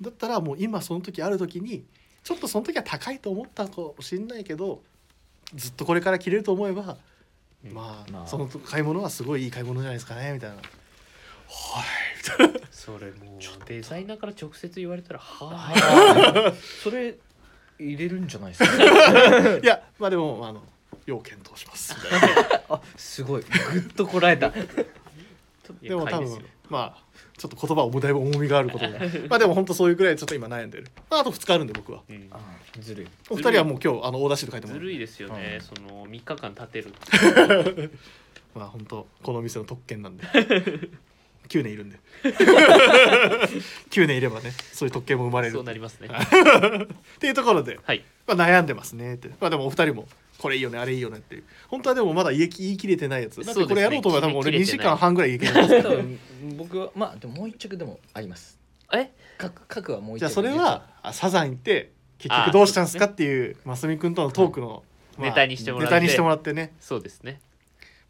[0.00, 1.84] だったらもう今その時ある時に
[2.22, 4.80] ちょっとその時は高いと思ったかもしれないけど
[5.54, 6.96] ずっとこれから着れると思えば、
[7.64, 10.56] うんまあ、まあその買い物はすごいいい買い物じゃないですかねみたいな。
[10.56, 10.62] はい
[12.16, 12.68] みたいな。
[12.70, 16.52] それもうデザイナーから直接言われたらはあ。
[16.82, 17.16] それ
[17.82, 19.56] 入れるんじゃないですか？
[19.62, 20.62] いやまあでもあの
[21.06, 21.94] 要検討します。
[21.94, 23.42] みたいなあすごい。
[23.72, 24.52] ぐっとこらえた。
[25.82, 27.02] でも多分まあ
[27.36, 28.98] ちょっと言葉重だいぶ重みがあることが
[29.28, 32.02] まあでも本当そういうぐらいちょっと今悩んでる、まあ、あと2日あるんで僕は。
[32.08, 32.30] うん。
[32.80, 33.06] ずるい。
[33.30, 35.76] お二人はもう今日あのオーダーシート書いてもらうずるいですよね、うん。
[35.76, 37.90] その3日間立てる。
[38.54, 40.24] まあ本当この店の特権なんで
[41.48, 41.98] 9年いるんで。
[43.90, 45.54] 9年いればねそういう特権も生まれる。
[45.54, 46.08] そうなりますね。
[46.12, 48.04] っていうところで、はい。
[48.26, 49.28] まあ、悩んでますねって。
[49.40, 50.06] まあでもお二人も
[50.38, 51.44] これいいよねあれいいよねっていう。
[51.68, 53.44] 本当はでもまだ言い言い切れてないやつ。
[53.44, 56.20] だってこれやろうと思えば多分俺2時間半ぐらい言い切れてます多分
[56.56, 58.58] 僕はまあでももう一着でもあります。
[58.94, 59.10] え？
[59.38, 64.84] 各各はもう一着じゃあそれはあサザン行って結局どうしたんですかっていうますみくんとのトークの、
[65.18, 65.94] まあネタにしてもらって。
[65.94, 66.72] ネタにしてもらってね。
[66.80, 67.40] そうですね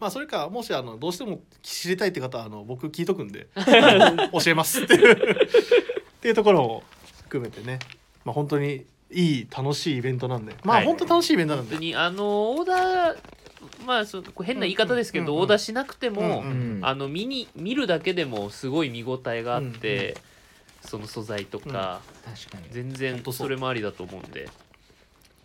[0.03, 3.47] まあそれかもしあのどうしても知りたいって方はあの僕聞いとくんで
[4.35, 5.49] 教えますっていうっ
[6.21, 6.83] ていうところも
[7.23, 7.79] 含めてね。
[8.25, 10.57] まあ本当にいい楽しいイベントなんで。
[10.65, 13.17] まあはい本当楽しいイベントなんで、本当にあのオーダー
[13.87, 15.43] まあそ変な言い方ですけど、うんうん。
[15.43, 16.81] オーダーしなくても、うんうん。
[16.83, 20.17] あの見に見るだけでもすごい見応えがあって、
[20.81, 22.65] その素材とか、確かに。
[22.73, 24.49] 全然とそれもありだと思うんで。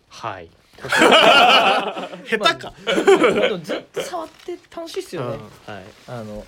[0.09, 0.49] はい。
[0.49, 0.56] 下
[2.30, 5.84] 手か、でもずっと触って楽しいっすよね、はい。
[6.08, 6.45] あの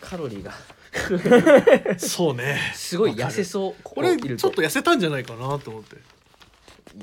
[0.00, 0.52] カロリーが。
[0.52, 0.54] う
[1.94, 2.72] んそうね。
[2.74, 3.74] すごい痩せそう。
[3.82, 5.96] ここ俺いるちょっと痩せたんじゃないかなと思って、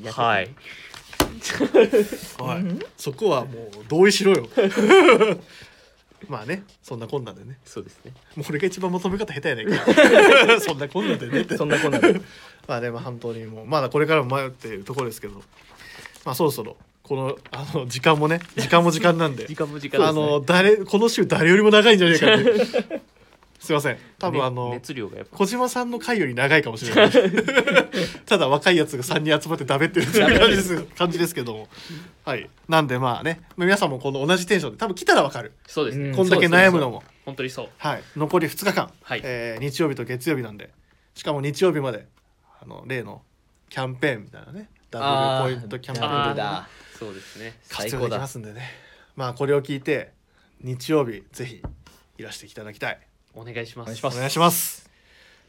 [0.10, 0.50] はいはい。
[2.60, 2.80] うん？
[2.98, 4.50] そこはもう同意しろよ。
[6.30, 7.58] まあねそんなこんなんでね。
[7.66, 8.14] そうですね。
[8.36, 9.76] もう俺が一番求め方下手やねんか。
[10.48, 11.58] らそんなこんなんでねって。
[11.58, 12.20] そんなこんなで。
[12.68, 15.42] まあでも本当にもうまだこれからも迷っているところですけど
[16.26, 19.46] まあそろそろこのあの時間もね 時間も時間なんで。
[19.46, 20.08] 時間も時間ね。
[20.08, 23.02] あの誰この週誰よりも長いんじゃないかって。
[23.60, 23.98] すいません。
[24.20, 25.38] 多分あねの、熱量がやっぱ。
[25.38, 27.12] 小島さんの回より長いかもしれない。
[28.26, 31.70] ただ若いやつが3人集まってダメってるっていう感じです感じですけども。
[32.26, 32.50] はい。
[32.68, 33.42] なんでまあね。
[33.56, 37.04] 皆さんもこの同じテンションで多分来たらわかる、そうですね、うんこんだけ悩むのも。
[37.24, 37.70] 本当にそう。
[37.78, 38.04] はい。
[38.18, 39.22] 残り2日間、はい。
[39.24, 40.70] えー日曜日と月曜日なんで。
[41.16, 42.06] しかも日曜日まで
[42.62, 43.22] あの例の
[43.70, 46.68] キャンペーンみたいなねダブルポイントキャンペーンだ
[46.98, 47.58] そうですね。
[47.64, 48.62] 最活用できますんでね。
[49.16, 50.12] まあこれを聞いて
[50.62, 51.62] 日曜日ぜひ
[52.18, 53.00] いらしていただきたい。
[53.36, 53.88] お願いします。
[53.88, 54.16] お願いします。
[54.16, 54.90] お願いします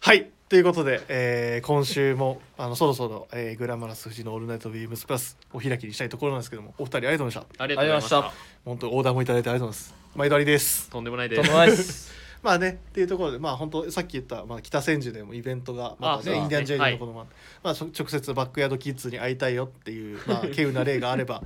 [0.01, 0.31] はい。
[0.49, 7.63] ということで、えー今週もあのそろそろ、えーグラマラス富士のオールナイトビームスプラスお開きにしたいところなんですけどもお二人ありがとうございました。
[7.65, 8.33] ありがとうございました。
[8.65, 9.95] 本当にオーダーもいただいてありがとうございます。
[10.15, 10.91] 毎度ありです。
[10.91, 11.43] とんでもないです。
[11.43, 16.43] とんでもないですまあねっていうところでまあ本当さっき言った、まあ、北千住でもイベントがまたねね。
[16.43, 21.43] インディアンジェリーのところもあって、まあ、そ直接バックヤードキッズに会いたいよっていう、まあ、 稀有な例があれば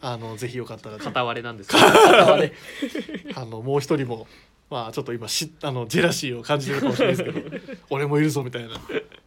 [0.00, 1.82] あのぜひよかったら片割れなんですけど
[3.34, 4.28] あのもう一人も
[4.70, 8.80] まあちょっと今しあのジェラシーを感じてるかもしれないですけど 俺もいるぞみたいな。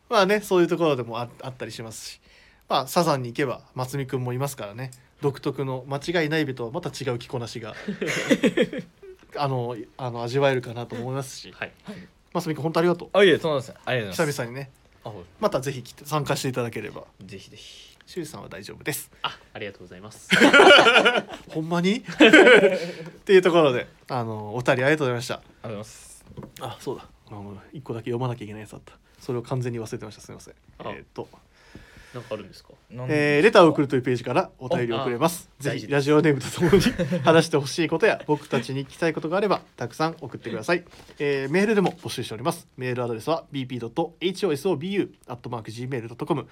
[0.10, 2.22] まあねそういうところでもああったりしますし。
[2.68, 4.92] まあサザンに行けば松見くんもいますからね。
[5.22, 7.76] 独特の間違いない日とはまた違う着こなしが
[9.38, 11.52] あのあの味わえるかなと思いますし。
[11.58, 11.72] はい。
[12.34, 13.10] ますみくん本当ありがとう。
[13.14, 13.74] あいえとんでもないです。
[13.86, 14.34] ありがとうございます。
[14.34, 14.70] 久々にね。
[15.06, 17.04] あまたぜひ来て参加していただければ。
[17.24, 17.96] ぜひぜひ。
[18.06, 19.10] しゅうさんは大丈夫です。
[19.24, 20.30] あありがとうございます。
[21.50, 21.98] ほんまに？
[21.98, 22.02] っ
[23.26, 25.36] ていうところであのお二人ありがとうございました。
[25.36, 26.26] ありがとうございます。
[26.62, 27.08] あそうだ。
[27.28, 28.94] あの一個だけ読まなきゃいけないやつあった。
[29.20, 30.22] それを完全に忘れてました。
[30.22, 30.54] すみません。
[30.80, 30.84] あ。
[30.90, 31.28] えーっと
[32.16, 32.70] なんかあるんですか？
[33.10, 35.50] えーレターを送るというページからお便りを送れます。
[35.60, 36.80] ぜひラジオネームとともに
[37.24, 40.84] 話してほしいことや僕たちに聞きたいことがあればたくさん送ってください。
[41.20, 42.68] えーメールでも募集しております。
[42.78, 46.48] メールアドレスは bp.hosobu.gmail.com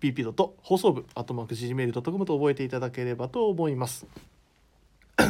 [0.00, 0.32] bp.
[0.62, 4.06] 放送部 .gmail.com と覚えていただければと思います。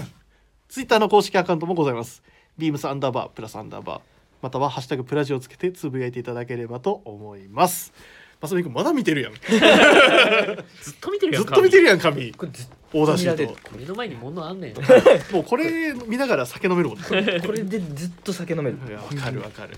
[0.68, 2.22] ツイッターの公式アカウントもございます。
[2.59, 4.01] ビームスアンダーバープラスアンダーバー
[4.42, 7.92] またはハッシュタグプラジをつけてつぶやいていただければと思います。
[8.44, 9.32] マスミ君まだ見てるやん。
[9.32, 9.40] ず
[10.84, 12.30] ずっと見てるやんっと見てるやん紙。
[12.32, 13.56] これずっオーダーシート。
[13.76, 14.74] 目の前に物あんねん
[15.34, 17.40] もうこれ見ながら酒飲めるもんね。
[17.44, 19.70] これでずっと酒飲めるいやわかるわかる。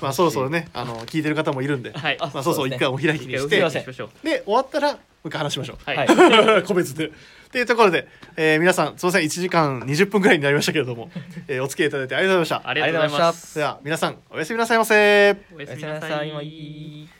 [0.00, 5.76] まあそろそろねあの聞いてる方もいるんで、はいまあそうそう一回お開きにし一てすいませんしましょうで終わったらもう一回話しましょう。
[5.84, 7.06] はい、は い個別で。
[7.06, 7.10] っ
[7.52, 11.10] ていうところで、えー皆さんすみません1時間20分ぐらいになりましたけれども、
[11.46, 12.68] えーお付き合いいただいてありがとうございました。
[12.68, 15.36] ありがとうございますでは皆さんおやすみなさいませ。
[15.54, 17.19] おやすみおやすみなさい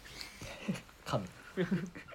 [1.60, 2.09] なさい神